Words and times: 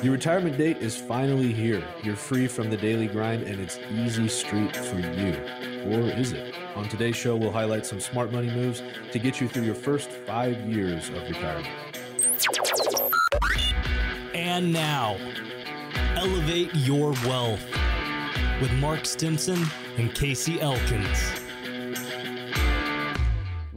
Your 0.00 0.12
retirement 0.12 0.56
date 0.56 0.76
is 0.76 0.96
finally 0.96 1.52
here. 1.52 1.82
You're 2.04 2.14
free 2.14 2.46
from 2.46 2.70
the 2.70 2.76
daily 2.76 3.08
grind 3.08 3.42
and 3.42 3.60
it's 3.60 3.80
easy 3.90 4.28
street 4.28 4.76
for 4.76 5.00
you. 5.00 5.34
Or 5.86 6.08
is 6.16 6.32
it? 6.32 6.54
On 6.76 6.88
today's 6.88 7.16
show, 7.16 7.34
we'll 7.34 7.50
highlight 7.50 7.84
some 7.84 7.98
smart 7.98 8.30
money 8.30 8.48
moves 8.48 8.80
to 9.10 9.18
get 9.18 9.40
you 9.40 9.48
through 9.48 9.64
your 9.64 9.74
first 9.74 10.08
five 10.08 10.56
years 10.60 11.08
of 11.08 11.22
retirement. 11.22 11.66
And 14.34 14.72
now, 14.72 15.16
elevate 16.14 16.72
your 16.74 17.10
wealth 17.26 17.64
with 18.60 18.72
Mark 18.74 19.04
Stimson 19.04 19.64
and 19.96 20.14
Casey 20.14 20.60
Elkins. 20.60 21.37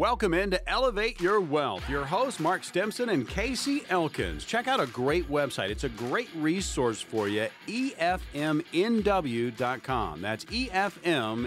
Welcome 0.02 0.34
in 0.34 0.50
to 0.50 0.68
Elevate 0.68 1.22
Your 1.22 1.40
Wealth. 1.40 1.88
Your 1.88 2.04
hosts, 2.04 2.40
Mark 2.40 2.64
Stimson 2.64 3.10
and 3.10 3.30
Casey 3.30 3.84
Elkins. 3.92 4.46
Check 4.46 4.68
out 4.68 4.80
a 4.80 4.88
great 4.88 5.30
website. 5.30 5.70
It's 5.70 5.84
a 5.84 5.90
great 5.90 6.30
resource 6.38 7.00
for 7.02 7.28
you, 7.28 7.48
efmnw.com. 7.68 8.22
That's 10.24 10.46
efmnw.com. 10.46 11.46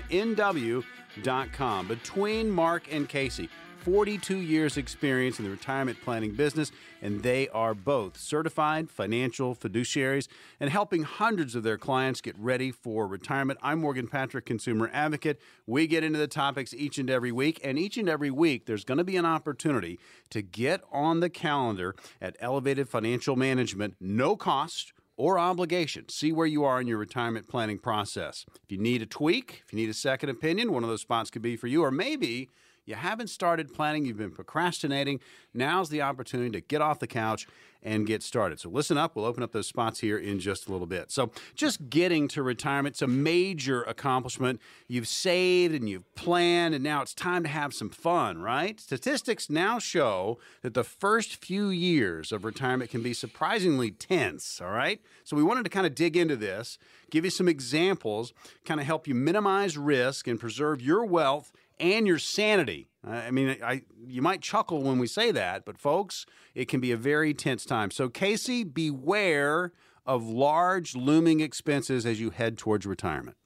Between 1.89 2.49
Mark 2.49 2.93
and 2.93 3.09
Casey, 3.09 3.49
42 3.85 4.39
years 4.39 4.79
experience 4.79 5.39
in 5.39 5.45
the 5.45 5.51
retirement 5.51 6.01
planning 6.03 6.33
business, 6.33 6.73
and 7.03 7.23
they 7.23 7.49
are 7.51 7.75
both 7.75 8.17
certified 8.17 8.89
financial 8.89 9.55
fiduciaries 9.55 10.27
and 10.59 10.71
helping 10.71 11.03
hundreds 11.03 11.55
of 11.55 11.65
their 11.65 11.77
clients 11.77 12.23
get 12.23 12.35
ready 12.39 12.71
for 12.71 13.07
retirement. 13.07 13.59
I'm 13.63 13.83
Morgan 13.83 14.09
Patrick, 14.09 14.47
consumer 14.47 14.91
advocate. 14.91 15.39
We 15.67 15.87
get 15.87 16.03
into 16.03 16.19
the 16.19 16.27
topics 16.27 16.73
each 16.73 16.97
and 16.97 17.11
every 17.11 17.31
week, 17.31 17.61
and 17.63 17.79
each 17.79 17.99
and 17.99 18.09
every 18.09 18.31
week 18.31 18.65
there's 18.65 18.85
going 18.85 18.99
to 18.99 19.05
be 19.05 19.19
an 19.19 19.27
opportunity 19.27 20.01
to 20.31 20.41
get 20.41 20.81
on 20.91 21.21
the 21.21 21.29
calendar 21.29 21.95
at 22.23 22.37
Elevated 22.41 22.89
Financial 22.89 23.37
Management, 23.37 23.97
no 24.01 24.35
cost 24.35 24.95
or 25.19 25.39
obligation. 25.39 26.09
See 26.09 26.33
where 26.33 26.47
you 26.47 26.65
are 26.65 26.81
in 26.81 26.87
your 26.87 26.99
retirement 26.99 27.49
planning 27.49 27.79
process. 27.79 28.47
If 28.65 28.73
you 28.73 28.79
need 28.79 29.03
a 29.03 29.07
tweak, 29.07 29.63
if 29.67 29.75
you 29.75 29.77
need 29.77 29.91
a 29.91 29.95
second 29.95 30.31
opinion, 30.31 30.73
one 30.73 30.83
of 30.83 30.89
those 30.89 31.03
spots 31.03 31.31
could 31.31 31.43
be 31.43 31.57
for 31.57 31.67
you, 31.67 31.85
or 31.85 31.91
maybe 31.91 32.49
you 32.87 32.95
haven't 32.95 33.29
started 33.29 33.73
planning, 33.73 34.05
you've 34.05 34.17
been 34.17 34.31
procrastinating. 34.31 35.21
Now's 35.53 35.89
the 35.89 36.03
opportunity 36.03 36.51
to 36.51 36.61
get 36.61 36.81
off 36.81 36.99
the 36.99 37.07
couch 37.07 37.47
and 37.85 38.07
get 38.07 38.23
started. 38.23 38.59
So 38.59 38.71
listen 38.71 38.97
up, 38.97 39.15
we'll 39.15 39.27
open 39.27 39.43
up 39.43 39.53
those 39.53 39.67
spots 39.67 40.01
here 40.01 40.17
in 40.17 40.41
just 40.41 40.67
a 40.67 40.73
little 40.73 40.87
bit. 40.87 41.11
So 41.11 41.31
just 41.55 41.91
getting 41.91 42.29
to 42.29 42.43
retirement, 42.43 42.95
it's 42.95 43.03
a 43.03 43.07
major 43.07 43.83
accomplishment. 43.83 44.61
You've 44.89 45.07
saved 45.07 45.75
and 45.75 45.89
you've 45.89 46.13
planned, 46.15 46.75
and 46.75 46.83
now 46.83 47.03
it's 47.03 47.13
time 47.13 47.43
to 47.43 47.49
have 47.51 47.75
some 47.75 47.91
fun, 47.91 48.39
right? 48.39 48.81
Statistics 48.81 49.51
now 49.51 49.79
show 49.79 50.39
that 50.63 50.73
the 50.73 50.85
first 50.85 51.37
few 51.37 51.69
years 51.69 52.33
of 52.33 52.45
retirement 52.45 52.91
can 52.91 53.03
be 53.03 53.13
surprisingly 53.13 53.91
tense, 53.91 54.63
all 54.63 54.71
right? 54.71 55.03
So 55.23 55.37
we 55.37 55.43
wanted 55.43 55.65
to 55.65 55.71
kind 55.71 55.87
of 55.87 55.95
dig 55.95 56.17
into 56.17 56.37
this, 56.37 56.79
give 57.11 57.25
you 57.25 57.31
some 57.31 57.49
examples, 57.49 58.33
kind 58.65 58.81
of 58.81 58.87
help 58.87 59.07
you 59.07 59.15
minimize 59.15 59.77
risk 59.77 60.27
and 60.27 60.41
preserve 60.41 60.81
your 60.81 61.05
wealth 61.05 61.53
and 61.79 62.07
your 62.07 62.19
sanity. 62.19 62.89
I 63.07 63.31
mean, 63.31 63.57
I, 63.63 63.83
you 64.07 64.23
might 64.23 64.41
chuckle 64.41 64.83
when 64.83 64.99
we 64.99 65.07
say 65.07 65.31
that, 65.33 65.65
but 65.65 65.79
folks, 65.79 66.25
it 66.55 66.69
can 66.69 66.81
be 66.81 66.93
a 66.93 66.97
very 66.97 67.35
tense 67.35 67.65
time. 67.65 67.91
So, 67.91 68.09
Casey, 68.09 68.65
beware 68.65 69.73
of 70.07 70.27
large 70.27 70.95
looming 70.97 71.41
expenses 71.41 72.07
as 72.07 72.21
you 72.21 72.31
head 72.31 72.57
towards 72.57 72.87
retirement. 72.87 73.37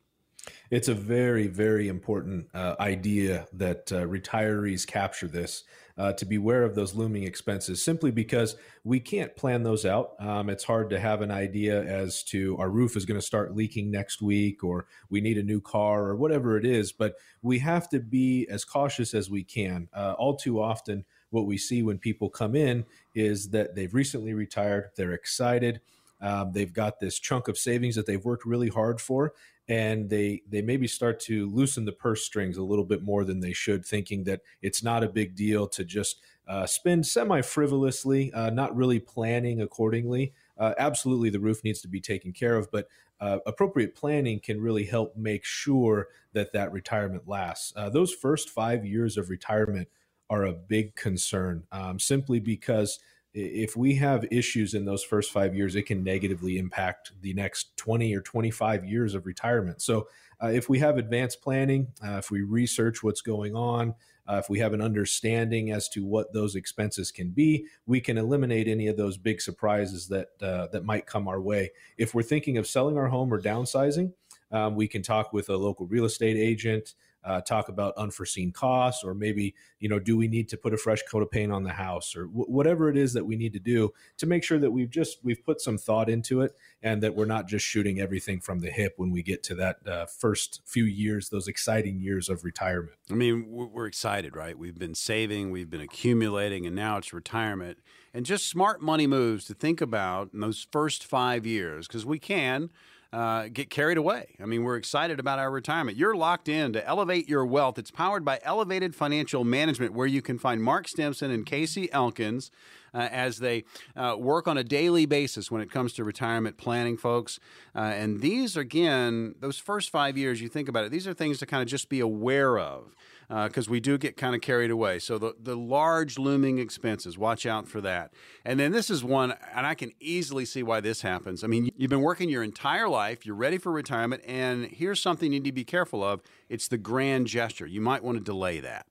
It's 0.71 0.89
a 0.89 0.95
very, 0.95 1.47
very 1.47 1.89
important 1.89 2.49
uh, 2.55 2.77
idea 2.81 3.47
that 3.53 3.91
uh, 3.93 4.07
retirees 4.07 4.87
capture 4.87 5.29
this 5.29 5.65
uh, 5.99 6.13
to 6.13 6.25
beware 6.25 6.63
of 6.63 6.75
those 6.75 6.95
looming 6.95 7.25
expenses 7.25 7.85
simply 7.85 8.11
because 8.11 8.57
we 8.85 9.01
can't 9.01 9.35
plan 9.37 9.65
those 9.65 9.85
out. 9.85 10.13
Um, 10.21 10.49
it's 10.49 10.65
hard 10.65 10.91
to 10.91 11.01
have 11.01 11.21
an 11.21 11.31
idea 11.31 11.83
as 11.83 12.23
to 12.25 12.57
our 12.59 12.71
roof 12.71 12.97
is 12.97 13.05
going 13.05 13.21
to 13.21 13.27
start 13.27 13.57
leaking 13.57 13.91
next 13.91 14.23
week 14.23 14.63
or 14.63 14.87
we 15.11 15.21
need 15.21 15.39
a 15.39 15.43
new 15.43 15.61
car 15.61 16.05
or 16.05 16.17
whatever 16.17 16.57
it 16.57 16.65
is, 16.65 16.93
but 16.93 17.17
we 17.43 17.59
have 17.59 17.89
to 17.91 17.99
be 17.99 18.47
as 18.49 18.65
cautious 18.65 19.13
as 19.13 19.29
we 19.29 19.43
can. 19.43 19.89
Uh, 19.93 20.15
all 20.17 20.37
too 20.37 20.61
often, 20.61 21.05
what 21.31 21.47
we 21.47 21.59
see 21.59 21.83
when 21.83 21.99
people 21.99 22.31
come 22.31 22.55
in 22.55 22.87
is 23.15 23.51
that 23.51 23.75
they've 23.75 23.93
recently 23.93 24.33
retired, 24.33 24.91
they're 24.97 25.13
excited. 25.13 25.81
Um, 26.21 26.53
they've 26.53 26.73
got 26.73 27.01
this 27.01 27.19
chunk 27.19 27.49
of 27.49 27.59
savings 27.59 27.95
that 27.97 28.07
they've 28.07 28.25
worked 28.25 28.45
really 28.45 28.69
hard 28.69 29.01
for, 29.01 29.35
and 29.69 30.09
they 30.09 30.43
they 30.49 30.63
maybe 30.63 30.89
start 30.89 31.21
to 31.21 31.49
loosen 31.51 31.85
the 31.85 31.93
purse 31.93 32.23
strings 32.25 32.57
a 32.57 32.63
little 32.63 32.85
bit 32.85 33.03
more 33.03 33.25
than 33.25 33.41
they 33.41 33.53
should, 33.53 33.85
thinking 33.85 34.25
that 34.25 34.41
it's 34.63 34.83
not 34.83 35.05
a 35.05 35.09
big 35.09 35.35
deal 35.35 35.69
to 35.69 35.85
just 35.85 36.21
uh, 36.47 36.67
spend 36.67 37.07
semi 37.07 37.43
frivolously, 37.43 38.33
uh, 38.33 38.51
not 38.51 38.75
really 38.75 38.99
planning 38.99 39.61
accordingly. 39.61 40.33
Uh, 40.57 40.75
absolutely, 40.79 41.29
the 41.29 41.41
roof 41.41 41.63
needs 41.63 41.83
to 41.83 41.89
be 41.89 42.01
taken 42.01 42.33
care 42.33 42.57
of, 42.57 42.71
but 42.71 42.89
uh, 43.21 43.39
appropriate 43.47 43.95
planning 43.95 44.41
can 44.41 44.61
really 44.61 44.85
help 44.87 45.17
make 45.17 45.45
sure 45.45 46.09
that 46.33 46.53
that 46.53 46.73
retirement 46.73 47.29
lasts. 47.29 47.73
Uh, 47.77 47.91
those 47.91 48.15
first 48.15 48.49
five 48.49 48.87
years 48.87 49.19
of 49.19 49.29
retirement 49.29 49.89
are 50.31 50.45
a 50.45 50.53
big 50.53 50.95
concern, 50.95 51.65
um, 51.73 51.99
simply 51.99 52.41
because 52.41 52.99
if 53.39 53.77
we 53.77 53.95
have 53.97 54.27
issues 54.31 54.75
in 54.75 54.85
those 54.85 55.05
first 55.05 55.31
five 55.31 55.55
years, 55.55 55.77
it 55.77 55.87
can 55.87 56.03
negatively 56.03 56.59
impact 56.59 57.13
the 57.21 57.33
next 57.35 57.77
20 57.77 58.15
or 58.15 58.21
25 58.21 58.85
years 58.85 59.15
of 59.15 59.27
retirement. 59.27 59.81
So, 59.81 60.09
uh, 60.43 60.49
if 60.49 60.69
we 60.69 60.79
have 60.79 60.99
advanced 60.99 61.43
planning, 61.43 61.89
uh, 62.05 62.19
if 62.19 62.31
we 62.31 62.43
research 62.43 63.03
what's 63.03 63.23
going 63.23 63.57
on, 63.57 63.95
uh, 64.29 64.37
if 64.37 64.49
we 64.49 64.59
have 64.59 64.73
an 64.73 64.81
understanding 64.81 65.73
as 65.73 65.89
to 65.89 66.05
what 66.05 66.33
those 66.33 66.55
expenses 66.55 67.11
can 67.11 67.31
be, 67.31 67.67
we 67.87 68.01
can 68.01 68.19
eliminate 68.19 68.69
any 68.69 68.87
of 68.87 68.97
those 68.97 69.17
big 69.17 69.41
surprises 69.41 70.07
that 70.09 70.29
uh, 70.43 70.67
that 70.69 70.85
might 70.85 71.07
come 71.07 71.27
our 71.27 71.41
way. 71.41 71.71
If 71.97 72.15
we're 72.15 72.23
thinking 72.23 72.59
of 72.59 72.67
selling 72.67 72.99
our 72.99 73.09
home 73.09 73.33
or 73.33 73.41
downsizing, 73.41 74.13
um, 74.53 74.77
we 74.77 74.87
can 74.87 75.03
talk 75.03 75.33
with 75.33 75.49
a 75.49 75.57
local 75.57 75.87
real 75.87 76.05
estate 76.05 76.37
agent 76.37 76.95
uh, 77.25 77.41
talk 77.41 77.69
about 77.69 77.95
unforeseen 77.97 78.53
costs, 78.53 79.05
or 79.05 79.15
maybe, 79.15 79.55
you 79.81 79.89
know, 79.89 79.99
do 79.99 80.17
we 80.17 80.29
need 80.29 80.49
to 80.49 80.57
put 80.57 80.73
a 80.73 80.77
fresh 80.77 81.03
coat 81.03 81.23
of 81.23 81.31
paint 81.31 81.53
on 81.53 81.65
the 81.65 81.73
house, 81.73 82.17
or 82.17 82.27
w- 82.27 82.47
whatever 82.47 82.89
it 82.89 82.97
is 82.97 83.13
that 83.13 83.27
we 83.27 83.37
need 83.37 83.53
to 83.53 83.59
do 83.59 83.93
to 84.17 84.27
make 84.27 84.45
sure 84.45 84.59
that 84.59 84.71
we've 84.71 84.91
just 84.91 85.19
we've 85.23 85.45
put 85.45 85.61
some 85.61 85.77
thought 85.77 86.09
into 86.09 86.41
it, 86.41 86.53
and 86.83 87.03
that 87.03 87.15
we're 87.15 87.27
not 87.27 87.47
just 87.47 87.67
shooting 87.67 88.01
everything 88.01 88.41
from 88.41 88.61
the 88.61 88.71
hip 88.71 88.95
when 88.97 89.11
we 89.11 89.23
get 89.23 89.43
to 89.43 89.55
that 89.55 89.77
uh, 89.87 90.07
first 90.07 90.63
few 90.65 90.85
years, 90.85 91.29
those 91.29 91.49
exciting 91.49 92.01
years 92.01 92.29
of 92.29 92.45
retirement. 92.45 92.97
I 93.11 93.15
mean, 93.15 93.47
we're 93.49 93.87
excited, 93.87 94.37
right? 94.37 94.59
We've 94.59 94.79
been 94.79 94.95
saving, 94.95 95.51
we've 95.51 95.71
been 95.71 95.81
accumulating, 95.81 96.67
and 96.67 96.75
now 96.75 96.99
it's 96.99 97.13
retirement. 97.13 97.79
And 98.15 98.25
just 98.25 98.49
smart 98.49 98.81
money 98.81 99.07
moves 99.07 99.45
to 99.47 99.55
think 99.55 99.81
about 99.81 100.31
in 100.33 100.41
those 100.41 100.67
first 100.73 101.05
five 101.05 101.45
years, 101.45 101.87
because 101.87 102.07
we 102.07 102.19
can 102.19 102.71
uh, 103.13 103.49
get 103.49 103.71
carried 103.71 103.97
away. 103.97 104.37
I 104.41 104.47
mean, 104.47 104.65
we're 104.65 104.77
excited 104.77 105.19
about 105.19 105.39
our 105.39 105.51
retirement. 105.51 105.97
You're 105.97 106.17
locked 106.17 106.49
in 106.49 106.73
to 106.75 106.87
elevate 106.87 107.29
your 107.29 107.47
wealth. 107.47 107.79
It's 107.79 107.91
powered 107.91 108.25
by 108.25 108.39
Elevated 108.43 108.95
Financial 108.95 109.45
Management, 109.45 109.95
where 109.95 110.07
you 110.07 110.21
can 110.21 110.39
find 110.39 110.63
Mark 110.63 110.89
Stimson 110.89 111.31
and 111.31 111.47
Casey 111.47 111.91
Elkins. 111.93 112.51
Uh, 112.95 113.07
as 113.13 113.37
they 113.37 113.65
uh, 113.97 114.17
work 114.19 114.49
on 114.49 114.57
a 114.57 114.65
daily 114.65 115.05
basis 115.05 115.51
when 115.51 115.61
it 115.61 115.71
comes 115.71 115.93
to 115.93 116.03
retirement 116.03 116.57
planning, 116.57 116.97
folks. 116.97 117.39
Uh, 117.77 117.81
and 117.81 118.21
these, 118.23 118.57
again, 118.57 119.35
those 119.41 119.59
first 119.59 119.91
five 119.91 120.17
years, 120.17 120.41
you 120.41 120.49
think 120.49 120.71
about 120.71 120.87
it, 120.87 120.91
these 120.91 121.07
are 121.07 121.13
things 121.13 121.39
to 121.39 121.45
kind 121.45 121.63
of 121.63 121.69
just 121.69 121.91
be 121.91 122.01
aware 122.01 122.59
of 122.59 122.95
because 123.29 123.69
uh, 123.69 123.71
we 123.71 123.81
do 123.81 123.99
get 123.99 124.17
kind 124.17 124.35
of 124.35 124.41
carried 124.41 124.71
away. 124.71 124.99
So 124.99 125.19
the 125.19 125.35
the 125.39 125.57
large 125.57 126.19
looming 126.19 126.59
expenses, 126.59 127.19
watch 127.19 127.45
out 127.45 127.69
for 127.69 127.81
that. 127.83 128.13
And 128.45 128.59
then 128.59 128.73
this 128.73 128.89
is 128.89 129.05
one, 129.05 129.35
and 129.55 129.67
I 129.67 129.75
can 129.75 129.93
easily 130.01 130.45
see 130.45 130.63
why 130.63 130.81
this 130.81 131.03
happens. 131.03 131.45
I 131.45 131.47
mean, 131.47 131.71
you've 131.77 131.91
been 131.91 132.01
working 132.01 132.29
your 132.29 132.43
entire 132.43 132.89
life, 132.89 133.27
you're 133.27 133.35
ready 133.35 133.59
for 133.59 133.71
retirement, 133.71 134.23
and 134.27 134.67
here's 134.67 135.01
something 135.01 135.33
you 135.33 135.41
need 135.41 135.49
to 135.49 135.53
be 135.53 135.65
careful 135.65 136.03
of. 136.03 136.23
It's 136.49 136.69
the 136.69 136.79
grand 136.79 137.27
gesture. 137.27 137.67
You 137.67 137.81
might 137.81 138.03
want 138.03 138.19
to 138.19 138.25
delay 138.25 138.61
that. 138.61 138.87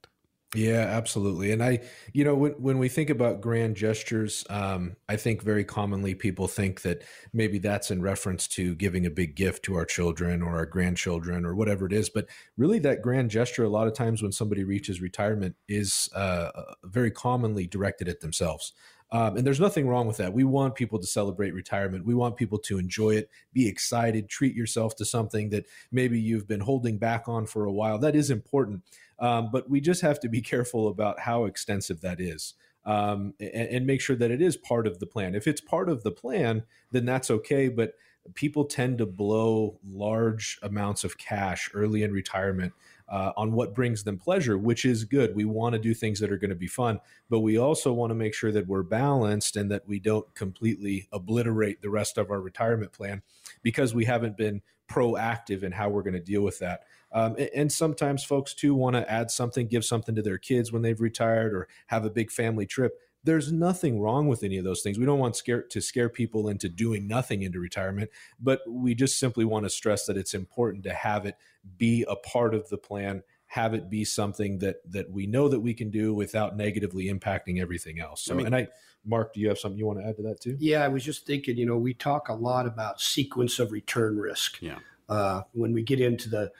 Yeah, 0.56 0.80
absolutely. 0.80 1.52
And 1.52 1.62
I, 1.62 1.82
you 2.14 2.24
know, 2.24 2.34
when, 2.34 2.54
when 2.54 2.78
we 2.78 2.88
think 2.88 3.10
about 3.10 3.42
grand 3.42 3.76
gestures, 3.76 4.46
um, 4.50 4.96
I 5.10 5.18
think 5.18 5.42
very 5.42 5.66
commonly 5.66 6.16
people 6.16 6.48
think 6.48 6.84
that 6.84 7.04
maybe 7.34 7.60
that's 7.60 7.92
in 7.92 8.02
reference 8.02 8.48
to 8.50 8.74
giving 8.76 9.06
a 9.06 9.10
big 9.10 9.36
gift 9.36 9.66
to 9.66 9.76
our 9.76 9.84
children 9.84 10.42
or 10.42 10.56
our 10.56 10.66
grandchildren 10.66 11.46
or 11.46 11.54
whatever 11.54 11.86
it 11.86 11.92
is. 11.92 12.10
But 12.10 12.28
really, 12.56 12.80
that 12.80 13.02
grand 13.02 13.30
gesture, 13.30 13.66
a 13.66 13.70
lot 13.70 13.88
of 13.88 13.94
times 13.94 14.24
when 14.24 14.32
somebody 14.32 14.64
reaches 14.64 15.02
retirement, 15.02 15.58
is 15.68 16.10
uh, 16.16 16.52
uh 16.56 16.74
very 16.86 17.12
commonly 17.12 17.68
directed 17.68 18.08
at 18.08 18.22
themselves. 18.22 18.72
Um, 19.12 19.38
and 19.38 19.48
there's 19.48 19.60
nothing 19.60 19.88
wrong 19.88 20.06
with 20.06 20.18
that. 20.18 20.34
We 20.34 20.44
want 20.44 20.76
people 20.76 21.00
to 21.00 21.08
celebrate 21.08 21.54
retirement. 21.54 22.06
We 22.06 22.14
want 22.14 22.36
people 22.36 22.60
to 22.60 22.78
enjoy 22.78 23.12
it, 23.12 23.30
be 23.54 23.68
excited, 23.68 24.28
treat 24.28 24.54
yourself 24.54 24.96
to 24.98 25.06
something 25.06 25.50
that 25.52 25.66
maybe 25.92 26.20
you've 26.20 26.48
been 26.48 26.60
holding 26.60 26.98
back 26.98 27.30
on 27.30 27.46
for 27.46 27.66
a 27.66 27.72
while. 27.72 28.00
That 28.00 28.16
is 28.18 28.30
important. 28.30 28.84
Um, 29.20 29.50
but 29.52 29.70
we 29.70 29.82
just 29.82 30.02
have 30.02 30.20
to 30.22 30.30
be 30.30 30.42
careful 30.54 30.88
about 30.88 31.20
how 31.22 31.46
extensive 31.46 32.02
that 32.02 32.20
is. 32.20 32.54
Um, 32.86 33.34
and, 33.40 33.68
and, 33.70 33.86
make 33.86 34.00
sure 34.00 34.16
that 34.16 34.32
it 34.32 34.42
is 34.42 34.56
part 34.56 34.88
of 34.88 35.00
the 35.00 35.06
plan. 35.06 35.36
If 35.36 35.46
it's 35.46 35.60
part 35.60 35.90
of 35.90 36.04
the 36.04 36.12
plan, 36.12 36.64
then 36.92 37.04
that's 37.04 37.30
okay. 37.30 37.68
But 37.68 37.96
people 38.34 38.64
tend 38.64 39.00
to 39.00 39.06
blow 39.06 39.78
large 39.86 40.58
amounts 40.64 41.04
of 41.04 41.18
cash 41.18 41.70
early 41.74 42.04
in 42.04 42.14
retirement 42.14 42.72
uh, 43.10 43.32
on 43.38 43.54
what 43.54 43.74
brings 43.74 44.04
them 44.04 44.18
pleasure, 44.18 44.58
which 44.58 44.86
is 44.86 45.04
good. 45.04 45.36
We 45.36 45.46
want 45.46 45.74
to 45.74 45.80
do 45.80 45.94
things 45.94 46.20
that 46.20 46.32
are 46.32 46.38
going 46.38 46.50
to 46.50 46.56
be 46.56 46.68
fun, 46.68 47.00
but 47.30 47.40
we 47.40 47.58
also 47.58 47.94
want 47.94 48.12
to 48.12 48.16
make 48.16 48.34
sure 48.34 48.52
that 48.52 48.68
we're 48.68 48.84
balanced 48.84 49.56
and 49.56 49.72
that 49.72 49.88
we 49.88 50.00
don't 50.00 50.34
completely 50.36 51.08
obliterate 51.12 51.82
the 51.82 51.90
rest 51.90 52.18
of 52.18 52.32
our 52.32 52.42
retirement 52.42 52.92
plan 52.92 53.22
because 53.64 53.94
we 53.94 54.06
haven't 54.06 54.38
been 54.38 54.62
proactive 54.90 55.64
in 55.64 55.72
how 55.72 55.90
we're 55.90 56.04
going 56.04 56.14
to 56.14 56.20
deal 56.20 56.42
with 56.42 56.60
that. 56.60 56.84
Um, 57.12 57.36
and, 57.38 57.50
and, 57.56 57.72
sometimes 57.72 58.24
folks 58.24 58.54
too 58.54 58.76
want 58.76 58.96
to 58.96 59.10
add 59.10 59.32
something, 59.32 59.68
give 59.68 59.86
something 59.86 60.16
to 60.16 60.22
their 60.22 60.38
kids 60.38 60.74
when 60.74 60.82
they've 60.82 61.00
retired 61.00 61.54
or 61.54 61.68
have 61.88 62.04
a 62.04 62.10
big 62.10 62.32
family 62.32 62.66
trip. 62.66 63.00
There's 63.28 63.52
nothing 63.52 64.00
wrong 64.00 64.28
with 64.28 64.42
any 64.42 64.58
of 64.58 64.64
those 64.64 64.82
things. 64.82 64.98
We 64.98 65.06
don't 65.06 65.20
want 65.20 65.36
scare, 65.36 65.62
to 65.62 65.82
scare 65.82 66.10
people 66.10 66.48
into 66.48 66.70
doing 66.70 67.08
nothing 67.08 67.44
into 67.44 67.60
retirement, 67.60 68.10
but 68.40 68.62
we 68.68 68.96
just 68.96 69.20
simply 69.20 69.46
want 69.46 69.66
to 69.66 69.70
stress 69.70 70.06
that 70.06 70.18
it's 70.18 70.34
important 70.34 70.84
to 70.86 70.94
have 70.94 71.26
it 71.26 71.36
be 71.78 72.06
a 72.08 72.16
part 72.16 72.56
of 72.56 72.70
the 72.70 72.78
plan 72.78 73.24
have 73.48 73.74
it 73.74 73.90
be 73.90 74.04
something 74.04 74.60
that 74.60 74.78
that 74.92 75.10
we 75.10 75.26
know 75.26 75.48
that 75.48 75.60
we 75.60 75.74
can 75.74 75.90
do 75.90 76.14
without 76.14 76.56
negatively 76.56 77.08
impacting 77.08 77.62
everything 77.62 78.00
else. 78.00 78.22
So, 78.22 78.34
I 78.34 78.38
mean, 78.38 78.46
and 78.48 78.56
I, 78.56 78.68
Mark, 79.06 79.34
do 79.34 79.40
you 79.40 79.48
have 79.48 79.58
something 79.58 79.80
you 79.80 79.86
want 79.86 80.00
to 80.00 80.06
add 80.06 80.18
to 80.18 80.24
that 80.24 80.42
too? 80.42 80.58
Yeah, 80.60 80.84
I 80.84 80.90
was 80.90 81.04
just 81.04 81.26
thinking. 81.26 81.58
You 81.58 81.66
know, 81.66 81.78
we 81.78 81.94
talk 81.94 82.28
a 82.30 82.34
lot 82.34 82.68
about 82.68 83.00
sequence 83.00 83.58
of 83.58 83.72
return 83.72 84.18
risk. 84.18 84.62
Yeah. 84.62 84.80
Uh, 85.08 85.44
when 85.54 85.74
we 85.74 85.82
get 85.82 86.02
into 86.02 86.30
the 86.30 86.52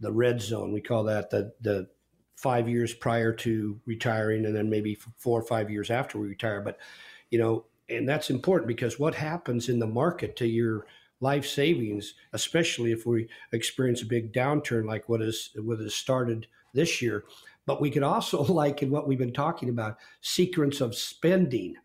the 0.00 0.12
red 0.12 0.42
zone, 0.42 0.72
we 0.72 0.82
call 0.82 1.04
that 1.04 1.30
the 1.30 1.52
the 1.60 1.88
five 2.44 2.68
years 2.68 2.92
prior 2.92 3.32
to 3.32 3.80
retiring, 3.86 4.44
and 4.44 4.54
then 4.54 4.68
maybe 4.68 4.98
four 5.16 5.40
or 5.40 5.42
five 5.42 5.70
years 5.70 5.90
after 5.90 6.18
we 6.18 6.28
retire. 6.28 6.60
But 6.60 6.76
you 7.30 7.38
know, 7.38 7.64
and 7.88 8.06
that's 8.06 8.28
important 8.28 8.68
because 8.68 8.98
what 8.98 9.14
happens 9.14 9.70
in 9.70 9.78
the 9.78 9.86
market 9.86 10.36
to 10.36 10.46
your 10.46 10.84
life 11.20 11.46
savings, 11.46 12.12
especially 12.34 12.92
if 12.92 13.06
we 13.06 13.28
experience 13.52 14.02
a 14.02 14.06
big 14.06 14.30
downturn 14.34 14.84
like 14.84 15.08
what 15.08 15.22
is 15.22 15.52
what 15.56 15.80
has 15.80 15.94
started 15.94 16.46
this 16.74 17.00
year. 17.00 17.24
But 17.64 17.80
we 17.80 17.90
could 17.90 18.02
also 18.02 18.42
like 18.62 18.82
in 18.82 18.90
what 18.90 19.08
we've 19.08 19.18
been 19.18 19.32
talking 19.32 19.70
about, 19.70 19.96
sequence 20.20 20.82
of 20.82 20.94
spending 20.94 21.76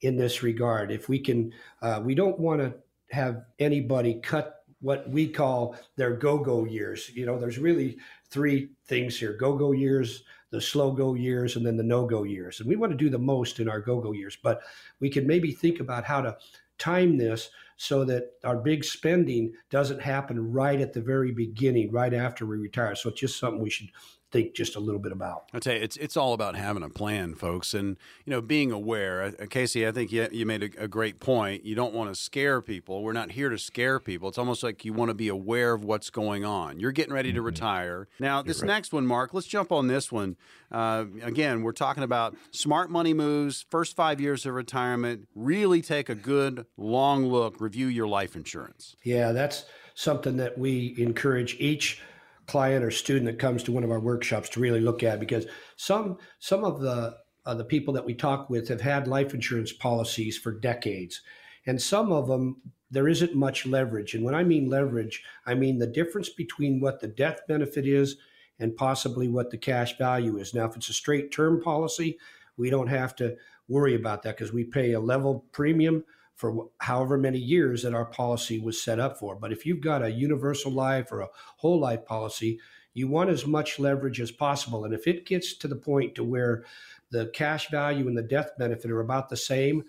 in 0.00 0.16
this 0.16 0.42
regard. 0.42 0.90
If 0.90 1.10
we 1.10 1.18
can, 1.18 1.52
uh, 1.82 2.00
we 2.02 2.14
don't 2.14 2.38
want 2.38 2.62
to 2.62 2.74
have 3.10 3.42
anybody 3.58 4.14
cut 4.22 4.58
what 4.80 5.10
we 5.10 5.28
call 5.28 5.76
their 5.96 6.14
go-go 6.14 6.64
years. 6.64 7.10
You 7.14 7.26
know, 7.26 7.38
there's 7.38 7.58
really 7.58 7.98
three 8.30 8.70
things 8.86 9.18
here: 9.18 9.34
go-go 9.34 9.72
years, 9.72 10.24
the 10.50 10.60
slow 10.60 10.92
go 10.92 11.14
years, 11.14 11.56
and 11.56 11.66
then 11.66 11.76
the 11.76 11.82
no-go 11.82 12.24
years. 12.24 12.60
And 12.60 12.68
we 12.68 12.76
want 12.76 12.92
to 12.92 12.96
do 12.96 13.10
the 13.10 13.18
most 13.18 13.60
in 13.60 13.68
our 13.68 13.80
go-go 13.80 14.12
years, 14.12 14.36
but 14.42 14.60
we 15.00 15.10
can 15.10 15.26
maybe 15.26 15.52
think 15.52 15.80
about 15.80 16.04
how 16.04 16.20
to 16.20 16.36
time 16.78 17.16
this 17.16 17.50
so 17.76 18.04
that 18.04 18.32
our 18.44 18.56
big 18.56 18.84
spending 18.84 19.52
doesn't 19.70 20.00
happen 20.00 20.52
right 20.52 20.80
at 20.80 20.92
the 20.92 21.00
very 21.00 21.32
beginning, 21.32 21.92
right 21.92 22.14
after 22.14 22.44
we 22.44 22.56
retire. 22.56 22.94
So 22.94 23.08
it's 23.08 23.20
just 23.20 23.38
something 23.38 23.60
we 23.60 23.70
should 23.70 23.88
think 24.30 24.54
just 24.54 24.76
a 24.76 24.80
little 24.80 25.00
bit 25.00 25.12
about. 25.12 25.44
I 25.52 25.58
tell 25.58 25.74
you, 25.74 25.80
it's 25.80 25.96
it's 25.96 26.16
all 26.16 26.32
about 26.32 26.56
having 26.56 26.82
a 26.82 26.88
plan, 26.88 27.34
folks, 27.34 27.74
and 27.74 27.96
you 28.24 28.30
know 28.30 28.40
being 28.40 28.72
aware. 28.72 29.22
Uh, 29.22 29.46
Casey, 29.48 29.86
I 29.86 29.92
think 29.92 30.12
you, 30.12 30.28
you 30.30 30.46
made 30.46 30.62
a, 30.62 30.84
a, 30.84 30.88
great 30.88 31.20
point. 31.20 31.64
You 31.64 31.74
don't 31.74 31.94
want 31.94 32.10
to 32.10 32.14
scare 32.14 32.60
people. 32.60 33.02
We're 33.02 33.12
not 33.12 33.32
here 33.32 33.48
to 33.48 33.58
scare 33.58 33.98
people. 34.00 34.28
It's 34.28 34.38
almost 34.38 34.62
like 34.62 34.84
you 34.84 34.92
want 34.92 35.10
to 35.10 35.14
be 35.14 35.28
aware 35.28 35.72
of 35.72 35.84
what's 35.84 36.10
going 36.10 36.44
on. 36.44 36.78
You're 36.78 36.92
getting 36.92 37.14
ready 37.14 37.32
to 37.32 37.38
mm-hmm. 37.38 37.46
retire 37.46 38.08
now. 38.18 38.42
This 38.42 38.60
right. 38.60 38.66
next 38.66 38.92
one, 38.92 39.06
Mark. 39.06 39.32
Let's 39.32 39.46
jump 39.46 39.72
on 39.72 39.86
this 39.86 40.12
one. 40.12 40.36
Uh, 40.70 41.06
again, 41.22 41.62
we're 41.62 41.72
talking 41.72 42.02
about 42.02 42.36
smart 42.50 42.90
money 42.90 43.14
moves. 43.14 43.64
First 43.70 43.96
five 43.96 44.20
years 44.20 44.44
of 44.44 44.54
retirement. 44.54 45.28
Really 45.34 45.80
take 45.82 46.08
a 46.08 46.14
good 46.14 46.66
long 46.76 47.26
look. 47.26 47.60
Review 47.60 47.86
your 47.86 48.06
life 48.06 48.36
insurance. 48.36 48.96
Yeah, 49.02 49.32
that's 49.32 49.64
something 49.94 50.36
that 50.36 50.56
we 50.56 50.94
encourage 50.98 51.56
each 51.58 52.00
client 52.48 52.82
or 52.84 52.90
student 52.90 53.26
that 53.26 53.38
comes 53.38 53.62
to 53.62 53.72
one 53.72 53.84
of 53.84 53.90
our 53.90 54.00
workshops 54.00 54.48
to 54.48 54.60
really 54.60 54.80
look 54.80 55.02
at 55.02 55.20
because 55.20 55.46
some 55.76 56.18
some 56.40 56.64
of 56.64 56.80
the 56.80 57.16
uh, 57.46 57.54
the 57.54 57.64
people 57.64 57.94
that 57.94 58.04
we 58.04 58.14
talk 58.14 58.50
with 58.50 58.68
have 58.68 58.80
had 58.80 59.06
life 59.06 59.32
insurance 59.32 59.72
policies 59.72 60.36
for 60.36 60.52
decades. 60.52 61.22
And 61.66 61.80
some 61.80 62.10
of 62.10 62.26
them 62.26 62.60
there 62.90 63.08
isn't 63.08 63.34
much 63.34 63.66
leverage. 63.66 64.14
And 64.14 64.24
when 64.24 64.34
i 64.34 64.42
mean 64.42 64.68
leverage 64.68 65.22
i 65.46 65.54
mean 65.54 65.78
the 65.78 65.86
difference 65.86 66.30
between 66.30 66.80
what 66.80 67.00
the 67.00 67.08
death 67.08 67.40
benefit 67.46 67.86
is 67.86 68.16
and 68.58 68.76
possibly 68.76 69.28
what 69.28 69.50
the 69.50 69.58
cash 69.58 69.96
value 69.98 70.38
is. 70.38 70.54
Now 70.54 70.64
if 70.64 70.74
it's 70.74 70.88
a 70.88 70.94
straight 70.94 71.30
term 71.30 71.60
policy 71.60 72.18
we 72.56 72.70
don't 72.70 72.88
have 72.88 73.14
to 73.16 73.36
worry 73.68 73.94
about 73.94 74.22
that 74.22 74.36
because 74.36 74.52
we 74.52 74.64
pay 74.64 74.92
a 74.92 75.00
level 75.00 75.44
premium 75.52 76.02
for 76.38 76.68
however 76.78 77.18
many 77.18 77.38
years 77.38 77.82
that 77.82 77.94
our 77.94 78.04
policy 78.04 78.60
was 78.60 78.80
set 78.80 79.00
up 79.00 79.18
for. 79.18 79.34
But 79.34 79.52
if 79.52 79.66
you've 79.66 79.80
got 79.80 80.04
a 80.04 80.10
universal 80.10 80.70
life 80.70 81.10
or 81.10 81.20
a 81.20 81.28
whole 81.56 81.80
life 81.80 82.06
policy, 82.06 82.60
you 82.94 83.08
want 83.08 83.28
as 83.28 83.44
much 83.44 83.80
leverage 83.80 84.20
as 84.20 84.30
possible. 84.30 84.84
And 84.84 84.94
if 84.94 85.08
it 85.08 85.26
gets 85.26 85.56
to 85.58 85.68
the 85.68 85.74
point 85.74 86.14
to 86.14 86.22
where 86.22 86.64
the 87.10 87.26
cash 87.34 87.70
value 87.70 88.06
and 88.06 88.16
the 88.16 88.22
death 88.22 88.52
benefit 88.56 88.88
are 88.92 89.00
about 89.00 89.28
the 89.28 89.36
same, 89.36 89.82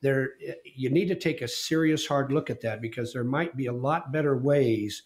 there 0.00 0.30
eh, 0.44 0.54
you 0.64 0.90
need 0.90 1.06
to 1.06 1.14
take 1.14 1.40
a 1.40 1.46
serious 1.46 2.04
hard 2.04 2.32
look 2.32 2.50
at 2.50 2.62
that 2.62 2.82
because 2.82 3.12
there 3.12 3.22
might 3.22 3.56
be 3.56 3.66
a 3.66 3.72
lot 3.72 4.12
better 4.12 4.36
ways 4.36 5.04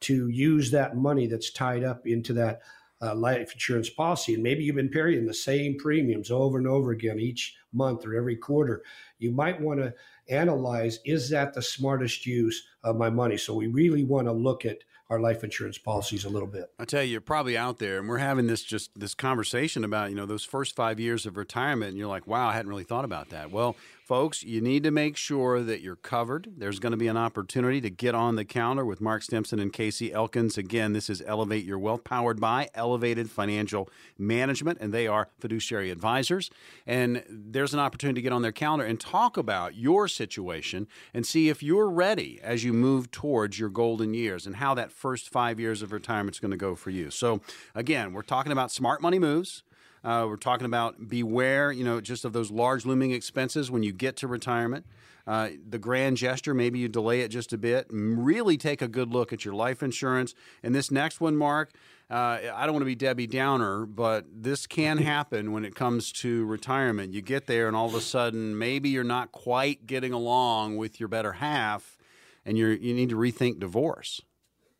to 0.00 0.28
use 0.28 0.72
that 0.72 0.94
money 0.94 1.26
that's 1.26 1.50
tied 1.50 1.84
up 1.84 2.06
into 2.06 2.34
that 2.34 2.60
uh, 3.02 3.14
life 3.14 3.52
insurance 3.52 3.90
policy. 3.90 4.34
And 4.34 4.42
maybe 4.42 4.64
you've 4.64 4.76
been 4.76 4.88
paying 4.88 5.26
the 5.26 5.34
same 5.34 5.76
premiums 5.78 6.30
over 6.30 6.58
and 6.58 6.66
over 6.66 6.92
again 6.92 7.18
each 7.18 7.56
month 7.72 8.06
or 8.06 8.14
every 8.14 8.36
quarter. 8.36 8.82
You 9.18 9.32
might 9.32 9.60
want 9.60 9.80
to 9.80 9.94
analyze 10.28 11.00
is 11.04 11.28
that 11.30 11.54
the 11.54 11.62
smartest 11.62 12.26
use 12.26 12.66
of 12.82 12.96
my 12.96 13.10
money? 13.10 13.36
So 13.36 13.54
we 13.54 13.66
really 13.66 14.04
want 14.04 14.26
to 14.26 14.32
look 14.32 14.64
at 14.64 14.78
our 15.10 15.20
life 15.20 15.44
insurance 15.44 15.76
policies 15.76 16.24
a 16.24 16.28
little 16.30 16.48
bit. 16.48 16.70
I 16.78 16.84
tell 16.84 17.02
you, 17.02 17.12
you're 17.12 17.20
probably 17.20 17.58
out 17.58 17.78
there, 17.78 17.98
and 17.98 18.08
we're 18.08 18.18
having 18.18 18.46
this 18.46 18.62
just 18.62 18.98
this 18.98 19.14
conversation 19.14 19.84
about 19.84 20.10
you 20.10 20.16
know 20.16 20.26
those 20.26 20.44
first 20.44 20.74
five 20.74 20.98
years 20.98 21.26
of 21.26 21.36
retirement, 21.36 21.90
and 21.90 21.98
you're 21.98 22.08
like, 22.08 22.26
wow, 22.26 22.48
I 22.48 22.52
hadn't 22.52 22.70
really 22.70 22.84
thought 22.84 23.04
about 23.04 23.28
that. 23.30 23.50
Well, 23.50 23.76
Folks, 24.04 24.42
you 24.42 24.60
need 24.60 24.82
to 24.82 24.90
make 24.90 25.16
sure 25.16 25.62
that 25.62 25.80
you're 25.80 25.96
covered. 25.96 26.52
There's 26.58 26.78
going 26.78 26.90
to 26.90 26.96
be 26.98 27.06
an 27.06 27.16
opportunity 27.16 27.80
to 27.80 27.88
get 27.88 28.14
on 28.14 28.36
the 28.36 28.44
counter 28.44 28.84
with 28.84 29.00
Mark 29.00 29.22
Stimson 29.22 29.58
and 29.58 29.72
Casey 29.72 30.12
Elkins. 30.12 30.58
Again, 30.58 30.92
this 30.92 31.08
is 31.08 31.22
Elevate 31.26 31.64
Your 31.64 31.78
Wealth, 31.78 32.04
powered 32.04 32.38
by 32.38 32.68
Elevated 32.74 33.30
Financial 33.30 33.88
Management, 34.18 34.76
and 34.78 34.92
they 34.92 35.06
are 35.06 35.30
fiduciary 35.38 35.90
advisors. 35.90 36.50
And 36.86 37.24
there's 37.30 37.72
an 37.72 37.80
opportunity 37.80 38.20
to 38.20 38.22
get 38.22 38.34
on 38.34 38.42
their 38.42 38.52
counter 38.52 38.84
and 38.84 39.00
talk 39.00 39.38
about 39.38 39.74
your 39.74 40.06
situation 40.06 40.86
and 41.14 41.24
see 41.26 41.48
if 41.48 41.62
you're 41.62 41.88
ready 41.88 42.38
as 42.42 42.62
you 42.62 42.74
move 42.74 43.10
towards 43.10 43.58
your 43.58 43.70
golden 43.70 44.12
years 44.12 44.44
and 44.46 44.56
how 44.56 44.74
that 44.74 44.92
first 44.92 45.30
five 45.30 45.58
years 45.58 45.80
of 45.80 45.92
retirement 45.92 46.36
is 46.36 46.40
going 46.40 46.50
to 46.50 46.58
go 46.58 46.74
for 46.74 46.90
you. 46.90 47.08
So, 47.08 47.40
again, 47.74 48.12
we're 48.12 48.20
talking 48.20 48.52
about 48.52 48.70
smart 48.70 49.00
money 49.00 49.18
moves. 49.18 49.62
Uh, 50.04 50.26
we're 50.28 50.36
talking 50.36 50.66
about 50.66 51.08
beware, 51.08 51.72
you 51.72 51.82
know, 51.82 52.00
just 52.00 52.24
of 52.24 52.32
those 52.32 52.50
large 52.50 52.84
looming 52.84 53.10
expenses 53.10 53.70
when 53.70 53.82
you 53.82 53.92
get 53.92 54.16
to 54.18 54.28
retirement. 54.28 54.84
Uh, 55.26 55.50
the 55.66 55.78
grand 55.78 56.18
gesture, 56.18 56.52
maybe 56.52 56.78
you 56.78 56.88
delay 56.88 57.22
it 57.22 57.28
just 57.28 57.54
a 57.54 57.58
bit. 57.58 57.86
Really 57.90 58.58
take 58.58 58.82
a 58.82 58.88
good 58.88 59.10
look 59.10 59.32
at 59.32 59.44
your 59.44 59.54
life 59.54 59.82
insurance. 59.82 60.34
And 60.62 60.74
this 60.74 60.90
next 60.90 61.18
one, 61.20 61.34
Mark, 61.34 61.72
uh, 62.10 62.38
I 62.54 62.66
don't 62.66 62.74
want 62.74 62.82
to 62.82 62.86
be 62.86 62.94
Debbie 62.94 63.26
Downer, 63.26 63.86
but 63.86 64.26
this 64.30 64.66
can 64.66 64.98
happen 65.12 65.52
when 65.52 65.64
it 65.64 65.74
comes 65.74 66.12
to 66.12 66.44
retirement. 66.44 67.14
You 67.14 67.22
get 67.22 67.46
there, 67.46 67.66
and 67.66 67.74
all 67.74 67.86
of 67.86 67.94
a 67.94 68.02
sudden, 68.02 68.58
maybe 68.58 68.90
you're 68.90 69.04
not 69.04 69.32
quite 69.32 69.86
getting 69.86 70.12
along 70.12 70.76
with 70.76 71.00
your 71.00 71.08
better 71.08 71.32
half, 71.32 71.96
and 72.44 72.58
you 72.58 72.66
you 72.66 72.92
need 72.92 73.08
to 73.08 73.16
rethink 73.16 73.58
divorce. 73.58 74.20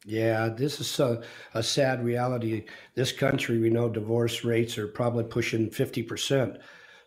Yeah, 0.04 0.50
this 0.50 0.80
is 0.80 1.00
a, 1.00 1.23
a 1.54 1.62
sad 1.62 2.04
reality. 2.04 2.64
This 2.94 3.11
country, 3.11 3.58
we 3.58 3.70
know 3.70 3.88
divorce 3.88 4.44
rates 4.44 4.76
are 4.76 4.87
probably 4.87 5.25
pushing 5.25 5.70
50%. 5.70 6.58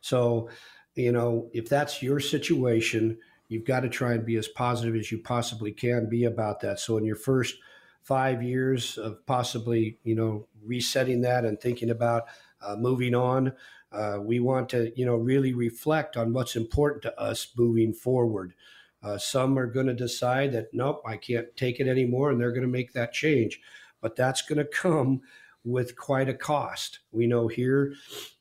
So, 0.01 0.49
you 0.95 1.11
know, 1.11 1.49
if 1.53 1.69
that's 1.69 2.01
your 2.01 2.19
situation, 2.19 3.19
you've 3.49 3.65
got 3.65 3.81
to 3.81 3.89
try 3.89 4.13
and 4.13 4.25
be 4.25 4.35
as 4.37 4.47
positive 4.47 4.95
as 4.95 5.11
you 5.11 5.19
possibly 5.19 5.71
can 5.71 6.09
be 6.09 6.23
about 6.23 6.61
that. 6.61 6.79
So, 6.79 6.97
in 6.97 7.05
your 7.05 7.15
first 7.15 7.55
five 8.01 8.41
years 8.41 8.97
of 8.97 9.23
possibly, 9.27 9.99
you 10.03 10.15
know, 10.15 10.47
resetting 10.65 11.21
that 11.21 11.45
and 11.45 11.59
thinking 11.59 11.91
about 11.91 12.23
uh, 12.61 12.75
moving 12.77 13.13
on, 13.13 13.53
uh, 13.91 14.17
we 14.21 14.39
want 14.39 14.69
to, 14.69 14.91
you 14.95 15.05
know, 15.05 15.15
really 15.15 15.53
reflect 15.53 16.17
on 16.17 16.33
what's 16.33 16.55
important 16.55 17.03
to 17.03 17.19
us 17.19 17.47
moving 17.55 17.93
forward. 17.93 18.53
Uh, 19.03 19.17
some 19.17 19.57
are 19.57 19.67
going 19.67 19.87
to 19.87 19.93
decide 19.93 20.51
that, 20.53 20.67
nope, 20.73 21.01
I 21.05 21.17
can't 21.17 21.55
take 21.55 21.79
it 21.79 21.87
anymore, 21.87 22.31
and 22.31 22.39
they're 22.39 22.51
going 22.51 22.61
to 22.63 22.67
make 22.67 22.93
that 22.93 23.13
change. 23.13 23.59
But 24.01 24.15
that's 24.15 24.41
going 24.41 24.57
to 24.57 24.65
come 24.65 25.21
with 25.63 25.95
quite 25.95 26.29
a 26.29 26.33
cost. 26.33 26.99
We 27.11 27.27
know 27.27 27.47
here 27.47 27.93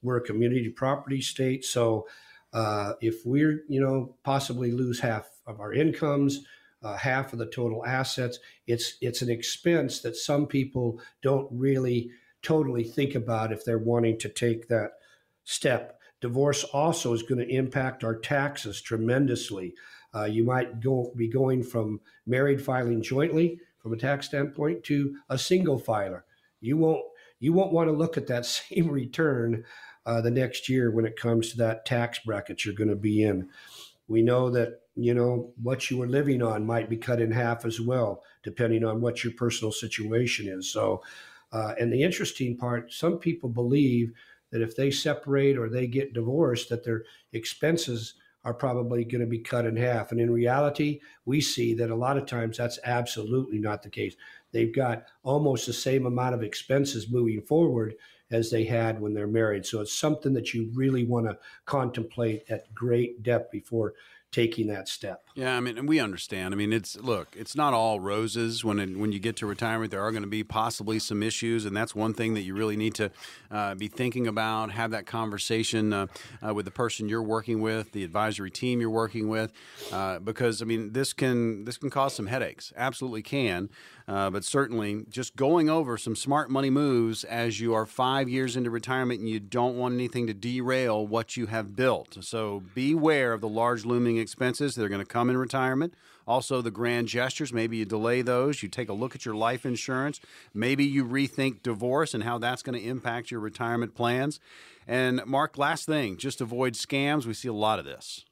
we're 0.03 0.19
a 0.19 0.25
community 0.25 0.69
property 0.69 1.21
state. 1.21 1.65
So 1.65 2.07
uh, 2.53 2.93
if 3.01 3.27
we're, 3.27 3.65
you 3.69 3.81
know, 3.81 4.17
possibly 4.23 4.71
lose 4.71 5.01
half 5.01 5.29
of 5.47 5.61
our 5.61 5.73
incomes, 5.73 6.45
uh, 6.83 6.97
half 6.97 7.33
of 7.33 7.39
the 7.39 7.47
total 7.47 7.85
assets, 7.85 8.39
it's 8.67 8.97
it's 9.01 9.23
an 9.23 9.31
expense 9.31 10.01
that 10.01 10.17
some 10.17 10.47
people 10.47 11.01
don't 11.23 11.49
really 11.51 12.11
totally 12.43 12.85
think 12.85 13.15
about 13.15 13.53
if 13.53 13.65
they're 13.65 13.79
wanting 13.79 14.19
to 14.21 14.29
take 14.29 14.69
that 14.69 14.93
step. 15.45 15.99
Divorce 16.21 16.65
also 16.65 17.13
is 17.13 17.23
going 17.23 17.41
to 17.41 17.55
impact 17.55 18.05
our 18.05 18.15
taxes 18.15 18.81
tremendously. 18.81 19.75
Uh, 20.17 20.25
you 20.25 20.45
might 20.45 20.81
go 20.81 21.13
be 21.17 21.29
going 21.29 21.63
from 21.63 22.01
married 22.27 22.63
filing 22.63 23.03
jointly 23.03 23.61
from 23.79 23.93
a 23.93 23.97
tax 23.97 24.27
standpoint 24.27 24.83
to 24.85 25.17
a 25.29 25.39
single 25.39 25.79
filer. 25.79 26.25
You 26.61 26.77
won't 26.79 27.05
you 27.39 27.53
won't 27.53 27.73
want 27.73 27.89
to 27.89 27.97
look 27.97 28.17
at 28.17 28.27
that 28.29 28.47
same 28.47 28.89
return 28.89 29.65
uh, 30.07 30.21
the 30.21 30.31
next 30.31 30.69
year 30.69 30.91
when 30.91 31.05
it 31.05 31.21
comes 31.21 31.51
to 31.51 31.59
that 31.59 31.85
tax 31.85 32.21
bracket 32.21 32.65
you're 32.65 32.75
going 32.75 32.89
to 32.89 32.97
be 32.97 33.23
in. 33.23 33.49
We 34.09 34.23
know 34.23 34.51
that 34.51 34.81
you 34.95 35.13
know 35.13 35.53
what 35.63 35.91
you 35.91 35.99
were 35.99 36.07
living 36.07 36.43
on 36.43 36.65
might 36.65 36.89
be 36.89 36.97
cut 36.97 37.21
in 37.21 37.31
half 37.31 37.67
as 37.67 37.81
well, 37.81 38.23
depending 38.43 38.85
on 38.85 39.01
what 39.01 39.23
your 39.23 39.35
personal 39.35 39.73
situation 39.73 40.49
is. 40.49 40.73
So, 40.73 41.03
uh, 41.53 41.75
and 41.79 41.93
the 41.93 42.03
interesting 42.03 42.57
part, 42.57 42.93
some 42.93 43.19
people 43.19 43.51
believe 43.51 44.13
that 44.51 44.63
if 44.63 44.77
they 44.77 44.91
separate 44.91 45.59
or 45.59 45.69
they 45.69 45.87
get 45.87 46.15
divorced, 46.15 46.71
that 46.71 46.85
their 46.85 47.05
expenses 47.33 48.15
are 48.47 48.55
probably 48.55 49.05
going 49.05 49.21
to 49.21 49.27
be 49.27 49.41
cut 49.41 49.67
in 49.67 49.77
half. 49.77 50.13
And 50.13 50.21
in 50.21 50.31
reality, 50.31 51.01
we 51.25 51.41
see 51.41 51.75
that 51.75 51.91
a 51.91 51.97
lot 51.97 52.17
of 52.17 52.27
times 52.27 52.57
that's 52.57 52.79
absolutely 52.85 53.59
not 53.59 53.83
the 53.83 53.91
case. 53.91 54.15
They've 54.53 54.73
got 54.73 55.07
almost 55.25 55.67
the 55.67 55.73
same 55.73 56.07
amount 56.07 56.37
of 56.37 56.45
expenses 56.45 57.11
moving 57.11 57.43
forward 57.43 57.97
as 58.31 58.49
they 58.49 58.63
had 58.63 59.01
when 59.01 59.15
they're 59.15 59.27
married. 59.27 59.67
So 59.67 59.81
it's 59.81 59.99
something 59.99 60.33
that 60.35 60.55
you 60.55 60.71
really 60.75 61.05
want 61.05 61.27
to 61.27 61.37
contemplate 61.65 62.45
at 62.49 62.73
great 62.73 63.25
depth 63.25 63.51
before 63.51 63.95
taking 64.31 64.69
that 64.69 64.89
step. 64.89 65.26
Yeah, 65.37 65.55
I 65.55 65.61
mean, 65.61 65.77
and 65.77 65.87
we 65.87 66.01
understand. 66.01 66.55
I 66.55 66.57
mean, 66.57 66.73
it's 66.73 66.97
look, 66.97 67.37
it's 67.37 67.55
not 67.55 67.75
all 67.75 68.01
roses. 68.01 68.65
When 68.65 68.79
it, 68.79 68.97
when 68.97 69.13
you 69.13 69.19
get 69.19 69.37
to 69.37 69.47
retirement, 69.47 69.91
there 69.91 70.01
are 70.01 70.11
going 70.11 70.23
to 70.23 70.29
be 70.31 70.43
possibly 70.43 70.99
some 70.99 71.23
issues, 71.23 71.67
and 71.67 71.77
that's 71.77 71.95
one 71.95 72.15
thing 72.15 72.33
that 72.33 72.41
you 72.41 72.55
really 72.55 72.75
need 72.75 72.95
to 72.95 73.11
uh, 73.51 73.75
be 73.75 73.87
thinking 73.87 74.27
about. 74.27 74.71
Have 74.71 74.93
that 74.93 75.05
conversation 75.05 75.93
uh, 75.93 76.07
uh, 76.43 76.55
with 76.55 76.65
the 76.65 76.71
person 76.71 77.07
you're 77.07 77.23
working 77.23 77.61
with, 77.61 77.93
the 77.93 78.03
advisory 78.03 78.51
team 78.51 78.81
you're 78.81 78.89
working 78.89 79.29
with, 79.29 79.53
uh, 79.93 80.21
because 80.21 80.63
I 80.63 80.65
mean, 80.65 80.95
this 80.95 81.13
can 81.13 81.67
this 81.67 81.77
can 81.77 81.91
cause 81.91 82.15
some 82.15 82.29
headaches. 82.29 82.73
Absolutely 82.75 83.21
can. 83.21 83.69
Uh, 84.09 84.31
but 84.31 84.45
certainly, 84.45 85.05
just 85.11 85.35
going 85.35 85.69
over 85.69 85.99
some 85.99 86.15
smart 86.15 86.49
money 86.49 86.71
moves 86.71 87.25
as 87.25 87.61
you 87.61 87.75
are 87.75 87.85
five 87.85 88.29
years 88.29 88.57
into 88.57 88.71
retirement 88.71 89.19
and 89.19 89.29
you 89.29 89.41
don't 89.41 89.77
want 89.77 89.95
anything 89.95 90.29
to 90.29 90.33
derail 90.35 91.05
what 91.05 91.37
you 91.37 91.47
have 91.47 91.75
built. 91.75 92.17
So 92.21 92.63
beware 92.75 93.33
of 93.33 93.41
the 93.41 93.49
large 93.49 93.85
looming 93.85 94.17
expenses 94.17 94.77
that 94.77 94.85
are 94.85 94.89
going 94.89 95.01
to 95.01 95.05
come 95.05 95.26
in 95.31 95.37
retirement. 95.37 95.95
Also, 96.27 96.61
the 96.61 96.71
grand 96.71 97.07
gestures, 97.07 97.53
maybe 97.53 97.77
you 97.77 97.85
delay 97.85 98.21
those. 98.21 98.63
You 98.63 98.69
take 98.69 98.89
a 98.89 98.93
look 98.93 99.15
at 99.15 99.25
your 99.25 99.35
life 99.37 99.65
insurance. 99.65 100.21
Maybe 100.53 100.85
you 100.85 101.05
rethink 101.05 101.63
divorce 101.63 102.15
and 102.15 102.25
how 102.25 102.39
that's 102.39 102.63
going 102.63 102.79
to 102.79 102.85
impact 102.85 103.31
your 103.31 103.41
retirement 103.41 103.95
plans. 103.95 104.41
And, 104.89 105.25
Mark, 105.25 105.57
last 105.57 105.87
thing, 105.87 106.17
just 106.17 106.41
avoid 106.41 106.75
scams. 106.75 107.27
We 107.27 107.35
see 107.35 107.49
a 107.49 107.53
lot 107.53 107.79
of 107.79 107.85
this. 107.85 108.25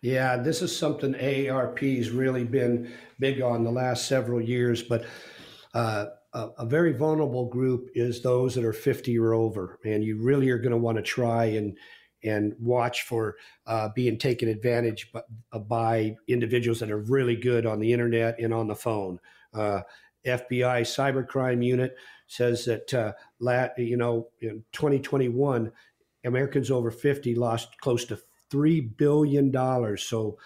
Yeah, 0.00 0.36
this 0.36 0.62
is 0.62 0.76
something 0.76 1.12
AARP's 1.14 2.10
really 2.10 2.44
been 2.44 2.92
big 3.18 3.42
on 3.42 3.64
the 3.64 3.70
last 3.70 4.08
several 4.08 4.40
years. 4.40 4.82
But 4.82 5.04
uh, 5.74 6.06
a, 6.32 6.48
a, 6.58 6.66
very 6.66 6.92
vulnerable 6.92 7.46
group 7.46 7.90
is 7.94 8.22
those 8.22 8.54
that 8.54 8.64
are 8.64 8.72
50 8.72 9.18
or 9.18 9.34
over, 9.34 9.78
and 9.84 10.04
you 10.04 10.16
really 10.16 10.48
are 10.50 10.58
going 10.58 10.72
to 10.72 10.78
want 10.78 10.96
to 10.96 11.02
try 11.02 11.46
and 11.46 11.76
and 12.24 12.54
watch 12.58 13.02
for 13.02 13.36
uh, 13.66 13.88
being 13.94 14.18
taken 14.18 14.48
advantage 14.48 15.12
by, 15.12 15.22
uh, 15.52 15.58
by, 15.58 16.16
individuals 16.28 16.80
that 16.80 16.90
are 16.90 16.98
really 16.98 17.36
good 17.36 17.66
on 17.66 17.80
the 17.80 17.92
internet 17.92 18.38
and 18.38 18.52
on 18.52 18.66
the 18.66 18.74
phone. 18.74 19.20
Uh, 19.52 19.80
FBI 20.26 20.82
cybercrime 20.82 21.64
unit 21.64 21.96
says 22.26 22.64
that 22.64 22.94
uh, 22.94 23.12
you 23.76 23.96
know 23.96 24.28
in 24.40 24.64
2021 24.72 25.70
Americans 26.24 26.70
over 26.70 26.90
50 26.90 27.34
lost 27.34 27.78
close 27.80 28.04
to 28.06 28.18
$3 28.50 28.96
billion. 28.96 29.52
So 29.98 30.38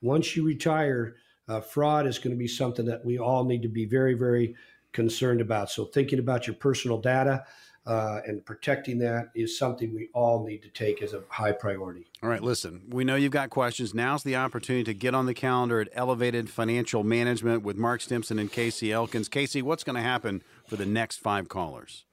once 0.00 0.36
you 0.36 0.44
retire, 0.44 1.16
uh, 1.48 1.60
fraud 1.60 2.06
is 2.06 2.18
going 2.18 2.34
to 2.34 2.38
be 2.38 2.48
something 2.48 2.86
that 2.86 3.04
we 3.04 3.18
all 3.18 3.44
need 3.44 3.62
to 3.62 3.68
be 3.68 3.84
very, 3.84 4.14
very 4.14 4.54
concerned 4.92 5.40
about. 5.40 5.70
So 5.70 5.84
thinking 5.84 6.18
about 6.18 6.46
your 6.46 6.56
personal 6.56 6.98
data 6.98 7.44
uh, 7.86 8.20
and 8.26 8.44
protecting 8.44 8.98
that 8.98 9.30
is 9.34 9.56
something 9.56 9.94
we 9.94 10.08
all 10.12 10.44
need 10.44 10.62
to 10.62 10.68
take 10.68 11.02
as 11.02 11.12
a 11.12 11.22
high 11.28 11.52
priority. 11.52 12.06
All 12.22 12.28
right, 12.28 12.42
listen, 12.42 12.82
we 12.88 13.04
know 13.04 13.14
you've 13.14 13.32
got 13.32 13.50
questions. 13.50 13.94
Now's 13.94 14.22
the 14.22 14.36
opportunity 14.36 14.84
to 14.84 14.94
get 14.94 15.14
on 15.14 15.26
the 15.26 15.34
calendar 15.34 15.80
at 15.80 15.88
Elevated 15.92 16.50
Financial 16.50 17.04
Management 17.04 17.62
with 17.62 17.76
Mark 17.76 18.00
Stimson 18.00 18.38
and 18.38 18.50
Casey 18.50 18.92
Elkins. 18.92 19.28
Casey, 19.28 19.62
what's 19.62 19.84
going 19.84 19.96
to 19.96 20.02
happen 20.02 20.42
for 20.66 20.76
the 20.76 20.86
next 20.86 21.18
five 21.18 21.48
callers? 21.48 22.04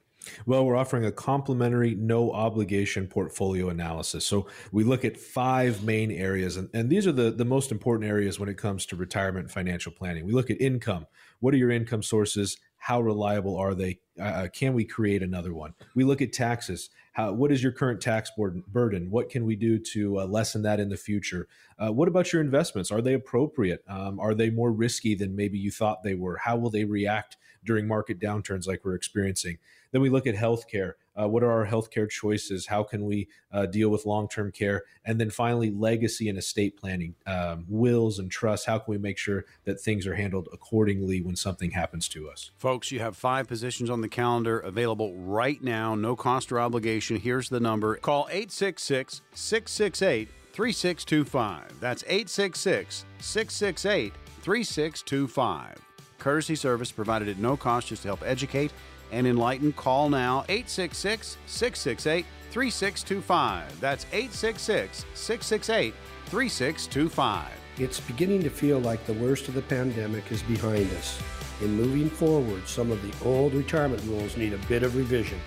Well, 0.46 0.66
we're 0.66 0.76
offering 0.76 1.06
a 1.06 1.12
complimentary, 1.12 1.96
no 1.96 2.32
obligation 2.32 3.08
portfolio 3.08 3.70
analysis. 3.70 4.26
So 4.26 4.48
we 4.72 4.84
look 4.84 5.04
at 5.04 5.18
five 5.18 5.84
main 5.84 6.12
areas, 6.12 6.58
and, 6.58 6.70
and 6.74 6.90
these 6.90 7.08
are 7.08 7.12
the, 7.12 7.32
the 7.32 7.46
most 7.46 7.72
important 7.72 8.10
areas 8.10 8.40
when 8.40 8.50
it 8.50 8.58
comes 8.58 8.86
to 8.88 8.96
retirement 8.96 9.52
financial 9.52 9.92
planning. 9.92 10.26
We 10.26 10.34
look 10.34 10.50
at 10.50 10.62
income. 10.62 11.08
What 11.40 11.54
are 11.54 11.58
your 11.58 11.72
income 11.72 12.04
sources? 12.04 12.58
How 12.84 13.00
reliable 13.00 13.56
are 13.56 13.74
they? 13.74 14.00
Uh, 14.20 14.24
uh 14.24 14.48
can 14.50 14.74
we 14.74 14.84
create 14.84 15.24
another 15.24 15.54
one? 15.54 15.74
We 15.96 16.04
look 16.04 16.22
at 16.22 16.34
taxes. 16.34 16.90
How, 17.14 17.32
what 17.32 17.50
is 17.50 17.64
your 17.64 17.72
current 17.72 18.02
tax 18.02 18.30
burden? 18.36 19.10
What 19.10 19.30
can 19.30 19.46
we 19.46 19.56
do 19.56 19.80
to 19.80 20.20
uh, 20.20 20.26
lessen 20.26 20.64
that 20.64 20.82
in 20.82 20.90
the 20.90 20.98
future? 20.98 21.48
Uh, 21.80 21.94
what 21.94 22.10
about 22.10 22.34
your 22.34 22.42
investments? 22.42 22.92
Are 22.92 23.02
they 23.02 23.14
appropriate? 23.14 23.86
Um, 23.88 24.20
are 24.20 24.34
they 24.34 24.50
more 24.50 24.72
risky 24.72 25.16
than 25.16 25.34
maybe 25.34 25.58
you 25.58 25.72
thought 25.72 26.04
they 26.04 26.16
were? 26.16 26.38
How 26.44 26.58
will 26.58 26.72
they 26.72 26.84
react 26.84 27.38
during 27.64 27.88
market 27.88 28.20
downturns 28.20 28.68
like 28.68 28.84
we're 28.84 28.96
experiencing? 28.96 29.60
Then 29.94 30.02
we 30.02 30.10
look 30.10 30.28
at 30.28 30.36
healthcare. 30.36 30.94
Uh, 31.16 31.30
what 31.30 31.44
are 31.44 31.52
our 31.52 31.68
healthcare 31.68 32.10
choices? 32.10 32.66
How 32.66 32.82
can 32.82 33.06
we 33.06 33.28
uh, 33.52 33.68
deal 33.68 33.90
with 33.90 34.08
long 34.08 34.28
term 34.28 34.52
care? 34.52 34.84
And 35.06 35.22
then 35.22 35.30
finally, 35.30 35.70
legacy 35.70 36.28
and 36.28 36.38
estate 36.38 36.76
planning, 36.76 37.14
um, 37.28 37.66
wills 37.70 38.18
and 38.18 38.30
trusts. 38.30 38.66
How 38.66 38.80
can 38.80 38.92
we 38.92 38.98
make 38.98 39.20
sure 39.20 39.46
that 39.66 39.80
things 39.80 40.08
are 40.08 40.16
handled 40.16 40.50
accordingly 40.52 41.22
when 41.22 41.36
something 41.36 41.72
happens 41.72 42.08
to 42.10 42.28
us? 42.28 42.50
Folks, 42.58 42.92
you 42.92 43.00
have 43.00 43.16
five 43.16 43.48
positions 43.48 43.92
on 43.92 44.02
the 44.02 44.10
calendar 44.10 44.60
available 44.60 45.16
right 45.16 45.62
now, 45.62 45.94
no 45.94 46.16
cost 46.16 46.52
or 46.52 46.60
obligation. 46.60 47.18
Here's 47.18 47.50
the 47.50 47.60
number 47.60 47.96
call 47.98 48.28
866 48.32 49.22
668 49.36 50.28
3625. 50.54 51.80
That's 51.80 52.04
866 52.08 53.06
668 53.20 54.14
3625. 54.42 55.78
Courtesy 56.18 56.56
service 56.56 56.92
provided 56.92 57.28
at 57.28 57.38
no 57.38 57.56
cost 57.56 57.88
just 57.88 58.04
to 58.04 58.08
help 58.08 58.24
educate 58.24 58.72
and 59.14 59.28
enlighten, 59.28 59.72
call 59.72 60.10
now 60.10 60.44
866 60.50 61.38
668 61.46 62.26
3625. 62.52 63.80
That's 63.80 64.06
866 64.12 65.06
668 65.14 65.94
3625. 66.26 67.52
It's 67.78 68.00
beginning 68.00 68.44
to 68.44 68.50
feel 68.50 68.80
like 68.80 69.06
the 69.06 69.14
worst 69.14 69.48
of 69.48 69.54
the 69.54 69.62
pandemic 69.64 70.32
is 70.32 70.44
behind 70.44 70.92
us. 70.92 71.20
In 71.62 71.76
moving 71.76 72.10
forward, 72.10 72.68
some 72.68 72.92
of 72.92 73.02
the 73.02 73.28
old 73.28 73.54
retirement 73.54 74.04
rules 74.04 74.38
need 74.38 74.54
a 74.54 74.68
bit 74.68 74.84
of 74.84 74.96
revision. 74.96 75.40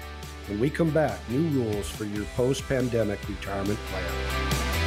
When 0.49 0.61
we 0.61 0.71
come 0.71 0.91
back, 0.91 1.19
new 1.29 1.49
rules 1.61 1.89
for 1.89 2.05
your 2.05 2.25
post 2.37 2.67
pandemic 2.69 3.19
retirement 3.29 3.79
plan. 3.91 4.86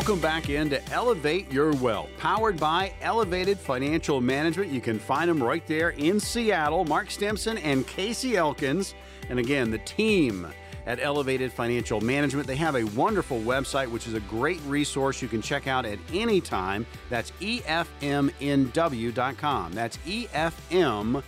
Welcome 0.00 0.20
back 0.20 0.48
in 0.48 0.70
to 0.70 0.82
Elevate 0.92 1.52
Your 1.52 1.72
Wealth, 1.72 2.08
powered 2.16 2.58
by 2.58 2.94
Elevated 3.02 3.58
Financial 3.58 4.18
Management. 4.18 4.72
You 4.72 4.80
can 4.80 4.98
find 4.98 5.28
them 5.28 5.42
right 5.42 5.62
there 5.66 5.90
in 5.90 6.18
Seattle. 6.18 6.86
Mark 6.86 7.10
Stimson 7.10 7.58
and 7.58 7.86
Casey 7.86 8.38
Elkins. 8.38 8.94
And 9.28 9.38
again, 9.38 9.70
the 9.70 9.76
team 9.76 10.46
at 10.86 11.00
Elevated 11.02 11.52
Financial 11.52 12.00
Management. 12.00 12.46
They 12.46 12.56
have 12.56 12.76
a 12.76 12.84
wonderful 12.84 13.40
website, 13.40 13.88
which 13.88 14.06
is 14.06 14.14
a 14.14 14.20
great 14.20 14.62
resource 14.66 15.20
you 15.20 15.28
can 15.28 15.42
check 15.42 15.66
out 15.66 15.84
at 15.84 15.98
any 16.14 16.40
time. 16.40 16.86
That's 17.10 17.30
EFMNW.com. 17.32 18.32
That's 19.72 19.98
EFMNW.com. 19.98 21.22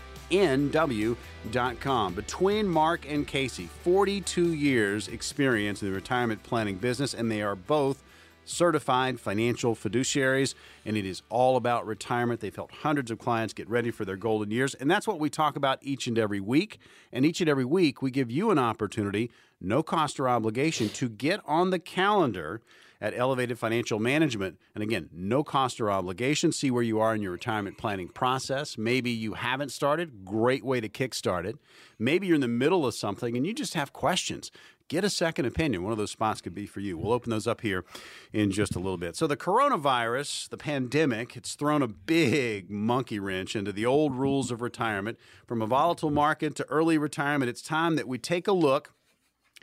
Between 2.14 2.66
Mark 2.66 3.06
and 3.06 3.26
Casey, 3.26 3.68
42 3.84 4.54
years 4.54 5.08
experience 5.08 5.82
in 5.82 5.88
the 5.88 5.94
retirement 5.94 6.42
planning 6.42 6.76
business, 6.76 7.12
and 7.12 7.30
they 7.30 7.42
are 7.42 7.54
both 7.54 8.02
certified 8.44 9.20
financial 9.20 9.74
fiduciaries, 9.74 10.54
and 10.84 10.96
it 10.96 11.06
is 11.06 11.22
all 11.28 11.56
about 11.56 11.86
retirement. 11.86 12.40
They've 12.40 12.54
helped 12.54 12.76
hundreds 12.76 13.10
of 13.10 13.18
clients 13.18 13.54
get 13.54 13.68
ready 13.68 13.90
for 13.90 14.04
their 14.04 14.16
golden 14.16 14.50
years, 14.50 14.74
and 14.74 14.90
that's 14.90 15.06
what 15.06 15.20
we 15.20 15.30
talk 15.30 15.56
about 15.56 15.78
each 15.82 16.06
and 16.06 16.18
every 16.18 16.40
week. 16.40 16.78
And 17.12 17.24
each 17.24 17.40
and 17.40 17.50
every 17.50 17.64
week, 17.64 18.02
we 18.02 18.10
give 18.10 18.30
you 18.30 18.50
an 18.50 18.58
opportunity 18.58 19.30
no 19.62 19.82
cost 19.82 20.18
or 20.18 20.28
obligation 20.28 20.88
to 20.88 21.08
get 21.08 21.40
on 21.46 21.70
the 21.70 21.78
calendar 21.78 22.60
at 23.02 23.12
Elevated 23.16 23.58
Financial 23.58 23.98
Management. 23.98 24.58
And 24.74 24.82
again, 24.82 25.08
no 25.12 25.42
cost 25.42 25.80
or 25.80 25.90
obligation. 25.90 26.52
See 26.52 26.70
where 26.70 26.84
you 26.84 27.00
are 27.00 27.14
in 27.14 27.20
your 27.20 27.32
retirement 27.32 27.76
planning 27.76 28.08
process. 28.08 28.78
Maybe 28.78 29.10
you 29.10 29.34
haven't 29.34 29.72
started, 29.72 30.24
great 30.24 30.64
way 30.64 30.80
to 30.80 30.88
kickstart 30.88 31.44
it. 31.44 31.56
Maybe 31.98 32.28
you're 32.28 32.36
in 32.36 32.40
the 32.40 32.48
middle 32.48 32.86
of 32.86 32.94
something 32.94 33.36
and 33.36 33.44
you 33.44 33.52
just 33.52 33.74
have 33.74 33.92
questions. 33.92 34.52
Get 34.88 35.04
a 35.04 35.10
second 35.10 35.46
opinion. 35.46 35.82
One 35.82 35.92
of 35.92 35.98
those 35.98 36.10
spots 36.10 36.40
could 36.40 36.54
be 36.54 36.66
for 36.66 36.80
you. 36.80 36.98
We'll 36.98 37.12
open 37.12 37.30
those 37.30 37.46
up 37.46 37.60
here 37.60 37.84
in 38.32 38.50
just 38.50 38.76
a 38.76 38.78
little 38.78 38.98
bit. 38.98 39.16
So, 39.16 39.26
the 39.26 39.36
coronavirus, 39.36 40.48
the 40.50 40.56
pandemic, 40.56 41.36
it's 41.36 41.54
thrown 41.54 41.82
a 41.82 41.88
big 41.88 42.70
monkey 42.70 43.18
wrench 43.18 43.56
into 43.56 43.72
the 43.72 43.86
old 43.86 44.14
rules 44.14 44.50
of 44.50 44.60
retirement. 44.60 45.18
From 45.46 45.62
a 45.62 45.66
volatile 45.66 46.10
market 46.10 46.54
to 46.56 46.68
early 46.68 46.98
retirement, 46.98 47.48
it's 47.48 47.62
time 47.62 47.96
that 47.96 48.08
we 48.08 48.18
take 48.18 48.46
a 48.46 48.52
look 48.52 48.92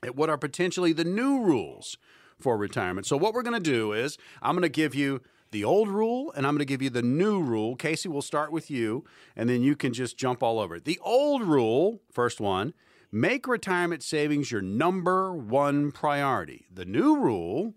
at 0.04 0.16
what 0.16 0.30
are 0.30 0.38
potentially 0.38 0.94
the 0.94 1.04
new 1.04 1.42
rules 1.42 1.98
for 2.40 2.58
retirement. 2.58 3.06
So, 3.06 3.18
what 3.18 3.34
we're 3.34 3.44
going 3.44 3.62
to 3.62 3.72
do 3.72 3.94
is 3.94 4.18
I'm 4.42 4.56
going 4.56 4.64
to 4.64 4.70
give 4.70 4.96
you 4.96 5.22
the 5.52 5.64
old 5.64 5.90
rule 5.90 6.32
and 6.36 6.46
I'm 6.46 6.54
going 6.54 6.60
to 6.60 6.66
give 6.66 6.82
you 6.82 6.90
the 6.90 7.02
new 7.02 7.42
rule. 7.42 7.76
Casey, 7.76 8.10
we'll 8.10 8.22
start 8.22 8.52
with 8.52 8.70
you, 8.72 9.06
and 9.36 9.50
then 9.50 9.62
you 9.62 9.76
can 9.76 9.94
just 9.94 10.18
jump 10.18 10.44
all 10.44 10.60
over 10.60 10.76
it. 10.76 10.86
The 10.86 11.00
old 11.02 11.44
rule, 11.44 12.02
first 12.12 12.40
one, 12.40 12.74
make 13.12 13.48
retirement 13.48 14.04
savings 14.04 14.52
your 14.52 14.62
number 14.62 15.34
one 15.34 15.92
priority. 15.92 16.68
The 16.74 16.86
new 16.86 17.20
rule, 17.20 17.74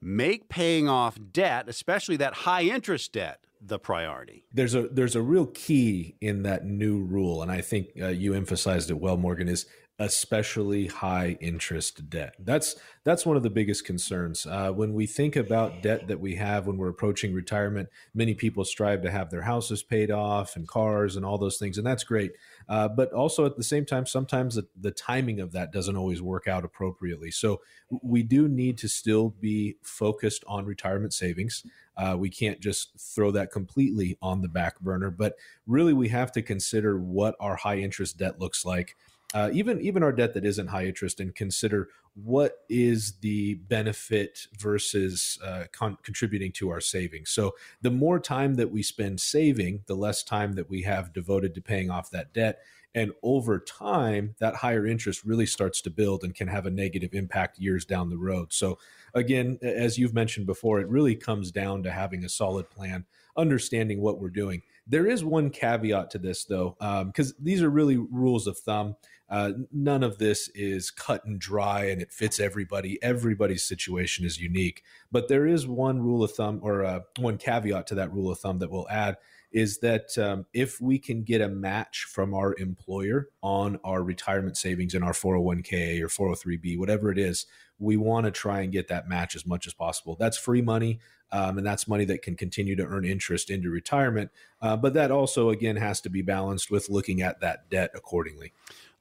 make 0.00 0.48
paying 0.48 0.88
off 0.88 1.18
debt, 1.32 1.68
especially 1.68 2.16
that 2.16 2.34
high 2.34 2.62
interest 2.62 3.12
debt, 3.12 3.40
the 3.60 3.78
priority. 3.78 4.44
There's 4.52 4.74
a 4.74 4.88
there's 4.88 5.16
a 5.16 5.22
real 5.22 5.46
key 5.46 6.16
in 6.20 6.42
that 6.44 6.64
new 6.64 7.02
rule, 7.02 7.42
and 7.42 7.50
I 7.50 7.60
think 7.60 7.88
uh, 8.00 8.08
you 8.08 8.34
emphasized 8.34 8.90
it 8.90 8.98
well, 8.98 9.16
Morgan. 9.16 9.48
Is 9.48 9.66
especially 10.00 10.86
high 10.86 11.36
interest 11.42 12.08
debt. 12.08 12.34
That's 12.38 12.74
that's 13.04 13.26
one 13.26 13.36
of 13.36 13.42
the 13.42 13.50
biggest 13.50 13.84
concerns 13.84 14.46
uh, 14.46 14.72
when 14.72 14.94
we 14.94 15.06
think 15.06 15.36
about 15.36 15.82
debt 15.82 16.08
that 16.08 16.20
we 16.20 16.36
have 16.36 16.66
when 16.66 16.78
we're 16.78 16.88
approaching 16.88 17.34
retirement. 17.34 17.90
Many 18.14 18.32
people 18.32 18.64
strive 18.64 19.02
to 19.02 19.10
have 19.10 19.30
their 19.30 19.42
houses 19.42 19.82
paid 19.82 20.10
off 20.10 20.56
and 20.56 20.66
cars 20.66 21.16
and 21.16 21.24
all 21.24 21.36
those 21.36 21.58
things, 21.58 21.76
and 21.76 21.86
that's 21.86 22.02
great. 22.02 22.32
Uh, 22.66 22.88
but 22.88 23.12
also 23.12 23.44
at 23.44 23.56
the 23.56 23.62
same 23.62 23.84
time, 23.84 24.06
sometimes 24.06 24.54
the, 24.54 24.66
the 24.78 24.90
timing 24.90 25.38
of 25.38 25.52
that 25.52 25.70
doesn't 25.70 25.96
always 25.96 26.22
work 26.22 26.48
out 26.48 26.64
appropriately. 26.64 27.30
So 27.30 27.60
we 28.02 28.22
do 28.22 28.48
need 28.48 28.78
to 28.78 28.88
still 28.88 29.28
be 29.28 29.76
focused 29.82 30.44
on 30.46 30.64
retirement 30.64 31.12
savings. 31.12 31.62
Uh, 31.94 32.16
we 32.18 32.30
can't 32.30 32.60
just 32.60 32.98
throw 32.98 33.30
that 33.32 33.52
completely 33.52 34.16
on 34.22 34.40
the 34.40 34.48
back 34.48 34.80
burner, 34.80 35.10
but 35.10 35.34
really 35.66 35.92
we 35.92 36.08
have 36.08 36.32
to 36.32 36.40
consider 36.40 36.98
what 36.98 37.34
our 37.38 37.56
high 37.56 37.76
interest 37.76 38.16
debt 38.16 38.40
looks 38.40 38.64
like 38.64 38.96
uh, 39.32 39.50
even 39.52 39.80
even 39.80 40.02
our 40.02 40.12
debt 40.12 40.34
that 40.34 40.44
isn't 40.44 40.68
high 40.68 40.86
interest 40.86 41.20
and 41.20 41.34
consider 41.34 41.88
what 42.14 42.58
is 42.68 43.14
the 43.20 43.54
benefit 43.54 44.46
versus 44.58 45.38
uh, 45.44 45.64
con- 45.72 45.98
contributing 46.02 46.50
to 46.50 46.70
our 46.70 46.80
savings. 46.80 47.30
So 47.30 47.54
the 47.80 47.90
more 47.90 48.18
time 48.18 48.54
that 48.54 48.70
we 48.70 48.82
spend 48.82 49.20
saving 49.20 49.84
the 49.86 49.94
less 49.94 50.24
time 50.24 50.54
that 50.54 50.68
we 50.68 50.82
have 50.82 51.12
devoted 51.12 51.54
to 51.54 51.60
paying 51.60 51.90
off 51.90 52.10
that 52.10 52.34
debt. 52.34 52.58
And 52.92 53.12
over 53.22 53.60
time 53.60 54.34
that 54.40 54.56
higher 54.56 54.84
interest 54.84 55.24
really 55.24 55.46
starts 55.46 55.80
to 55.82 55.90
build 55.90 56.24
and 56.24 56.34
can 56.34 56.48
have 56.48 56.66
a 56.66 56.70
negative 56.70 57.14
impact 57.14 57.60
years 57.60 57.84
down 57.84 58.10
the 58.10 58.18
road. 58.18 58.52
So 58.52 58.78
again 59.14 59.60
as 59.62 59.96
you've 59.96 60.14
mentioned 60.14 60.46
before 60.46 60.80
it 60.80 60.88
really 60.88 61.14
comes 61.14 61.52
down 61.52 61.84
to 61.84 61.92
having 61.92 62.24
a 62.24 62.28
solid 62.28 62.68
plan 62.68 63.06
understanding 63.36 64.00
what 64.00 64.20
we're 64.20 64.28
doing 64.28 64.62
there 64.90 65.06
is 65.06 65.24
one 65.24 65.50
caveat 65.50 66.10
to 66.10 66.18
this 66.18 66.44
though 66.44 66.76
because 67.06 67.30
um, 67.30 67.36
these 67.40 67.62
are 67.62 67.70
really 67.70 67.96
rules 67.96 68.46
of 68.46 68.58
thumb 68.58 68.96
uh, 69.30 69.52
none 69.72 70.02
of 70.02 70.18
this 70.18 70.48
is 70.56 70.90
cut 70.90 71.24
and 71.24 71.40
dry 71.40 71.84
and 71.84 72.02
it 72.02 72.12
fits 72.12 72.40
everybody. 72.40 73.00
Everybody's 73.00 73.62
situation 73.62 74.24
is 74.26 74.40
unique. 74.40 74.82
But 75.12 75.28
there 75.28 75.46
is 75.46 75.68
one 75.68 76.02
rule 76.02 76.24
of 76.24 76.32
thumb 76.32 76.58
or 76.62 76.84
uh, 76.84 77.00
one 77.16 77.38
caveat 77.38 77.86
to 77.88 77.94
that 77.94 78.12
rule 78.12 78.30
of 78.30 78.40
thumb 78.40 78.58
that 78.58 78.70
we'll 78.70 78.88
add 78.90 79.16
is 79.52 79.78
that 79.78 80.16
um, 80.18 80.46
if 80.52 80.80
we 80.80 80.98
can 80.98 81.22
get 81.22 81.40
a 81.40 81.48
match 81.48 82.06
from 82.08 82.34
our 82.34 82.56
employer 82.58 83.28
on 83.42 83.78
our 83.84 84.02
retirement 84.02 84.56
savings 84.56 84.94
in 84.94 85.02
our 85.02 85.12
401k 85.12 86.00
or 86.00 86.08
403b, 86.08 86.78
whatever 86.78 87.10
it 87.10 87.18
is, 87.18 87.46
we 87.80 87.96
want 87.96 88.26
to 88.26 88.30
try 88.30 88.60
and 88.60 88.70
get 88.70 88.88
that 88.88 89.08
match 89.08 89.34
as 89.34 89.44
much 89.44 89.66
as 89.66 89.72
possible. 89.72 90.16
That's 90.20 90.38
free 90.38 90.62
money. 90.62 91.00
Um, 91.32 91.58
and 91.58 91.66
that's 91.66 91.86
money 91.86 92.04
that 92.06 92.22
can 92.22 92.34
continue 92.34 92.74
to 92.76 92.84
earn 92.84 93.04
interest 93.04 93.50
into 93.50 93.70
retirement. 93.70 94.30
Uh, 94.60 94.76
but 94.76 94.94
that 94.94 95.10
also, 95.12 95.50
again, 95.50 95.76
has 95.76 96.00
to 96.02 96.10
be 96.10 96.22
balanced 96.22 96.70
with 96.70 96.90
looking 96.90 97.22
at 97.22 97.40
that 97.40 97.70
debt 97.70 97.92
accordingly 97.94 98.52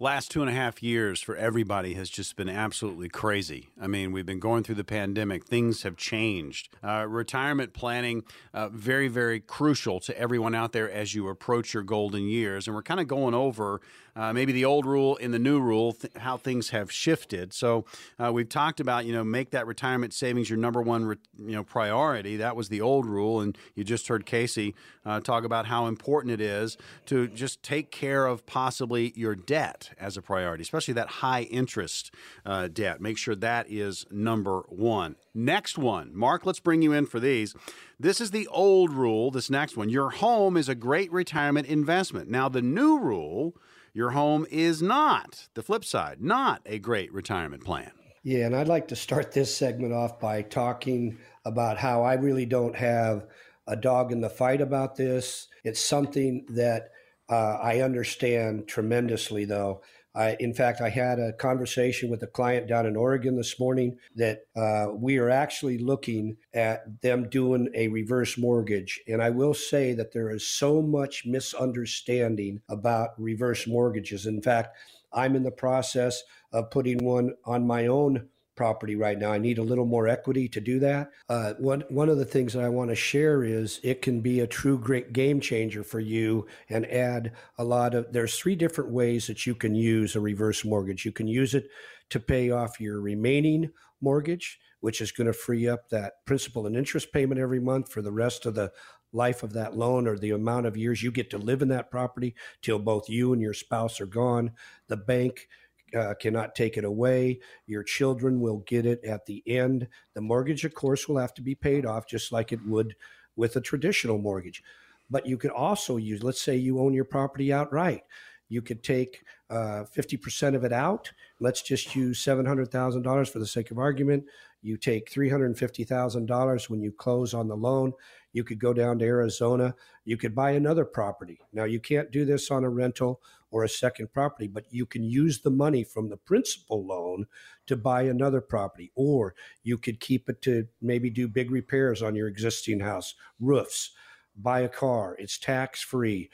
last 0.02 0.32
two 0.32 0.40
and 0.42 0.50
a 0.50 0.54
half 0.54 0.82
years 0.82 1.20
for 1.20 1.36
everybody 1.36 1.94
has 1.94 2.10
just 2.10 2.38
been 2.38 2.48
absolutely 2.48 3.10
crazy. 3.10 3.68
I 3.80 3.88
mean, 3.88 4.14
we've 4.14 4.26
been 4.26 4.40
going 4.40 4.64
through 4.64 4.76
the 4.76 4.86
pandemic, 4.86 5.44
things 5.44 5.84
have 5.84 5.98
changed. 5.98 6.70
Uh, 6.82 7.06
retirement 7.08 7.74
planning, 7.74 8.24
uh, 8.54 8.70
very, 8.70 9.10
very 9.10 9.42
crucial 9.42 10.00
to 10.02 10.18
everyone 10.18 10.56
out 10.56 10.72
there 10.72 10.90
as 10.90 11.14
you 11.14 11.28
approach 11.28 11.74
your 11.74 11.84
golden 11.84 12.24
years. 12.24 12.66
And 12.66 12.76
we're 12.76 12.82
kind 12.82 13.02
of 13.02 13.08
going 13.08 13.34
over 13.34 13.82
uh, 14.16 14.34
maybe 14.34 14.52
the 14.52 14.66
old 14.66 14.86
rule 14.86 15.16
in 15.18 15.32
the 15.32 15.40
new 15.40 15.60
rule, 15.60 15.94
th- 15.94 16.14
how 16.18 16.38
things 16.38 16.70
have 16.70 16.92
shifted. 16.92 17.54
So 17.54 17.86
uh, 18.18 18.32
we've 18.34 18.50
talked 18.50 18.80
about, 18.80 19.06
you 19.06 19.14
know, 19.14 19.24
make 19.24 19.52
that 19.52 19.68
retirement 19.68 20.14
savings 20.14 20.50
your 20.50 20.58
number 20.58 20.82
one, 20.82 21.06
re- 21.06 21.16
you 21.38 21.54
know, 21.54 21.64
priority. 21.64 22.38
That 22.38 22.56
was 22.56 22.70
the 22.70 22.82
old 22.82 23.06
rule. 23.06 23.40
And 23.42 23.58
you 23.76 23.84
just 23.84 24.08
heard 24.08 24.26
Casey 24.26 24.76
uh, 25.06 25.20
talk 25.22 25.44
about 25.44 25.68
how 25.68 25.88
important 25.88 26.34
it 26.34 26.42
is 26.42 26.78
to 27.06 27.28
just 27.28 27.64
take 27.64 27.92
care 27.92 28.26
of 28.26 28.46
possibly 28.46 29.14
your 29.16 29.36
debt 29.36 29.89
as 29.98 30.18
a 30.18 30.22
priority, 30.22 30.62
especially 30.62 30.94
that 30.96 31.08
high 31.08 31.44
interest 31.44 32.14
uh, 32.46 32.68
debt. 32.68 33.02
Make 33.02 33.18
sure 33.18 33.36
that 33.36 33.70
is 33.70 34.06
number 34.12 34.64
one. 34.70 35.16
Next 35.34 35.78
one, 35.78 36.16
Mark, 36.16 36.46
let's 36.46 36.60
bring 36.60 36.82
you 36.82 36.92
in 36.94 37.06
for 37.06 37.20
these. 37.20 37.56
This 38.00 38.22
is 38.22 38.32
the 38.32 38.48
old 38.48 38.92
rule. 38.92 39.32
This 39.32 39.50
next 39.50 39.78
one 39.78 39.90
your 39.90 40.10
home 40.10 40.58
is 40.58 40.70
a 40.70 40.76
great 40.76 41.12
retirement 41.12 41.68
investment. 41.68 42.30
Now, 42.30 42.50
the 42.50 42.62
new 42.62 43.00
rule, 43.00 43.56
your 43.94 44.12
home 44.12 44.46
is 44.50 44.82
not, 44.82 45.48
the 45.54 45.64
flip 45.64 45.84
side, 45.84 46.22
not 46.22 46.62
a 46.66 46.80
great 46.80 47.12
retirement 47.14 47.64
plan. 47.64 47.92
Yeah, 48.24 48.46
and 48.46 48.56
I'd 48.56 48.68
like 48.68 48.90
to 48.90 48.96
start 48.96 49.32
this 49.32 49.56
segment 49.56 49.94
off 49.94 50.20
by 50.20 50.42
talking 50.42 51.18
about 51.46 51.78
how 51.78 52.04
I 52.04 52.14
really 52.14 52.46
don't 52.46 52.76
have 52.76 53.26
a 53.68 53.76
dog 53.76 54.12
in 54.12 54.20
the 54.20 54.30
fight 54.30 54.62
about 54.62 54.96
this. 54.96 55.48
It's 55.64 55.84
something 55.84 56.46
that 56.50 56.92
uh, 57.30 57.60
I 57.62 57.82
understand 57.82 58.68
tremendously, 58.68 59.46
though. 59.46 59.82
I, 60.16 60.36
in 60.40 60.54
fact, 60.54 60.82
I 60.82 60.90
had 60.90 61.20
a 61.20 61.34
conversation 61.34 62.10
with 62.10 62.24
a 62.24 62.28
client 62.28 62.68
down 62.68 62.88
in 62.88 62.96
Oregon 62.96 63.38
this 63.38 63.60
morning 63.60 63.98
that 64.16 64.42
uh, 64.56 64.88
we 64.94 65.18
are 65.20 65.30
actually 65.30 65.78
looking 65.78 66.38
at 66.54 67.02
them 67.02 67.30
doing 67.30 67.70
a 67.76 67.90
reverse 67.90 68.38
mortgage. 68.38 69.00
And 69.08 69.22
I 69.22 69.30
will 69.30 69.54
say 69.54 69.94
that 69.94 70.12
there 70.12 70.32
is 70.32 70.48
so 70.48 70.82
much 70.82 71.26
misunderstanding 71.26 72.62
about 72.68 73.10
reverse 73.20 73.68
mortgages. 73.68 74.26
In 74.26 74.42
fact, 74.42 74.76
I'm 75.14 75.36
in 75.36 75.44
the 75.44 75.52
process 75.52 76.24
of 76.52 76.72
putting 76.72 77.04
one 77.04 77.36
on 77.46 77.68
my 77.68 77.86
own 77.86 78.30
property 78.60 78.98
right 78.98 79.18
now. 79.18 79.32
I 79.32 79.38
need 79.38 79.58
a 79.58 79.64
little 79.64 79.86
more 79.86 80.10
equity 80.10 80.50
to 80.50 80.60
do 80.60 80.80
that. 80.80 81.12
Uh, 81.30 81.54
one 81.60 81.86
one 81.88 82.10
of 82.10 82.18
the 82.18 82.26
things 82.26 82.52
that 82.52 82.66
I 82.66 82.68
want 82.68 82.90
to 82.90 82.96
share 82.96 83.42
is 83.42 83.80
it 83.84 84.02
can 84.02 84.20
be 84.20 84.42
a 84.42 84.48
true 84.48 84.78
great 84.78 85.14
game 85.14 85.40
changer 85.40 85.82
for 85.82 86.02
you 86.02 86.46
and 86.68 86.86
add 86.88 87.32
a 87.58 87.64
lot 87.64 87.94
of. 87.96 88.12
There's 88.12 88.38
three 88.38 88.56
different 88.56 88.92
ways 88.92 89.28
that 89.28 89.46
you 89.46 89.56
can 89.56 89.76
use 89.76 90.14
a 90.14 90.20
reverse 90.20 90.66
mortgage. 90.66 91.06
You 91.06 91.14
can 91.14 91.30
use 91.30 91.54
it 91.54 91.70
to 92.10 92.20
pay 92.20 92.52
off 92.52 92.82
your 92.82 93.00
remaining 93.00 93.70
mortgage, 94.02 94.60
which 94.82 95.00
is 95.00 95.14
going 95.14 95.28
to 95.28 95.34
free 95.34 95.66
up 95.66 95.88
that 95.88 96.26
principal 96.26 96.68
and 96.68 96.76
interest 96.76 97.14
payment 97.14 97.40
every 97.40 97.62
month 97.62 97.90
for 97.90 98.02
the 98.02 98.12
rest 98.12 98.46
of 98.46 98.56
the 98.56 98.74
life 99.14 99.42
of 99.42 99.54
that 99.54 99.78
loan 99.78 100.06
or 100.06 100.18
the 100.18 100.32
amount 100.32 100.66
of 100.66 100.76
years 100.76 101.02
you 101.02 101.14
get 101.14 101.30
to 101.30 101.38
live 101.38 101.62
in 101.62 101.70
that 101.70 101.90
property 101.90 102.36
till 102.62 102.78
both 102.78 103.08
you 103.08 103.32
and 103.32 103.42
your 103.42 103.54
spouse 103.54 104.02
are 104.02 104.06
gone. 104.06 104.52
The 104.90 104.98
bank 104.98 105.48
uh, 105.96 106.14
cannot 106.20 106.56
take 106.56 106.78
it 106.78 106.84
away. 106.84 107.40
Your 107.66 107.84
children 107.84 108.40
will 108.40 108.60
get 108.60 108.86
it 108.86 109.04
at 109.04 109.26
the 109.26 109.44
end. 109.46 109.88
The 110.14 110.22
mortgage, 110.22 110.66
of 110.66 110.74
course, 110.74 111.08
will 111.08 111.18
have 111.18 111.34
to 111.36 111.42
be 111.42 111.56
paid 111.56 111.86
off 111.86 112.08
just 112.08 112.32
like 112.32 112.52
it 112.52 112.66
would 112.66 112.96
with 113.36 113.56
a 113.56 113.62
traditional 113.62 114.18
mortgage. 114.18 114.64
But 115.10 115.26
you 115.26 115.38
could 115.38 115.52
also 115.52 115.98
use, 115.98 116.24
let's 116.24 116.42
say 116.42 116.56
you 116.56 116.80
own 116.80 116.94
your 116.94 117.06
property 117.06 117.52
outright. 117.52 118.04
You 118.50 118.62
could 118.62 118.84
take 118.84 119.24
uh, 119.50 119.86
50% 119.96 120.56
of 120.56 120.64
it 120.64 120.74
out. 120.74 121.12
Let's 121.40 121.62
just 121.62 121.96
use 121.96 122.24
$700,000 122.24 123.30
for 123.30 123.40
the 123.40 123.46
sake 123.46 123.72
of 123.72 123.78
argument. 123.78 124.26
You 124.62 124.78
take 124.78 125.12
$350,000 125.12 126.70
when 126.70 126.82
you 126.82 126.92
close 126.92 127.34
on 127.34 127.48
the 127.48 127.56
loan. 127.56 127.94
You 128.34 128.44
could 128.44 128.60
go 128.60 128.74
down 128.74 129.00
to 129.00 129.06
Arizona. 129.06 129.74
You 130.06 130.18
could 130.18 130.36
buy 130.36 130.52
another 130.52 130.86
property. 130.86 131.40
Now, 131.54 131.64
you 131.64 131.80
can't 131.80 132.12
do 132.12 132.26
this 132.26 132.52
on 132.52 132.64
a 132.64 132.70
rental 132.70 133.22
or 133.52 133.64
a 133.64 133.70
second 133.70 134.12
property, 134.14 134.48
but 134.48 134.66
you 134.70 134.86
can 134.86 135.04
use 135.04 135.42
the 135.42 135.50
money 135.50 135.84
from 135.84 136.10
the 136.10 136.18
principal 136.18 136.86
loan 136.86 137.26
to 137.68 137.76
buy 137.76 138.04
another 138.04 138.42
property, 138.42 138.92
or 138.96 139.34
you 139.64 139.78
could 139.78 140.00
keep 140.00 140.30
it 140.30 140.42
to 140.44 140.68
maybe 140.82 141.10
do 141.10 141.28
big 141.28 141.50
repairs 141.50 142.02
on 142.02 142.16
your 142.16 142.28
existing 142.28 142.80
house, 142.82 143.16
roofs, 143.40 143.92
buy 144.36 144.60
a 144.62 144.70
car. 144.70 145.16
It's 145.20 145.38
tax 145.38 145.82
free. 145.82 146.30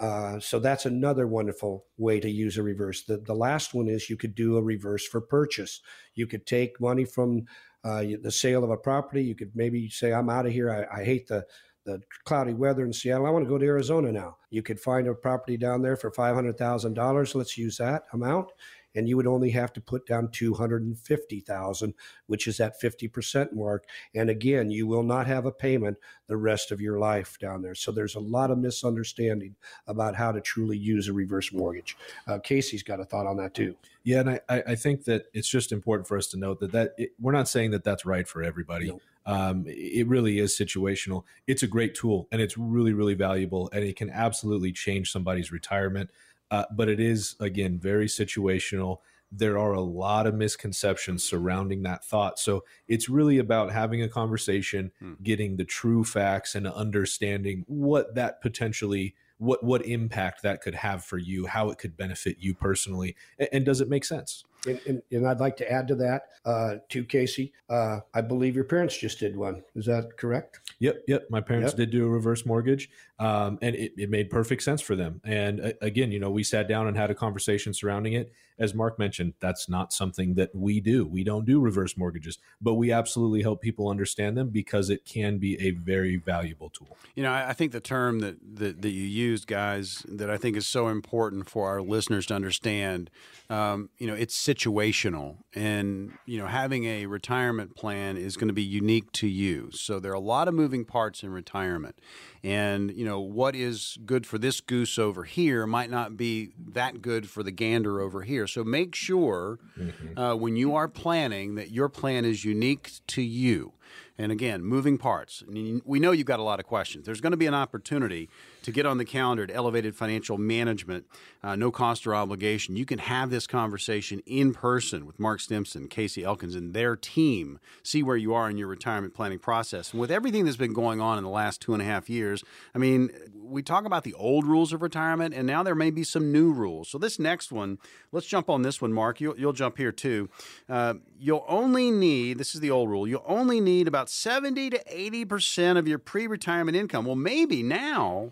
Uh, 0.00 0.40
so 0.40 0.58
that's 0.58 0.86
another 0.86 1.26
wonderful 1.26 1.84
way 1.98 2.18
to 2.18 2.30
use 2.30 2.56
a 2.56 2.62
reverse. 2.62 3.04
The, 3.04 3.18
the 3.18 3.34
last 3.34 3.74
one 3.74 3.86
is 3.86 4.08
you 4.08 4.16
could 4.16 4.34
do 4.34 4.56
a 4.56 4.62
reverse 4.62 5.06
for 5.06 5.20
purchase. 5.20 5.82
You 6.14 6.26
could 6.26 6.46
take 6.46 6.80
money 6.80 7.04
from 7.04 7.44
uh, 7.84 8.04
the 8.22 8.30
sale 8.30 8.64
of 8.64 8.70
a 8.70 8.78
property. 8.78 9.22
You 9.22 9.34
could 9.34 9.52
maybe 9.54 9.90
say, 9.90 10.14
I'm 10.14 10.30
out 10.30 10.46
of 10.46 10.52
here. 10.52 10.70
I, 10.90 11.00
I 11.00 11.04
hate 11.04 11.28
the, 11.28 11.44
the 11.84 12.00
cloudy 12.24 12.54
weather 12.54 12.86
in 12.86 12.94
Seattle. 12.94 13.26
I 13.26 13.30
want 13.30 13.44
to 13.44 13.48
go 13.48 13.58
to 13.58 13.66
Arizona 13.66 14.10
now. 14.10 14.38
You 14.48 14.62
could 14.62 14.80
find 14.80 15.06
a 15.06 15.14
property 15.14 15.58
down 15.58 15.82
there 15.82 15.96
for 15.96 16.10
$500,000. 16.10 17.34
Let's 17.34 17.58
use 17.58 17.76
that 17.76 18.04
amount 18.14 18.48
and 18.94 19.08
you 19.08 19.16
would 19.16 19.26
only 19.26 19.50
have 19.50 19.72
to 19.72 19.80
put 19.80 20.06
down 20.06 20.28
250,000 20.30 21.94
which 22.26 22.46
is 22.46 22.56
that 22.56 22.80
50% 22.80 23.52
mark 23.52 23.84
and 24.14 24.30
again 24.30 24.70
you 24.70 24.86
will 24.86 25.02
not 25.02 25.26
have 25.26 25.46
a 25.46 25.52
payment 25.52 25.96
the 26.30 26.36
rest 26.36 26.70
of 26.70 26.80
your 26.80 27.00
life 27.00 27.40
down 27.40 27.60
there. 27.60 27.74
So 27.74 27.90
there's 27.90 28.14
a 28.14 28.20
lot 28.20 28.52
of 28.52 28.58
misunderstanding 28.58 29.56
about 29.88 30.14
how 30.14 30.30
to 30.30 30.40
truly 30.40 30.78
use 30.78 31.08
a 31.08 31.12
reverse 31.12 31.52
mortgage. 31.52 31.96
Uh, 32.28 32.38
casey's 32.38 32.84
got 32.84 33.00
a 33.00 33.04
thought 33.04 33.26
on 33.26 33.36
that 33.38 33.52
too. 33.52 33.74
Yeah 34.04 34.20
and 34.20 34.30
I, 34.30 34.62
I 34.68 34.74
think 34.76 35.04
that 35.04 35.24
it's 35.34 35.48
just 35.48 35.72
important 35.72 36.06
for 36.06 36.16
us 36.16 36.28
to 36.28 36.36
note 36.36 36.60
that 36.60 36.70
that 36.70 36.94
it, 36.98 37.14
we're 37.20 37.32
not 37.32 37.48
saying 37.48 37.72
that 37.72 37.82
that's 37.82 38.06
right 38.06 38.28
for 38.28 38.44
everybody. 38.44 38.86
No. 38.86 39.00
um, 39.26 39.64
it 39.66 40.06
really 40.06 40.38
is 40.38 40.56
situational. 40.56 41.24
It's 41.48 41.64
a 41.64 41.66
great 41.66 41.96
tool 41.96 42.28
and 42.30 42.40
it's 42.40 42.56
really 42.56 42.92
really 42.92 43.14
valuable 43.14 43.68
and 43.72 43.82
it 43.82 43.96
can 43.96 44.08
absolutely 44.08 44.70
change 44.70 45.10
somebody's 45.10 45.50
retirement 45.50 46.10
uh, 46.50 46.64
but 46.72 46.88
it 46.88 47.00
is 47.00 47.36
again 47.40 47.78
very 47.78 48.06
situational. 48.06 48.98
There 49.32 49.58
are 49.58 49.72
a 49.72 49.80
lot 49.80 50.26
of 50.26 50.34
misconceptions 50.34 51.22
surrounding 51.22 51.82
that 51.84 52.04
thought. 52.04 52.38
So 52.38 52.64
it's 52.88 53.08
really 53.08 53.38
about 53.38 53.70
having 53.70 54.02
a 54.02 54.08
conversation 54.08 54.90
hmm. 54.98 55.14
getting 55.22 55.56
the 55.56 55.64
true 55.64 56.02
facts 56.04 56.54
and 56.54 56.66
understanding 56.66 57.64
what 57.68 58.14
that 58.16 58.40
potentially 58.40 59.14
what 59.40 59.64
what 59.64 59.84
impact 59.86 60.42
that 60.42 60.60
could 60.60 60.74
have 60.74 61.02
for 61.02 61.16
you 61.16 61.46
how 61.46 61.70
it 61.70 61.78
could 61.78 61.96
benefit 61.96 62.36
you 62.38 62.54
personally 62.54 63.16
and, 63.38 63.48
and 63.52 63.64
does 63.64 63.80
it 63.80 63.88
make 63.88 64.04
sense 64.04 64.44
and, 64.66 64.80
and, 64.86 65.02
and, 65.10 65.26
I'd 65.26 65.40
like 65.40 65.56
to 65.58 65.70
add 65.70 65.88
to 65.88 65.94
that, 65.96 66.22
uh, 66.44 66.76
to 66.88 67.04
Casey. 67.04 67.52
Uh, 67.68 68.00
I 68.14 68.20
believe 68.20 68.54
your 68.54 68.64
parents 68.64 68.96
just 68.96 69.18
did 69.18 69.36
one. 69.36 69.62
Is 69.74 69.86
that 69.86 70.16
correct? 70.16 70.60
Yep, 70.80 71.02
yep. 71.08 71.26
My 71.30 71.40
parents 71.40 71.72
yep. 71.72 71.76
did 71.76 71.90
do 71.90 72.06
a 72.06 72.08
reverse 72.08 72.44
mortgage, 72.46 72.90
um, 73.18 73.58
and 73.62 73.74
it, 73.76 73.92
it, 73.96 74.10
made 74.10 74.30
perfect 74.30 74.62
sense 74.62 74.80
for 74.80 74.96
them. 74.96 75.20
And 75.24 75.60
uh, 75.60 75.72
again, 75.80 76.12
you 76.12 76.18
know, 76.18 76.30
we 76.30 76.42
sat 76.42 76.68
down 76.68 76.88
and 76.88 76.96
had 76.96 77.10
a 77.10 77.14
conversation 77.14 77.72
surrounding 77.72 78.14
it. 78.14 78.32
As 78.60 78.74
Mark 78.74 78.98
mentioned, 78.98 79.34
that's 79.40 79.68
not 79.68 79.92
something 79.92 80.34
that 80.34 80.54
we 80.54 80.80
do. 80.80 81.06
We 81.06 81.24
don't 81.24 81.44
do 81.44 81.60
reverse 81.60 81.96
mortgages, 81.96 82.38
but 82.60 82.74
we 82.74 82.92
absolutely 82.92 83.42
help 83.42 83.60
people 83.60 83.88
understand 83.88 84.36
them 84.36 84.50
because 84.50 84.90
it 84.90 85.04
can 85.04 85.38
be 85.38 85.60
a 85.60 85.70
very 85.70 86.16
valuable 86.16 86.70
tool. 86.70 86.96
You 87.14 87.22
know, 87.22 87.32
I, 87.32 87.54
think 87.54 87.72
the 87.72 87.80
term 87.80 88.20
that, 88.20 88.36
that 88.56 88.82
that 88.82 88.90
you 88.90 89.04
used, 89.04 89.46
guys, 89.46 90.04
that 90.08 90.30
I 90.30 90.36
think 90.36 90.56
is 90.56 90.66
so 90.66 90.88
important 90.88 91.48
for 91.48 91.68
our 91.68 91.82
listeners 91.82 92.26
to 92.26 92.34
understand. 92.34 93.10
Um, 93.48 93.90
you 93.98 94.06
know, 94.06 94.14
it's 94.14 94.36
situational 94.36 95.38
and 95.54 96.12
you 96.26 96.38
know 96.38 96.46
having 96.46 96.84
a 96.84 97.06
retirement 97.06 97.74
plan 97.74 98.16
is 98.16 98.36
going 98.36 98.48
to 98.48 98.54
be 98.54 98.62
unique 98.62 99.10
to 99.12 99.26
you 99.26 99.70
so 99.72 99.98
there 99.98 100.12
are 100.12 100.14
a 100.14 100.20
lot 100.20 100.46
of 100.46 100.54
moving 100.54 100.84
parts 100.84 101.22
in 101.22 101.30
retirement 101.30 101.98
and 102.42 102.90
you 102.92 103.04
know 103.04 103.20
what 103.20 103.54
is 103.54 103.98
good 104.06 104.26
for 104.26 104.38
this 104.38 104.60
goose 104.60 104.98
over 104.98 105.24
here 105.24 105.66
might 105.66 105.90
not 105.90 106.16
be 106.16 106.50
that 106.58 107.02
good 107.02 107.28
for 107.28 107.42
the 107.42 107.50
gander 107.50 108.00
over 108.00 108.22
here 108.22 108.46
so 108.46 108.64
make 108.64 108.94
sure 108.94 109.58
mm-hmm. 109.78 110.18
uh, 110.18 110.34
when 110.34 110.56
you 110.56 110.74
are 110.74 110.88
planning 110.88 111.54
that 111.54 111.70
your 111.70 111.88
plan 111.88 112.24
is 112.24 112.44
unique 112.44 112.92
to 113.06 113.22
you 113.22 113.72
and 114.20 114.30
again, 114.30 114.62
moving 114.62 114.98
parts. 114.98 115.42
We 115.48 115.98
know 115.98 116.12
you've 116.12 116.26
got 116.26 116.40
a 116.40 116.42
lot 116.42 116.60
of 116.60 116.66
questions. 116.66 117.06
There's 117.06 117.22
going 117.22 117.30
to 117.30 117.38
be 117.38 117.46
an 117.46 117.54
opportunity 117.54 118.28
to 118.62 118.72
get 118.72 118.86
on 118.86 118.98
the 118.98 119.04
calendar 119.04 119.42
at 119.42 119.50
Elevated 119.52 119.94
Financial 119.94 120.38
Management, 120.38 121.06
uh, 121.42 121.56
no 121.56 121.70
cost 121.70 122.06
or 122.06 122.14
obligation. 122.14 122.76
You 122.76 122.84
can 122.84 122.98
have 122.98 123.30
this 123.30 123.46
conversation 123.46 124.22
in 124.26 124.52
person 124.52 125.06
with 125.06 125.18
Mark 125.18 125.40
Stimson, 125.40 125.88
Casey 125.88 126.24
Elkins, 126.24 126.54
and 126.54 126.74
their 126.74 126.96
team. 126.96 127.58
See 127.82 128.02
where 128.02 128.16
you 128.16 128.34
are 128.34 128.50
in 128.50 128.56
your 128.56 128.68
retirement 128.68 129.14
planning 129.14 129.38
process. 129.38 129.92
And 129.92 130.00
with 130.00 130.10
everything 130.10 130.44
that's 130.44 130.56
been 130.56 130.72
going 130.74 131.00
on 131.00 131.18
in 131.18 131.24
the 131.24 131.30
last 131.30 131.60
two 131.60 131.72
and 131.72 131.82
a 131.82 131.86
half 131.86 132.10
years, 132.10 132.44
I 132.74 132.78
mean, 132.78 133.10
we 133.42 133.62
talk 133.62 133.84
about 133.84 134.04
the 134.04 134.14
old 134.14 134.46
rules 134.46 134.72
of 134.72 134.82
retirement, 134.82 135.34
and 135.34 135.46
now 135.46 135.62
there 135.62 135.74
may 135.74 135.90
be 135.90 136.04
some 136.04 136.30
new 136.30 136.52
rules. 136.52 136.88
So 136.88 136.98
this 136.98 137.18
next 137.18 137.50
one, 137.50 137.78
let's 138.12 138.26
jump 138.26 138.48
on 138.48 138.62
this 138.62 138.80
one, 138.80 138.92
Mark. 138.92 139.20
You'll, 139.20 139.38
you'll 139.38 139.52
jump 139.52 139.76
here 139.76 139.92
too. 139.92 140.28
Uh, 140.68 140.94
you'll 141.18 141.44
only 141.48 141.90
need 141.90 142.38
this 142.38 142.54
is 142.54 142.60
the 142.60 142.70
old 142.70 142.88
rule. 142.90 143.08
You'll 143.08 143.24
only 143.26 143.60
need 143.60 143.88
about 143.88 144.08
seventy 144.08 144.70
to 144.70 144.80
eighty 144.86 145.24
percent 145.24 145.78
of 145.78 145.88
your 145.88 145.98
pre-retirement 145.98 146.76
income. 146.76 147.04
Well, 147.04 147.16
maybe 147.16 147.62
now 147.62 148.30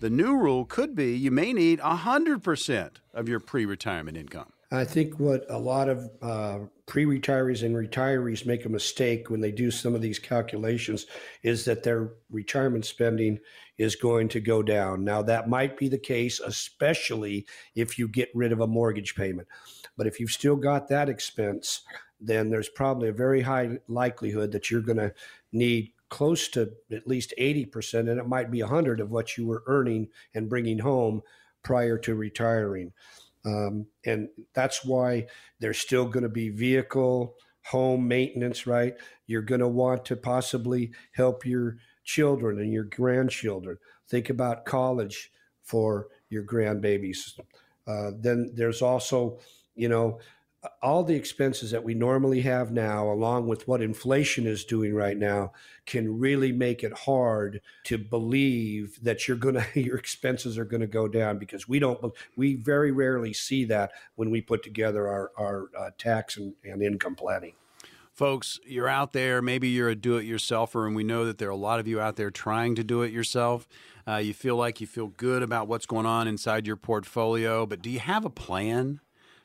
the 0.00 0.10
new 0.10 0.36
rule 0.36 0.64
could 0.64 0.94
be 0.94 1.16
you 1.16 1.30
may 1.30 1.52
need 1.52 1.78
100% 1.80 2.90
of 3.12 3.28
your 3.28 3.40
pre 3.40 3.64
retirement 3.64 4.16
income. 4.16 4.52
I 4.70 4.84
think 4.84 5.20
what 5.20 5.44
a 5.48 5.58
lot 5.58 5.88
of 5.88 6.10
uh, 6.20 6.58
pre 6.86 7.04
retirees 7.04 7.62
and 7.62 7.76
retirees 7.76 8.44
make 8.44 8.64
a 8.64 8.68
mistake 8.68 9.30
when 9.30 9.40
they 9.40 9.52
do 9.52 9.70
some 9.70 9.94
of 9.94 10.02
these 10.02 10.18
calculations 10.18 11.06
is 11.42 11.64
that 11.66 11.82
their 11.82 12.14
retirement 12.30 12.84
spending 12.84 13.38
is 13.78 13.94
going 13.96 14.28
to 14.30 14.40
go 14.40 14.62
down. 14.62 15.04
Now, 15.04 15.22
that 15.22 15.48
might 15.48 15.76
be 15.76 15.88
the 15.88 15.98
case, 15.98 16.40
especially 16.40 17.46
if 17.74 17.98
you 17.98 18.08
get 18.08 18.30
rid 18.34 18.52
of 18.52 18.60
a 18.60 18.66
mortgage 18.66 19.14
payment. 19.14 19.48
But 19.96 20.06
if 20.06 20.18
you've 20.18 20.30
still 20.30 20.56
got 20.56 20.88
that 20.88 21.08
expense, 21.08 21.82
then 22.20 22.50
there's 22.50 22.68
probably 22.68 23.08
a 23.08 23.12
very 23.12 23.42
high 23.42 23.78
likelihood 23.88 24.52
that 24.52 24.70
you're 24.70 24.80
going 24.80 24.98
to 24.98 25.12
need 25.52 25.92
close 26.14 26.46
to 26.46 26.70
at 26.92 27.08
least 27.08 27.34
80%, 27.40 28.08
and 28.08 28.20
it 28.20 28.28
might 28.28 28.48
be 28.48 28.62
100 28.62 29.00
of 29.00 29.10
what 29.10 29.36
you 29.36 29.44
were 29.44 29.64
earning 29.66 30.06
and 30.32 30.48
bringing 30.48 30.78
home 30.78 31.22
prior 31.64 31.98
to 31.98 32.14
retiring. 32.14 32.92
Um, 33.44 33.86
and 34.06 34.28
that's 34.54 34.84
why 34.84 35.26
there's 35.58 35.78
still 35.78 36.04
going 36.04 36.22
to 36.22 36.28
be 36.28 36.50
vehicle, 36.50 37.34
home 37.64 38.06
maintenance, 38.06 38.64
right? 38.64 38.94
You're 39.26 39.42
going 39.42 39.60
to 39.60 39.66
want 39.66 40.04
to 40.04 40.14
possibly 40.14 40.92
help 41.14 41.44
your 41.44 41.78
children 42.04 42.60
and 42.60 42.72
your 42.72 42.84
grandchildren. 42.84 43.78
Think 44.08 44.30
about 44.30 44.66
college 44.66 45.32
for 45.64 46.06
your 46.28 46.44
grandbabies. 46.44 47.36
Uh, 47.88 48.12
then 48.20 48.52
there's 48.54 48.82
also, 48.82 49.40
you 49.74 49.88
know, 49.88 50.20
all 50.82 51.04
the 51.04 51.14
expenses 51.14 51.70
that 51.70 51.84
we 51.84 51.94
normally 51.94 52.40
have 52.42 52.70
now, 52.70 53.10
along 53.10 53.46
with 53.46 53.66
what 53.68 53.82
inflation 53.82 54.46
is 54.46 54.64
doing 54.64 54.94
right 54.94 55.16
now, 55.16 55.52
can 55.86 56.18
really 56.18 56.52
make 56.52 56.82
it 56.82 56.92
hard 56.92 57.60
to 57.84 57.98
believe 57.98 58.98
that 59.02 59.26
you're 59.28 59.36
to 59.36 59.64
your 59.80 59.96
expenses 59.96 60.58
are 60.58 60.64
going 60.64 60.80
to 60.80 60.86
go 60.86 61.08
down 61.08 61.38
because 61.38 61.68
we 61.68 61.78
don't 61.78 62.12
we 62.36 62.54
very 62.54 62.92
rarely 62.92 63.32
see 63.32 63.64
that 63.64 63.92
when 64.16 64.30
we 64.30 64.40
put 64.40 64.62
together 64.62 65.08
our 65.08 65.32
our 65.36 65.68
uh, 65.78 65.90
tax 65.98 66.36
and, 66.36 66.54
and 66.64 66.82
income 66.82 67.14
planning. 67.14 67.54
Folks, 68.12 68.60
you're 68.64 68.88
out 68.88 69.12
there. 69.12 69.42
Maybe 69.42 69.68
you're 69.68 69.88
a 69.88 69.96
do-it-yourselfer, 69.96 70.86
and 70.86 70.94
we 70.94 71.02
know 71.02 71.24
that 71.24 71.38
there 71.38 71.48
are 71.48 71.50
a 71.50 71.56
lot 71.56 71.80
of 71.80 71.88
you 71.88 72.00
out 72.00 72.14
there 72.14 72.30
trying 72.30 72.76
to 72.76 72.84
do 72.84 73.02
it 73.02 73.10
yourself. 73.10 73.66
Uh, 74.06 74.16
you 74.16 74.32
feel 74.32 74.54
like 74.54 74.80
you 74.80 74.86
feel 74.86 75.08
good 75.08 75.42
about 75.42 75.66
what's 75.66 75.84
going 75.84 76.06
on 76.06 76.28
inside 76.28 76.64
your 76.64 76.76
portfolio, 76.76 77.66
but 77.66 77.82
do 77.82 77.90
you 77.90 77.98
have 77.98 78.24
a 78.24 78.30
plan? 78.30 79.00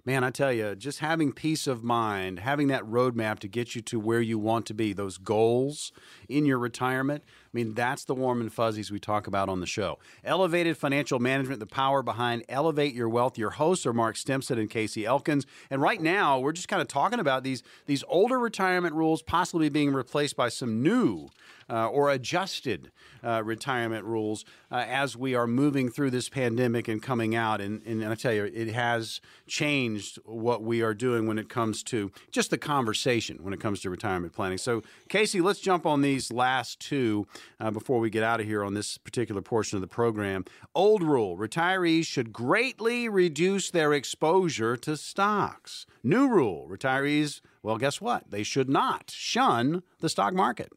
Man, 0.05 0.23
I 0.23 0.29
tell 0.29 0.51
you, 0.51 0.75
just 0.75 0.99
having 0.99 1.31
peace 1.31 1.67
of 1.67 1.83
mind, 1.83 2.39
having 2.39 2.67
that 2.67 2.83
roadmap 2.83 3.39
to 3.39 3.47
get 3.47 3.75
you 3.75 3.81
to 3.83 3.99
where 3.99 4.21
you 4.21 4.39
want 4.39 4.65
to 4.67 4.73
be, 4.73 4.93
those 4.93 5.17
goals 5.17 5.91
in 6.27 6.45
your 6.45 6.57
retirement, 6.57 7.23
I 7.51 7.57
mean, 7.57 7.73
that's 7.73 8.03
the 8.03 8.13
warm 8.13 8.41
and 8.41 8.53
fuzzies 8.53 8.91
we 8.91 8.99
talk 8.99 9.25
about 9.25 9.49
on 9.49 9.59
the 9.59 9.65
show. 9.65 9.97
Elevated 10.23 10.77
Financial 10.77 11.17
Management, 11.17 11.59
the 11.59 11.65
power 11.65 12.03
behind 12.03 12.43
Elevate 12.47 12.93
Your 12.93 13.09
Wealth. 13.09 13.39
Your 13.39 13.49
hosts 13.49 13.87
are 13.87 13.93
Mark 13.93 14.17
Stimson 14.17 14.59
and 14.59 14.69
Casey 14.69 15.03
Elkins. 15.03 15.47
And 15.71 15.81
right 15.81 15.99
now, 15.99 16.39
we're 16.39 16.51
just 16.51 16.67
kind 16.67 16.81
of 16.81 16.87
talking 16.87 17.19
about 17.19 17.43
these, 17.43 17.63
these 17.87 18.03
older 18.07 18.37
retirement 18.37 18.93
rules 18.93 19.23
possibly 19.23 19.67
being 19.69 19.93
replaced 19.93 20.35
by 20.35 20.49
some 20.49 20.83
new 20.83 21.29
uh, 21.69 21.87
or 21.87 22.09
adjusted 22.09 22.91
uh, 23.23 23.43
retirement 23.43 24.05
rules 24.05 24.45
uh, 24.71 24.85
as 24.87 25.15
we 25.15 25.35
are 25.35 25.45
moving 25.45 25.89
through 25.89 26.09
this 26.09 26.29
pandemic 26.29 26.87
and 26.87 27.01
coming 27.01 27.35
out. 27.35 27.61
And, 27.61 27.83
and 27.85 28.05
I 28.05 28.15
tell 28.15 28.33
you, 28.33 28.45
it 28.45 28.69
has 28.69 29.21
changed 29.47 30.17
what 30.25 30.63
we 30.63 30.81
are 30.81 30.93
doing 30.93 31.27
when 31.27 31.37
it 31.37 31.49
comes 31.49 31.83
to 31.83 32.11
just 32.31 32.49
the 32.49 32.57
conversation 32.57 33.37
when 33.41 33.53
it 33.53 33.59
comes 33.59 33.81
to 33.81 33.89
retirement 33.89 34.33
planning. 34.33 34.57
So, 34.57 34.83
Casey, 35.09 35.41
let's 35.41 35.59
jump 35.59 35.85
on 35.85 36.01
these 36.01 36.31
last 36.31 36.79
two 36.79 37.27
uh, 37.59 37.71
before 37.71 37.99
we 37.99 38.09
get 38.09 38.23
out 38.23 38.39
of 38.39 38.45
here 38.45 38.63
on 38.63 38.73
this 38.73 38.97
particular 38.97 39.41
portion 39.41 39.77
of 39.77 39.81
the 39.81 39.87
program. 39.87 40.45
Old 40.73 41.03
rule 41.03 41.37
retirees 41.37 42.05
should 42.05 42.33
greatly 42.33 43.09
reduce 43.09 43.71
their 43.71 43.93
exposure 43.93 44.75
to 44.77 44.97
stocks. 44.97 45.85
New 46.03 46.27
rule 46.27 46.67
retirees, 46.69 47.41
well, 47.61 47.77
guess 47.77 47.99
what? 48.01 48.29
They 48.29 48.43
should 48.43 48.69
not 48.69 49.11
shun 49.11 49.83
the 49.99 50.09
stock 50.09 50.33
market. 50.33 50.71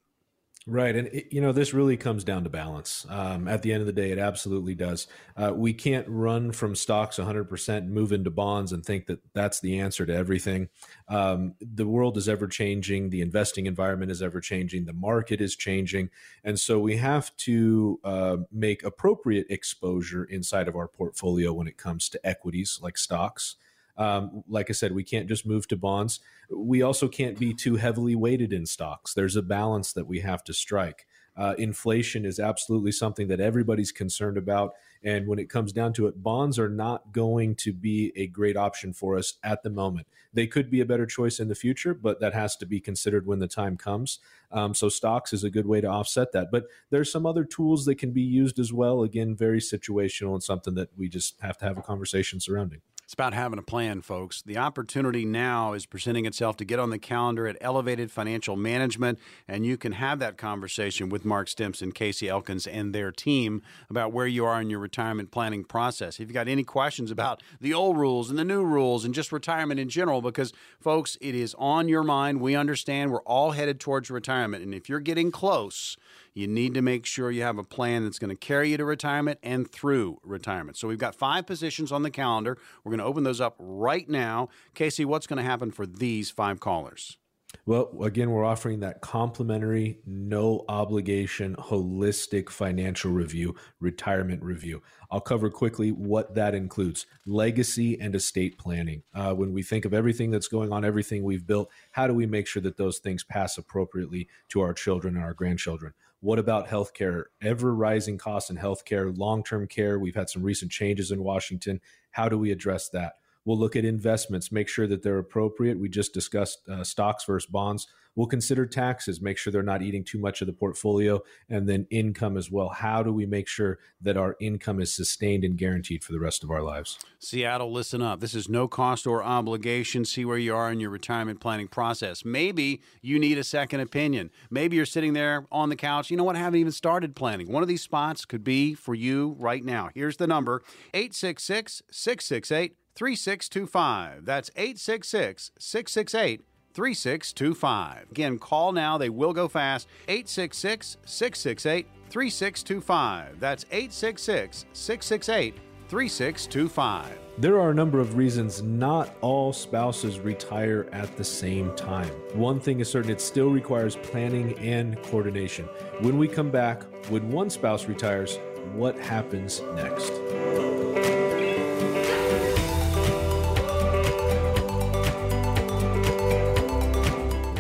Right. 0.64 0.94
And, 0.94 1.08
it, 1.08 1.32
you 1.32 1.40
know, 1.40 1.50
this 1.50 1.74
really 1.74 1.96
comes 1.96 2.22
down 2.22 2.44
to 2.44 2.50
balance. 2.50 3.04
Um, 3.08 3.48
at 3.48 3.62
the 3.62 3.72
end 3.72 3.80
of 3.80 3.86
the 3.86 3.92
day, 3.92 4.12
it 4.12 4.18
absolutely 4.18 4.76
does. 4.76 5.08
Uh, 5.36 5.52
we 5.52 5.74
can't 5.74 6.06
run 6.08 6.52
from 6.52 6.76
stocks 6.76 7.18
100% 7.18 7.78
and 7.78 7.90
move 7.90 8.12
into 8.12 8.30
bonds 8.30 8.70
and 8.70 8.86
think 8.86 9.06
that 9.06 9.18
that's 9.34 9.58
the 9.58 9.80
answer 9.80 10.06
to 10.06 10.14
everything. 10.14 10.68
Um, 11.08 11.54
the 11.60 11.88
world 11.88 12.16
is 12.16 12.28
ever 12.28 12.46
changing. 12.46 13.10
The 13.10 13.22
investing 13.22 13.66
environment 13.66 14.12
is 14.12 14.22
ever 14.22 14.40
changing. 14.40 14.84
The 14.84 14.92
market 14.92 15.40
is 15.40 15.56
changing. 15.56 16.10
And 16.44 16.60
so 16.60 16.78
we 16.78 16.96
have 16.96 17.36
to 17.38 17.98
uh, 18.04 18.36
make 18.52 18.84
appropriate 18.84 19.48
exposure 19.50 20.22
inside 20.22 20.68
of 20.68 20.76
our 20.76 20.86
portfolio 20.86 21.52
when 21.52 21.66
it 21.66 21.76
comes 21.76 22.08
to 22.10 22.24
equities 22.24 22.78
like 22.80 22.98
stocks. 22.98 23.56
Um, 23.96 24.42
like 24.48 24.70
I 24.70 24.72
said, 24.72 24.92
we 24.92 25.04
can't 25.04 25.28
just 25.28 25.46
move 25.46 25.68
to 25.68 25.76
bonds. 25.76 26.20
We 26.50 26.82
also 26.82 27.08
can't 27.08 27.38
be 27.38 27.54
too 27.54 27.76
heavily 27.76 28.14
weighted 28.14 28.52
in 28.52 28.66
stocks. 28.66 29.14
There's 29.14 29.36
a 29.36 29.42
balance 29.42 29.92
that 29.92 30.06
we 30.06 30.20
have 30.20 30.42
to 30.44 30.54
strike. 30.54 31.06
Uh, 31.36 31.54
inflation 31.56 32.26
is 32.26 32.38
absolutely 32.38 32.92
something 32.92 33.28
that 33.28 33.40
everybody's 33.40 33.92
concerned 33.92 34.36
about. 34.36 34.74
And 35.04 35.26
when 35.26 35.38
it 35.38 35.50
comes 35.50 35.72
down 35.72 35.92
to 35.94 36.06
it, 36.06 36.22
bonds 36.22 36.58
are 36.58 36.68
not 36.68 37.12
going 37.12 37.56
to 37.56 37.72
be 37.72 38.12
a 38.14 38.26
great 38.26 38.56
option 38.56 38.92
for 38.92 39.16
us 39.16 39.34
at 39.42 39.62
the 39.62 39.70
moment. 39.70 40.06
They 40.32 40.46
could 40.46 40.70
be 40.70 40.80
a 40.80 40.86
better 40.86 41.06
choice 41.06 41.40
in 41.40 41.48
the 41.48 41.54
future, 41.54 41.92
but 41.94 42.20
that 42.20 42.34
has 42.34 42.56
to 42.56 42.66
be 42.66 42.80
considered 42.80 43.26
when 43.26 43.38
the 43.38 43.48
time 43.48 43.76
comes. 43.76 44.20
Um, 44.50 44.74
so, 44.74 44.88
stocks 44.88 45.32
is 45.32 45.42
a 45.42 45.50
good 45.50 45.66
way 45.66 45.80
to 45.80 45.88
offset 45.88 46.32
that. 46.32 46.50
But 46.50 46.66
there's 46.90 47.10
some 47.10 47.26
other 47.26 47.44
tools 47.44 47.84
that 47.86 47.96
can 47.96 48.12
be 48.12 48.22
used 48.22 48.58
as 48.58 48.72
well. 48.72 49.02
Again, 49.02 49.34
very 49.34 49.60
situational 49.60 50.34
and 50.34 50.42
something 50.42 50.74
that 50.74 50.90
we 50.96 51.08
just 51.08 51.40
have 51.40 51.58
to 51.58 51.64
have 51.64 51.78
a 51.78 51.82
conversation 51.82 52.38
surrounding. 52.38 52.80
It's 53.12 53.14
about 53.14 53.34
having 53.34 53.58
a 53.58 53.62
plan, 53.62 54.00
folks. 54.00 54.40
The 54.40 54.56
opportunity 54.56 55.26
now 55.26 55.74
is 55.74 55.84
presenting 55.84 56.24
itself 56.24 56.56
to 56.56 56.64
get 56.64 56.78
on 56.78 56.88
the 56.88 56.98
calendar 56.98 57.46
at 57.46 57.58
Elevated 57.60 58.10
Financial 58.10 58.56
Management, 58.56 59.18
and 59.46 59.66
you 59.66 59.76
can 59.76 59.92
have 59.92 60.18
that 60.20 60.38
conversation 60.38 61.10
with 61.10 61.22
Mark 61.22 61.48
Stimson, 61.48 61.92
Casey 61.92 62.30
Elkins, 62.30 62.66
and 62.66 62.94
their 62.94 63.12
team 63.12 63.60
about 63.90 64.12
where 64.12 64.26
you 64.26 64.46
are 64.46 64.62
in 64.62 64.70
your 64.70 64.78
retirement 64.78 65.30
planning 65.30 65.62
process. 65.62 66.14
If 66.14 66.20
you've 66.20 66.32
got 66.32 66.48
any 66.48 66.64
questions 66.64 67.10
about 67.10 67.42
the 67.60 67.74
old 67.74 67.98
rules 67.98 68.30
and 68.30 68.38
the 68.38 68.46
new 68.46 68.64
rules 68.64 69.04
and 69.04 69.12
just 69.12 69.30
retirement 69.30 69.78
in 69.78 69.90
general, 69.90 70.22
because, 70.22 70.54
folks, 70.80 71.18
it 71.20 71.34
is 71.34 71.54
on 71.58 71.88
your 71.88 72.02
mind. 72.02 72.40
We 72.40 72.54
understand 72.54 73.12
we're 73.12 73.20
all 73.24 73.50
headed 73.50 73.78
towards 73.78 74.10
retirement, 74.10 74.64
and 74.64 74.72
if 74.72 74.88
you're 74.88 75.00
getting 75.00 75.30
close, 75.30 75.98
you 76.34 76.46
need 76.46 76.74
to 76.74 76.82
make 76.82 77.06
sure 77.06 77.30
you 77.30 77.42
have 77.42 77.58
a 77.58 77.64
plan 77.64 78.04
that's 78.04 78.18
going 78.18 78.30
to 78.30 78.36
carry 78.36 78.70
you 78.70 78.76
to 78.76 78.84
retirement 78.84 79.38
and 79.42 79.70
through 79.70 80.18
retirement. 80.22 80.76
So 80.76 80.88
we've 80.88 80.98
got 80.98 81.14
five 81.14 81.46
positions 81.46 81.92
on 81.92 82.02
the 82.02 82.10
calendar. 82.10 82.58
We're 82.84 82.90
going 82.90 83.00
to 83.00 83.04
open 83.04 83.24
those 83.24 83.40
up 83.40 83.56
right 83.58 84.08
now. 84.08 84.48
Casey, 84.74 85.04
what's 85.04 85.26
going 85.26 85.38
to 85.38 85.42
happen 85.42 85.70
for 85.70 85.86
these 85.86 86.30
five 86.30 86.60
callers? 86.60 87.18
Well, 87.66 87.94
again, 88.02 88.30
we're 88.30 88.44
offering 88.44 88.80
that 88.80 89.02
complimentary, 89.02 89.98
no 90.06 90.64
obligation, 90.68 91.54
holistic 91.56 92.48
financial 92.48 93.12
review, 93.12 93.54
retirement 93.78 94.42
review. 94.42 94.82
I'll 95.10 95.20
cover 95.20 95.50
quickly 95.50 95.92
what 95.92 96.34
that 96.34 96.54
includes 96.54 97.06
legacy 97.26 98.00
and 98.00 98.14
estate 98.14 98.58
planning. 98.58 99.02
Uh, 99.14 99.34
when 99.34 99.52
we 99.52 99.62
think 99.62 99.84
of 99.84 99.92
everything 99.94 100.30
that's 100.30 100.48
going 100.48 100.72
on, 100.72 100.84
everything 100.84 101.22
we've 101.22 101.46
built, 101.46 101.70
how 101.92 102.06
do 102.06 102.14
we 102.14 102.26
make 102.26 102.46
sure 102.46 102.62
that 102.62 102.78
those 102.78 102.98
things 102.98 103.22
pass 103.22 103.58
appropriately 103.58 104.28
to 104.48 104.60
our 104.62 104.72
children 104.72 105.14
and 105.14 105.24
our 105.24 105.34
grandchildren? 105.34 105.92
What 106.22 106.38
about 106.38 106.68
healthcare? 106.68 107.24
Ever 107.42 107.74
rising 107.74 108.16
costs 108.16 108.48
in 108.48 108.56
healthcare, 108.56 109.12
long 109.18 109.42
term 109.42 109.66
care. 109.66 109.98
We've 109.98 110.14
had 110.14 110.30
some 110.30 110.44
recent 110.44 110.70
changes 110.70 111.10
in 111.10 111.24
Washington. 111.24 111.80
How 112.12 112.28
do 112.28 112.38
we 112.38 112.52
address 112.52 112.88
that? 112.90 113.14
We'll 113.44 113.58
look 113.58 113.74
at 113.74 113.84
investments, 113.84 114.52
make 114.52 114.68
sure 114.68 114.86
that 114.86 115.02
they're 115.02 115.18
appropriate. 115.18 115.80
We 115.80 115.88
just 115.88 116.14
discussed 116.14 116.68
uh, 116.68 116.84
stocks 116.84 117.24
versus 117.24 117.50
bonds. 117.50 117.88
We'll 118.14 118.26
consider 118.26 118.66
taxes, 118.66 119.22
make 119.22 119.38
sure 119.38 119.52
they're 119.52 119.62
not 119.62 119.82
eating 119.82 120.04
too 120.04 120.18
much 120.18 120.42
of 120.42 120.46
the 120.46 120.52
portfolio, 120.52 121.22
and 121.48 121.68
then 121.68 121.86
income 121.90 122.36
as 122.36 122.50
well. 122.50 122.68
How 122.68 123.02
do 123.02 123.12
we 123.12 123.24
make 123.24 123.48
sure 123.48 123.78
that 124.02 124.18
our 124.18 124.36
income 124.40 124.80
is 124.80 124.94
sustained 124.94 125.44
and 125.44 125.56
guaranteed 125.56 126.04
for 126.04 126.12
the 126.12 126.20
rest 126.20 126.44
of 126.44 126.50
our 126.50 126.62
lives? 126.62 126.98
Seattle, 127.18 127.72
listen 127.72 128.02
up. 128.02 128.20
This 128.20 128.34
is 128.34 128.48
no 128.48 128.68
cost 128.68 129.06
or 129.06 129.22
obligation. 129.22 130.04
See 130.04 130.24
where 130.24 130.36
you 130.36 130.54
are 130.54 130.70
in 130.70 130.78
your 130.78 130.90
retirement 130.90 131.40
planning 131.40 131.68
process. 131.68 132.24
Maybe 132.24 132.82
you 133.00 133.18
need 133.18 133.38
a 133.38 133.44
second 133.44 133.80
opinion. 133.80 134.30
Maybe 134.50 134.76
you're 134.76 134.84
sitting 134.84 135.14
there 135.14 135.46
on 135.50 135.70
the 135.70 135.76
couch. 135.76 136.10
You 136.10 136.18
know 136.18 136.24
what? 136.24 136.36
I 136.36 136.40
haven't 136.40 136.60
even 136.60 136.72
started 136.72 137.16
planning. 137.16 137.50
One 137.50 137.62
of 137.62 137.68
these 137.68 137.82
spots 137.82 138.26
could 138.26 138.44
be 138.44 138.74
for 138.74 138.94
you 138.94 139.36
right 139.38 139.64
now. 139.64 139.88
Here's 139.94 140.18
the 140.18 140.26
number 140.26 140.62
866 140.92 141.82
668 141.90 142.76
3625. 142.94 144.26
That's 144.26 144.50
866 144.54 145.50
668 145.58 146.42
3625. 146.74 148.10
Again, 148.10 148.38
call 148.38 148.72
now. 148.72 148.98
They 148.98 149.10
will 149.10 149.32
go 149.32 149.48
fast. 149.48 149.88
866 150.08 150.96
668 151.04 151.86
3625. 152.10 153.40
That's 153.40 153.64
866 153.70 154.66
668 154.72 155.54
3625. 155.88 157.18
There 157.38 157.58
are 157.58 157.70
a 157.70 157.74
number 157.74 157.98
of 157.98 158.16
reasons 158.16 158.62
not 158.62 159.14
all 159.22 159.52
spouses 159.52 160.20
retire 160.20 160.86
at 160.92 161.16
the 161.16 161.24
same 161.24 161.74
time. 161.74 162.10
One 162.34 162.60
thing 162.60 162.80
is 162.80 162.90
certain 162.90 163.10
it 163.10 163.20
still 163.20 163.50
requires 163.50 163.96
planning 163.96 164.58
and 164.58 165.02
coordination. 165.02 165.64
When 166.00 166.18
we 166.18 166.28
come 166.28 166.50
back, 166.50 166.82
when 167.10 167.30
one 167.30 167.48
spouse 167.50 167.86
retires, 167.86 168.38
what 168.74 168.98
happens 168.98 169.62
next? 169.74 170.81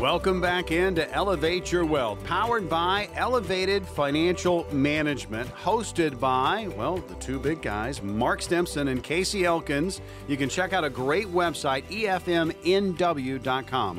Welcome 0.02 0.40
back 0.40 0.72
in 0.72 0.96
to 0.96 1.08
Elevate 1.12 1.70
Your 1.70 1.84
Wealth, 1.84 2.24
powered 2.24 2.68
by 2.68 3.08
Elevated 3.14 3.86
Financial 3.86 4.66
Management, 4.72 5.48
hosted 5.54 6.18
by, 6.18 6.66
well, 6.76 6.96
the 6.96 7.14
two 7.14 7.38
big 7.38 7.62
guys, 7.62 8.02
Mark 8.02 8.42
Stimson 8.42 8.88
and 8.88 9.00
Casey 9.00 9.44
Elkins. 9.44 10.00
You 10.26 10.36
can 10.36 10.48
check 10.48 10.72
out 10.72 10.82
a 10.82 10.90
great 10.90 11.28
website, 11.28 11.84
efmnw.com, 11.84 12.98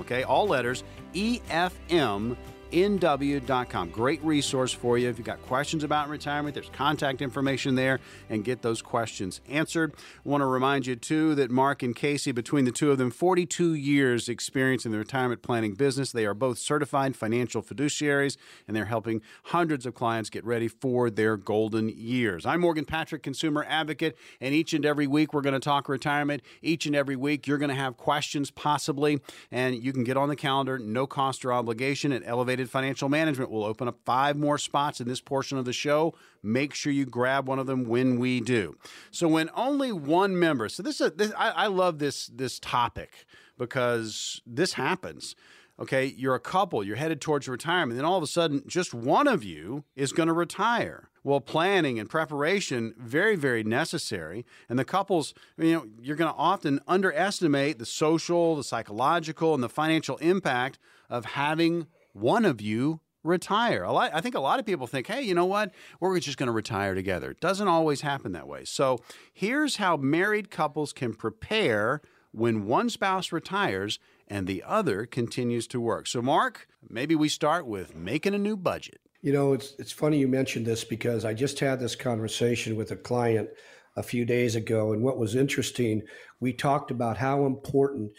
okay? 0.02 0.24
All 0.24 0.46
letters, 0.46 0.84
EFM 1.14 2.36
nw.com. 2.74 3.90
Great 3.90 4.24
resource 4.24 4.74
for 4.74 4.98
you. 4.98 5.08
If 5.08 5.18
you've 5.18 5.28
got 5.28 5.42
questions 5.44 5.84
about 5.84 6.10
retirement, 6.10 6.56
there's 6.56 6.70
contact 6.70 7.22
information 7.22 7.76
there 7.76 8.00
and 8.30 8.44
get 8.44 8.62
those 8.62 8.82
questions 8.82 9.42
answered. 9.48 9.94
I 9.96 10.30
want 10.30 10.42
to 10.42 10.48
remind 10.48 10.88
you, 10.88 10.96
too, 10.96 11.36
that 11.36 11.52
Mark 11.52 11.84
and 11.84 11.96
Casey, 11.96 12.32
between 12.32 12.66
the 12.66 12.72
two 12.72 12.92
of 12.92 12.98
them, 12.98 13.12
42 13.12 13.76
years 13.76 14.28
experience 14.28 14.86
in 14.86 14.92
the 14.92 14.98
retirement 14.98 15.44
planning 15.44 15.76
business. 15.76 16.12
They 16.12 16.26
are 16.26 16.34
both 16.34 16.58
certified 16.58 17.16
financial 17.16 17.62
fiduciaries 17.62 18.38
and 18.68 18.76
they're 18.76 18.86
helping 18.86 19.22
hundreds 19.46 19.86
of 19.86 19.94
clients 19.94 20.30
get 20.30 20.44
ready 20.44 20.68
for 20.68 21.10
their 21.10 21.38
golden 21.38 21.90
years. 21.90 22.46
I'm 22.46 22.62
Morgan 22.62 22.86
Patrick, 22.86 23.22
consumer 23.22 23.66
advocate, 23.70 24.18
and 24.42 24.56
each 24.56 24.74
and 24.74 24.86
every 24.86 25.08
week 25.08 25.34
we're 25.34 25.42
going 25.42 25.54
to 25.54 25.60
talk 25.60 25.88
retirement. 25.88 26.42
Each 26.62 26.86
and 26.86 26.96
every 26.96 27.16
week 27.16 27.46
you're 27.46 27.58
going 27.58 27.70
to 27.70 27.76
have 27.76 27.98
questions 27.98 28.50
possibly, 28.50 29.20
and 29.52 29.76
you 29.76 29.94
can 29.94 30.04
get 30.04 30.18
on 30.18 30.30
the 30.30 30.36
calendar, 30.36 30.80
no 30.80 31.06
cost 31.06 31.46
or 31.46 31.54
obligation 31.54 32.12
at 32.12 32.24
Elevated 32.26 32.63
Financial 32.70 33.10
Management 33.10 33.52
will 33.52 33.64
open 33.64 33.88
up 33.88 34.00
five 34.06 34.38
more 34.38 34.58
spots 34.58 35.02
in 35.02 35.08
this 35.08 35.22
portion 35.22 35.58
of 35.58 35.66
the 35.66 35.74
show. 35.74 36.14
Make 36.42 36.74
sure 36.74 36.92
you 36.92 37.06
grab 37.06 37.48
one 37.48 37.60
of 37.60 37.68
them 37.68 37.86
when 37.86 38.20
we 38.20 38.42
do. 38.42 38.78
So 39.12 39.28
when 39.28 39.50
only 39.56 39.92
one 39.92 40.38
member, 40.38 40.70
so 40.70 40.84
this 40.84 41.02
is 41.02 41.12
this, 41.14 41.32
I, 41.38 41.50
I 41.50 41.68
love 41.68 42.00
this 42.00 42.28
this 42.28 42.60
topic 42.60 43.26
because 43.58 44.42
this 44.46 44.74
happens. 44.74 45.36
Okay, 45.80 46.14
you're 46.16 46.36
a 46.36 46.40
couple, 46.40 46.84
you're 46.84 46.98
headed 46.98 47.20
towards 47.20 47.48
retirement, 47.48 47.98
then 47.98 48.06
all 48.06 48.18
of 48.18 48.24
a 48.24 48.28
sudden, 48.28 48.64
just 48.68 48.94
one 48.94 49.28
of 49.28 49.44
you 49.44 49.84
is 49.96 50.12
going 50.12 50.28
to 50.28 50.34
retire. 50.34 51.10
Well, 51.24 51.42
planning 51.42 51.98
and 51.98 52.08
preparation 52.08 52.94
very, 52.98 53.36
very 53.36 53.64
necessary. 53.64 54.46
And 54.70 54.78
the 54.78 54.86
couples, 54.86 55.34
you 55.58 55.74
know, 55.74 55.88
you're 56.00 56.18
going 56.18 56.32
to 56.32 56.38
often 56.38 56.80
underestimate 56.88 57.80
the 57.80 57.86
social, 57.86 58.56
the 58.56 58.64
psychological, 58.64 59.56
and 59.56 59.64
the 59.64 59.70
financial 59.70 60.18
impact 60.18 60.78
of 61.10 61.26
having 61.26 61.88
one 62.14 62.46
of 62.46 62.62
you 62.62 63.02
retire. 63.24 63.88
Lot, 63.88 64.12
I 64.14 64.22
think 64.22 64.36
a 64.36 64.40
lot 64.40 64.60
of 64.60 64.66
people 64.66 64.88
think, 64.88 65.08
hey, 65.08 65.22
you 65.22 65.34
know 65.34 65.46
what? 65.46 65.72
We're 66.00 66.20
just 66.20 66.38
going 66.38 66.48
to 66.48 66.54
retire 66.54 66.94
together. 66.94 67.32
It 67.32 67.40
doesn't 67.40 67.68
always 67.68 68.02
happen 68.02 68.32
that 68.34 68.48
way. 68.48 68.66
So 68.66 69.00
here's 69.34 69.78
how 69.78 69.98
married 69.98 70.52
couples 70.52 70.94
can 70.94 71.14
prepare 71.14 72.02
when 72.32 72.66
one 72.66 72.90
spouse 72.90 73.32
retires 73.32 74.00
and 74.28 74.48
the 74.48 74.64
other 74.66 75.06
continues 75.06 75.68
to 75.68 75.80
work. 75.80 76.08
So, 76.08 76.22
Mark, 76.22 76.68
maybe 76.90 77.16
we 77.16 77.30
start 77.30 77.66
with 77.66 77.96
making 77.96 78.34
a 78.34 78.40
new 78.40 78.58
budget. 78.58 79.00
You 79.22 79.32
know, 79.32 79.54
it's 79.54 79.74
it's 79.80 79.92
funny 79.92 80.18
you 80.18 80.28
mentioned 80.28 80.66
this 80.66 80.84
because 80.84 81.24
I 81.24 81.34
just 81.34 81.60
had 81.60 81.80
this 81.80 81.96
conversation 81.96 82.76
with 82.76 82.92
a 82.92 82.98
client 82.98 83.50
a 83.96 84.04
few 84.04 84.26
days 84.26 84.56
ago, 84.56 84.92
and 84.92 85.02
what 85.04 85.18
was 85.18 85.36
interesting, 85.36 86.02
we 86.40 86.52
talked 86.52 86.92
about 86.92 87.18
how 87.18 87.46
important 87.46 88.12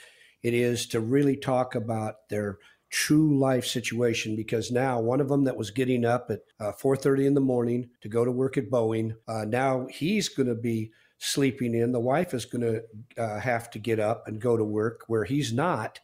it 0.42 0.54
is 0.54 0.86
to 0.86 1.00
really 1.00 1.36
talk 1.36 1.74
about 1.74 2.28
their 2.30 2.58
true 2.94 3.36
life 3.36 3.66
situation 3.66 4.36
because 4.36 4.70
now 4.70 5.00
one 5.00 5.20
of 5.20 5.28
them 5.28 5.42
that 5.42 5.56
was 5.56 5.72
getting 5.72 6.04
up 6.04 6.30
at 6.30 6.42
uh, 6.60 6.70
4.30 6.70 7.26
in 7.26 7.34
the 7.34 7.40
morning 7.40 7.90
to 8.00 8.08
go 8.08 8.24
to 8.24 8.30
work 8.30 8.56
at 8.56 8.70
boeing 8.70 9.16
uh, 9.26 9.44
now 9.44 9.84
he's 9.90 10.28
going 10.28 10.46
to 10.46 10.54
be 10.54 10.92
sleeping 11.18 11.74
in 11.74 11.90
the 11.90 11.98
wife 11.98 12.32
is 12.32 12.44
going 12.44 12.62
to 12.62 12.84
uh, 13.20 13.40
have 13.40 13.68
to 13.68 13.80
get 13.80 13.98
up 13.98 14.28
and 14.28 14.40
go 14.40 14.56
to 14.56 14.62
work 14.62 15.02
where 15.08 15.24
he's 15.24 15.52
not 15.52 15.98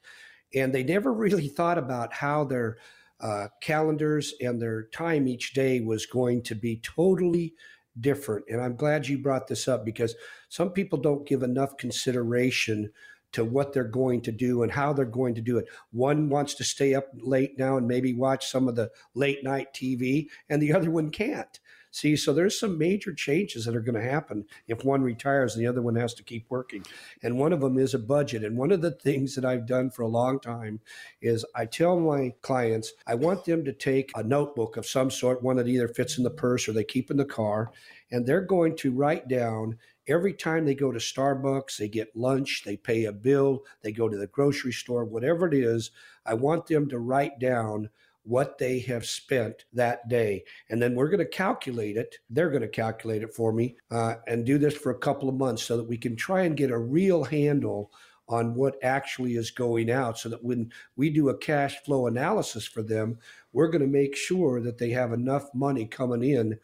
and 0.52 0.74
they 0.74 0.82
never 0.82 1.12
really 1.12 1.46
thought 1.46 1.78
about 1.78 2.12
how 2.12 2.42
their 2.42 2.78
uh, 3.20 3.46
calendars 3.60 4.34
and 4.40 4.60
their 4.60 4.88
time 4.88 5.28
each 5.28 5.52
day 5.52 5.78
was 5.78 6.06
going 6.06 6.42
to 6.42 6.56
be 6.56 6.78
totally 6.78 7.54
different. 8.00 8.46
And 8.48 8.60
I'm 8.60 8.76
glad 8.76 9.06
you 9.06 9.18
brought 9.18 9.46
this 9.46 9.68
up 9.68 9.84
because 9.84 10.14
some 10.48 10.70
people 10.70 10.98
don't 10.98 11.26
give 11.26 11.42
enough 11.42 11.76
consideration 11.76 12.90
to 13.32 13.44
what 13.44 13.72
they're 13.72 13.84
going 13.84 14.20
to 14.22 14.32
do 14.32 14.62
and 14.62 14.72
how 14.72 14.92
they're 14.92 15.04
going 15.04 15.34
to 15.34 15.40
do 15.40 15.58
it. 15.58 15.66
One 15.92 16.28
wants 16.28 16.54
to 16.54 16.64
stay 16.64 16.94
up 16.94 17.08
late 17.14 17.58
now 17.58 17.76
and 17.76 17.86
maybe 17.86 18.12
watch 18.12 18.46
some 18.46 18.68
of 18.68 18.76
the 18.76 18.90
late 19.14 19.44
night 19.44 19.72
TV, 19.74 20.28
and 20.48 20.60
the 20.60 20.72
other 20.74 20.90
one 20.90 21.10
can't. 21.10 21.58
See, 21.92 22.14
so 22.14 22.32
there's 22.32 22.58
some 22.58 22.78
major 22.78 23.12
changes 23.12 23.64
that 23.64 23.74
are 23.74 23.80
going 23.80 24.00
to 24.00 24.10
happen 24.10 24.44
if 24.68 24.84
one 24.84 25.02
retires 25.02 25.54
and 25.54 25.64
the 25.64 25.68
other 25.68 25.82
one 25.82 25.96
has 25.96 26.14
to 26.14 26.22
keep 26.22 26.46
working. 26.48 26.84
And 27.22 27.36
one 27.36 27.52
of 27.52 27.60
them 27.60 27.78
is 27.78 27.94
a 27.94 27.98
budget. 27.98 28.44
And 28.44 28.56
one 28.56 28.70
of 28.70 28.80
the 28.80 28.90
things 29.02 29.34
that 29.34 29.44
I've 29.44 29.66
done 29.66 29.90
for 29.90 30.02
a 30.02 30.08
long 30.08 30.38
time 30.38 30.80
is 31.20 31.44
I 31.56 31.66
tell 31.66 31.98
my 31.98 32.32
clients, 32.42 32.92
I 33.08 33.16
want 33.16 33.44
them 33.44 33.64
to 33.64 33.72
take 33.72 34.12
a 34.14 34.22
notebook 34.22 34.76
of 34.76 34.86
some 34.86 35.10
sort, 35.10 35.42
one 35.42 35.56
that 35.56 35.66
either 35.66 35.88
fits 35.88 36.16
in 36.16 36.22
the 36.22 36.30
purse 36.30 36.68
or 36.68 36.72
they 36.72 36.84
keep 36.84 37.10
in 37.10 37.16
the 37.16 37.24
car, 37.24 37.72
and 38.12 38.24
they're 38.24 38.40
going 38.40 38.76
to 38.76 38.92
write 38.92 39.26
down 39.26 39.76
every 40.10 40.34
time 40.34 40.64
they 40.64 40.74
go 40.74 40.92
to 40.92 40.98
Starbucks, 40.98 41.76
they 41.76 41.88
get 41.88 42.16
lunch, 42.16 42.62
they 42.64 42.76
pay 42.76 43.04
a 43.04 43.12
bill, 43.12 43.64
they 43.82 43.92
go 43.92 44.08
to 44.08 44.16
the 44.16 44.26
grocery 44.26 44.72
store, 44.72 45.04
whatever 45.04 45.46
it 45.46 45.54
is, 45.54 45.90
I 46.26 46.34
want 46.34 46.66
them 46.66 46.88
to 46.88 46.98
write 46.98 47.38
down 47.38 47.90
what 48.24 48.58
they 48.58 48.80
have 48.80 49.06
spent 49.06 49.64
that 49.72 50.08
day. 50.08 50.44
And 50.68 50.80
then 50.80 50.94
we're 50.94 51.08
going 51.08 51.18
to 51.18 51.24
calculate 51.24 51.96
it. 51.96 52.16
They're 52.28 52.50
going 52.50 52.62
to 52.62 52.68
calculate 52.68 53.22
it 53.22 53.34
for 53.34 53.52
me 53.52 53.76
uh, 53.90 54.16
and 54.26 54.44
do 54.44 54.58
this 54.58 54.76
for 54.76 54.90
a 54.90 54.98
couple 54.98 55.28
of 55.28 55.36
months 55.36 55.62
so 55.62 55.76
that 55.76 55.88
we 55.88 55.96
can 55.96 56.16
try 56.16 56.42
and 56.42 56.56
get 56.56 56.70
a 56.70 56.78
real 56.78 57.24
handle 57.24 57.90
on 58.28 58.54
what 58.54 58.76
actually 58.82 59.34
is 59.34 59.50
going 59.50 59.90
out 59.90 60.16
so 60.16 60.28
that 60.28 60.44
when 60.44 60.70
we 60.96 61.10
do 61.10 61.28
a 61.28 61.36
cash 61.36 61.82
flow 61.84 62.06
analysis 62.06 62.66
for 62.66 62.82
them, 62.82 63.18
we're 63.52 63.68
going 63.68 63.80
to 63.80 63.88
make 63.88 64.14
sure 64.14 64.60
that 64.60 64.78
they 64.78 64.90
have 64.90 65.12
enough 65.12 65.52
money 65.52 65.84
coming 65.84 66.22
in 66.22 66.58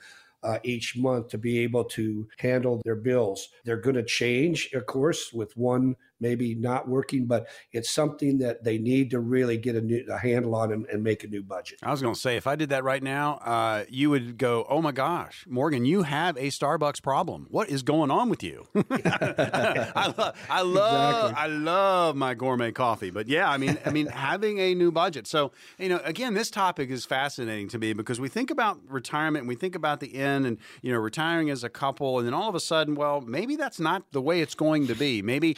uh, 0.46 0.58
each 0.62 0.96
month 0.96 1.28
to 1.28 1.38
be 1.38 1.58
able 1.58 1.84
to 1.84 2.26
handle 2.38 2.80
their 2.84 2.94
bills. 2.94 3.48
They're 3.64 3.76
going 3.76 3.96
to 3.96 4.04
change, 4.04 4.70
of 4.74 4.86
course, 4.86 5.32
with 5.32 5.56
one 5.56 5.96
maybe 6.20 6.54
not 6.54 6.88
working, 6.88 7.26
but 7.26 7.46
it's 7.72 7.90
something 7.90 8.38
that 8.38 8.64
they 8.64 8.78
need 8.78 9.10
to 9.10 9.20
really 9.20 9.58
get 9.58 9.76
a, 9.76 9.80
new, 9.80 10.04
a 10.10 10.18
handle 10.18 10.54
on 10.54 10.72
and, 10.72 10.86
and, 10.86 11.02
make 11.02 11.24
a 11.24 11.28
new 11.28 11.42
budget. 11.42 11.78
I 11.82 11.90
was 11.90 12.02
going 12.02 12.14
to 12.14 12.20
say, 12.20 12.36
if 12.36 12.46
I 12.46 12.56
did 12.56 12.70
that 12.70 12.82
right 12.82 13.02
now, 13.02 13.34
uh, 13.44 13.84
you 13.88 14.10
would 14.10 14.38
go, 14.38 14.66
"Oh 14.68 14.82
my 14.82 14.92
gosh, 14.92 15.44
Morgan, 15.48 15.84
you 15.84 16.02
have 16.02 16.36
a 16.36 16.48
Starbucks 16.48 17.02
problem. 17.02 17.46
What 17.50 17.68
is 17.68 17.82
going 17.82 18.10
on 18.10 18.28
with 18.28 18.42
you?" 18.42 18.66
I, 18.74 20.12
lo- 20.16 20.32
I 20.50 20.62
love, 20.62 21.30
exactly. 21.30 21.44
I 21.44 21.46
love 21.46 22.16
my 22.16 22.34
gourmet 22.34 22.72
coffee, 22.72 23.10
but 23.10 23.28
yeah, 23.28 23.48
I 23.48 23.56
mean, 23.58 23.78
I 23.84 23.90
mean, 23.90 24.06
having 24.26 24.58
a 24.58 24.74
new 24.74 24.90
budget. 24.90 25.26
So 25.26 25.52
you 25.78 25.88
know, 25.88 26.00
again, 26.04 26.34
this 26.34 26.50
topic 26.50 26.90
is 26.90 27.04
fascinating 27.04 27.68
to 27.68 27.78
me 27.78 27.92
because 27.92 28.18
we 28.18 28.28
think 28.28 28.50
about 28.50 28.80
retirement, 28.88 29.42
and 29.42 29.48
we 29.48 29.54
think 29.54 29.74
about 29.74 30.00
the 30.00 30.16
end, 30.16 30.46
and 30.46 30.58
you 30.82 30.92
know, 30.92 30.98
retiring 30.98 31.50
as 31.50 31.62
a 31.62 31.68
couple, 31.68 32.18
and 32.18 32.26
then 32.26 32.34
all 32.34 32.48
of 32.48 32.54
a 32.54 32.60
sudden, 32.60 32.94
well, 32.94 33.20
maybe 33.20 33.54
that's 33.54 33.78
not 33.78 34.10
the 34.12 34.22
way 34.22 34.40
it's 34.40 34.54
going 34.54 34.86
to 34.86 34.94
be. 34.94 35.22
Maybe 35.22 35.56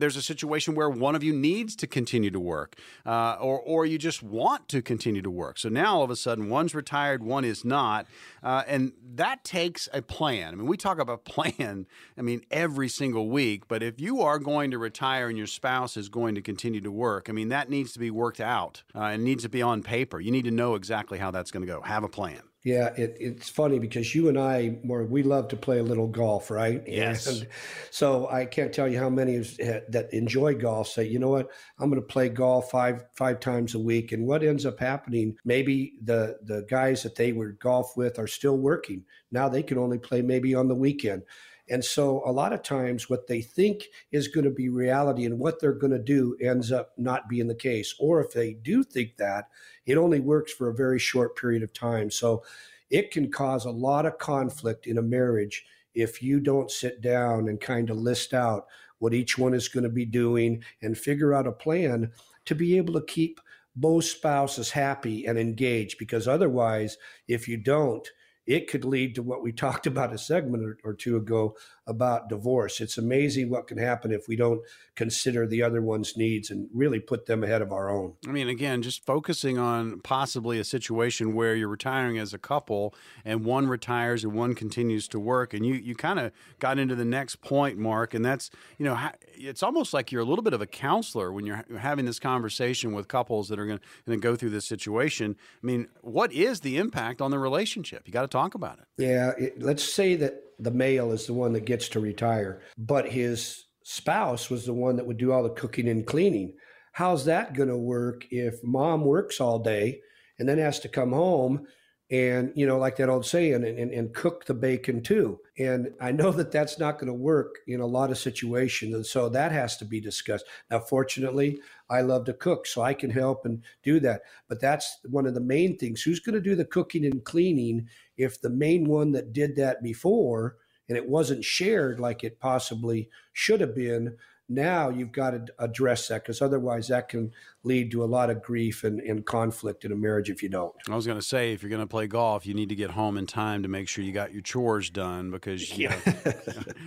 there's 0.00 0.16
a 0.16 0.22
situation 0.22 0.74
where 0.74 0.90
one 0.90 1.14
of 1.14 1.22
you 1.22 1.32
needs 1.32 1.76
to 1.76 1.86
continue 1.86 2.30
to 2.30 2.40
work, 2.40 2.76
uh, 3.06 3.36
or 3.40 3.60
or 3.60 3.86
you 3.86 3.98
just 3.98 4.22
want 4.22 4.68
to 4.68 4.82
continue 4.82 5.22
to 5.22 5.30
work. 5.30 5.58
So 5.58 5.68
now 5.68 5.96
all 5.96 6.02
of 6.02 6.10
a 6.10 6.16
sudden, 6.16 6.48
one's 6.48 6.74
retired, 6.74 7.22
one 7.22 7.44
is 7.44 7.64
not, 7.64 8.06
uh, 8.42 8.64
and 8.66 8.92
that 9.14 9.44
takes 9.44 9.88
a 9.92 10.02
plan. 10.02 10.52
I 10.52 10.56
mean, 10.56 10.66
we 10.66 10.76
talk 10.76 10.98
about 10.98 11.24
plan. 11.24 11.86
I 12.18 12.22
mean, 12.22 12.42
every 12.50 12.88
single 12.88 13.28
week. 13.28 13.68
But 13.68 13.82
if 13.82 14.00
you 14.00 14.20
are 14.22 14.38
going 14.38 14.70
to 14.72 14.78
retire 14.78 15.28
and 15.28 15.38
your 15.38 15.46
spouse 15.46 15.96
is 15.96 16.08
going 16.08 16.34
to 16.34 16.42
continue 16.42 16.80
to 16.80 16.90
work, 16.90 17.28
I 17.28 17.32
mean, 17.32 17.48
that 17.50 17.70
needs 17.70 17.92
to 17.92 17.98
be 17.98 18.10
worked 18.10 18.40
out 18.40 18.82
uh, 18.94 19.00
and 19.00 19.24
needs 19.24 19.42
to 19.44 19.48
be 19.48 19.62
on 19.62 19.82
paper. 19.82 20.20
You 20.20 20.30
need 20.30 20.44
to 20.44 20.50
know 20.50 20.74
exactly 20.74 21.18
how 21.18 21.30
that's 21.30 21.50
going 21.50 21.66
to 21.66 21.72
go. 21.72 21.80
Have 21.82 22.04
a 22.04 22.08
plan. 22.08 22.49
Yeah, 22.62 22.88
it, 22.94 23.16
it's 23.18 23.48
funny 23.48 23.78
because 23.78 24.14
you 24.14 24.28
and 24.28 24.38
I, 24.38 24.78
more 24.84 25.04
we 25.04 25.22
love 25.22 25.48
to 25.48 25.56
play 25.56 25.78
a 25.78 25.82
little 25.82 26.06
golf, 26.06 26.50
right? 26.50 26.82
Yes. 26.86 27.26
And 27.26 27.48
so 27.90 28.28
I 28.28 28.44
can't 28.44 28.72
tell 28.72 28.86
you 28.86 28.98
how 28.98 29.08
many 29.08 29.38
that 29.38 30.08
enjoy 30.12 30.56
golf 30.56 30.88
say, 30.88 31.06
you 31.06 31.18
know 31.18 31.30
what, 31.30 31.48
I'm 31.78 31.88
going 31.88 32.02
to 32.02 32.06
play 32.06 32.28
golf 32.28 32.70
five 32.70 33.06
five 33.14 33.40
times 33.40 33.74
a 33.74 33.78
week. 33.78 34.12
And 34.12 34.26
what 34.26 34.42
ends 34.42 34.66
up 34.66 34.78
happening? 34.78 35.36
Maybe 35.42 35.94
the 36.02 36.38
the 36.42 36.66
guys 36.68 37.02
that 37.02 37.16
they 37.16 37.32
were 37.32 37.52
golf 37.52 37.96
with 37.96 38.18
are 38.18 38.26
still 38.26 38.58
working 38.58 39.04
now. 39.32 39.48
They 39.48 39.62
can 39.62 39.78
only 39.78 39.98
play 39.98 40.20
maybe 40.20 40.54
on 40.54 40.68
the 40.68 40.74
weekend. 40.74 41.22
And 41.70 41.84
so 41.84 42.22
a 42.26 42.32
lot 42.32 42.52
of 42.52 42.62
times 42.62 43.08
what 43.08 43.28
they 43.28 43.40
think 43.40 43.84
is 44.10 44.26
going 44.26 44.44
to 44.44 44.50
be 44.50 44.68
reality 44.68 45.24
and 45.24 45.38
what 45.38 45.60
they're 45.60 45.72
going 45.72 45.92
to 45.92 46.00
do 46.00 46.36
ends 46.40 46.72
up 46.72 46.90
not 46.98 47.28
being 47.28 47.46
the 47.46 47.54
case. 47.54 47.94
Or 48.00 48.20
if 48.20 48.32
they 48.32 48.54
do 48.54 48.82
think 48.82 49.16
that, 49.18 49.44
it 49.86 49.96
only 49.96 50.20
works 50.20 50.52
for 50.52 50.68
a 50.68 50.74
very 50.74 50.98
short 50.98 51.36
period 51.36 51.62
of 51.62 51.72
time. 51.72 52.10
So 52.10 52.42
it 52.90 53.10
can 53.10 53.30
cause 53.30 53.64
a 53.64 53.70
lot 53.70 54.06
of 54.06 54.18
conflict 54.18 54.86
in 54.86 54.98
a 54.98 55.02
marriage 55.02 55.64
if 55.94 56.22
you 56.22 56.40
don't 56.40 56.70
sit 56.70 57.00
down 57.00 57.48
and 57.48 57.60
kind 57.60 57.90
of 57.90 57.96
list 57.96 58.34
out 58.34 58.66
what 58.98 59.14
each 59.14 59.38
one 59.38 59.54
is 59.54 59.68
going 59.68 59.84
to 59.84 59.90
be 59.90 60.04
doing 60.04 60.62
and 60.82 60.96
figure 60.96 61.34
out 61.34 61.46
a 61.46 61.52
plan 61.52 62.12
to 62.44 62.54
be 62.54 62.76
able 62.76 62.94
to 62.94 63.06
keep 63.06 63.40
both 63.76 64.04
spouses 64.04 64.70
happy 64.70 65.26
and 65.26 65.38
engaged 65.38 65.98
because 65.98 66.28
otherwise 66.28 66.98
if 67.28 67.48
you 67.48 67.56
don't 67.56 68.08
it 68.46 68.68
could 68.68 68.84
lead 68.84 69.14
to 69.14 69.22
what 69.22 69.42
we 69.42 69.52
talked 69.52 69.86
about 69.86 70.12
a 70.12 70.18
segment 70.18 70.78
or, 70.84 70.94
two 70.94 71.16
ago 71.16 71.56
about 71.90 72.28
divorce. 72.28 72.80
It's 72.80 72.96
amazing 72.96 73.50
what 73.50 73.66
can 73.66 73.76
happen 73.76 74.12
if 74.12 74.28
we 74.28 74.36
don't 74.36 74.62
consider 74.94 75.46
the 75.46 75.62
other 75.62 75.82
one's 75.82 76.16
needs 76.16 76.50
and 76.50 76.68
really 76.72 77.00
put 77.00 77.26
them 77.26 77.42
ahead 77.42 77.62
of 77.62 77.72
our 77.72 77.90
own. 77.90 78.14
I 78.26 78.30
mean, 78.30 78.48
again, 78.48 78.82
just 78.82 79.04
focusing 79.04 79.58
on 79.58 80.00
possibly 80.00 80.58
a 80.58 80.64
situation 80.64 81.34
where 81.34 81.54
you're 81.54 81.68
retiring 81.68 82.18
as 82.18 82.32
a 82.32 82.38
couple 82.38 82.94
and 83.24 83.44
one 83.44 83.66
retires 83.66 84.24
and 84.24 84.32
one 84.32 84.54
continues 84.54 85.08
to 85.08 85.18
work. 85.18 85.52
And 85.52 85.66
you, 85.66 85.74
you 85.74 85.94
kind 85.94 86.18
of 86.18 86.32
got 86.58 86.78
into 86.78 86.94
the 86.94 87.04
next 87.04 87.40
point, 87.40 87.76
Mark, 87.76 88.14
and 88.14 88.24
that's, 88.24 88.50
you 88.78 88.84
know, 88.84 88.98
it's 89.34 89.62
almost 89.62 89.92
like 89.92 90.12
you're 90.12 90.22
a 90.22 90.24
little 90.26 90.44
bit 90.44 90.52
of 90.52 90.62
a 90.62 90.66
counselor 90.66 91.32
when 91.32 91.44
you're 91.44 91.64
having 91.78 92.04
this 92.04 92.18
conversation 92.18 92.92
with 92.92 93.08
couples 93.08 93.48
that 93.48 93.58
are 93.58 93.66
going 93.66 93.80
to 94.06 94.16
go 94.16 94.36
through 94.36 94.50
this 94.50 94.66
situation. 94.66 95.36
I 95.62 95.66
mean, 95.66 95.88
what 96.02 96.32
is 96.32 96.60
the 96.60 96.76
impact 96.76 97.20
on 97.20 97.30
the 97.30 97.38
relationship? 97.38 98.06
You 98.06 98.12
got 98.12 98.22
to 98.22 98.28
talk 98.28 98.54
about 98.54 98.78
it. 98.78 98.84
Yeah. 98.96 99.32
It, 99.38 99.62
let's 99.62 99.82
say 99.82 100.14
that 100.16 100.44
the 100.60 100.70
male 100.70 101.12
is 101.12 101.26
the 101.26 101.34
one 101.34 101.52
that 101.54 101.64
gets 101.64 101.88
to 101.90 102.00
retire, 102.00 102.62
but 102.76 103.08
his 103.08 103.64
spouse 103.82 104.50
was 104.50 104.66
the 104.66 104.74
one 104.74 104.96
that 104.96 105.06
would 105.06 105.16
do 105.16 105.32
all 105.32 105.42
the 105.42 105.50
cooking 105.50 105.88
and 105.88 106.06
cleaning. 106.06 106.54
How's 106.92 107.24
that 107.24 107.54
going 107.54 107.68
to 107.68 107.76
work 107.76 108.26
if 108.30 108.62
mom 108.62 109.04
works 109.04 109.40
all 109.40 109.58
day 109.58 110.00
and 110.38 110.48
then 110.48 110.58
has 110.58 110.80
to 110.80 110.88
come 110.88 111.12
home 111.12 111.66
and 112.10 112.52
you 112.56 112.66
know 112.66 112.76
like 112.76 112.96
that 112.96 113.08
old 113.08 113.24
saying 113.24 113.54
and, 113.54 113.64
and, 113.64 113.92
and 113.92 114.14
cook 114.14 114.44
the 114.44 114.54
bacon 114.54 115.02
too? 115.02 115.38
And 115.58 115.92
i 116.00 116.10
know 116.10 116.30
that 116.32 116.50
that's 116.50 116.78
not 116.78 116.98
going 116.98 117.06
to 117.06 117.14
work 117.14 117.56
in 117.66 117.80
a 117.80 117.86
lot 117.86 118.10
of 118.10 118.18
situations 118.18 118.94
and 118.94 119.06
so 119.06 119.28
that 119.28 119.52
has 119.52 119.76
to 119.78 119.84
be 119.84 120.00
discussed. 120.00 120.44
Now 120.70 120.80
fortunately 120.80 121.60
i 121.88 122.00
love 122.00 122.24
to 122.26 122.34
cook 122.34 122.66
so 122.66 122.82
i 122.82 122.94
can 122.94 123.10
help 123.10 123.44
and 123.44 123.62
do 123.82 124.00
that 124.00 124.22
but 124.48 124.60
that's 124.60 124.98
one 125.08 125.26
of 125.26 125.34
the 125.34 125.40
main 125.40 125.78
things. 125.78 126.02
Who's 126.02 126.20
going 126.20 126.34
to 126.34 126.40
do 126.40 126.56
the 126.56 126.64
cooking 126.64 127.04
and 127.04 127.24
cleaning 127.24 127.88
if 128.20 128.40
the 128.40 128.50
main 128.50 128.86
one 128.86 129.12
that 129.12 129.32
did 129.32 129.56
that 129.56 129.82
before 129.82 130.56
and 130.88 130.96
it 130.96 131.08
wasn't 131.08 131.44
shared 131.44 132.00
like 132.00 132.24
it 132.24 132.40
possibly 132.40 133.08
should 133.32 133.60
have 133.60 133.74
been 133.74 134.16
now 134.50 134.88
you've 134.88 135.12
got 135.12 135.30
to 135.30 135.46
address 135.58 136.08
that 136.08 136.22
because 136.22 136.42
otherwise 136.42 136.88
that 136.88 137.08
can 137.08 137.32
lead 137.62 137.90
to 137.90 138.02
a 138.02 138.06
lot 138.06 138.30
of 138.30 138.42
grief 138.42 138.84
and, 138.84 139.00
and 139.00 139.26
conflict 139.26 139.84
in 139.84 139.92
a 139.92 139.94
marriage 139.94 140.30
if 140.30 140.42
you 140.42 140.48
don't. 140.48 140.74
I 140.88 140.96
was 140.96 141.06
going 141.06 141.18
to 141.18 141.24
say, 141.24 141.52
if 141.52 141.62
you're 141.62 141.70
going 141.70 141.82
to 141.82 141.86
play 141.86 142.06
golf, 142.06 142.46
you 142.46 142.54
need 142.54 142.70
to 142.70 142.74
get 142.74 142.90
home 142.90 143.18
in 143.18 143.26
time 143.26 143.62
to 143.62 143.68
make 143.68 143.86
sure 143.86 144.02
you 144.02 144.12
got 144.12 144.32
your 144.32 144.40
chores 144.40 144.88
done 144.88 145.30
because, 145.30 145.76
you 145.76 145.88
yeah. 145.88 145.96
know, 146.24 146.32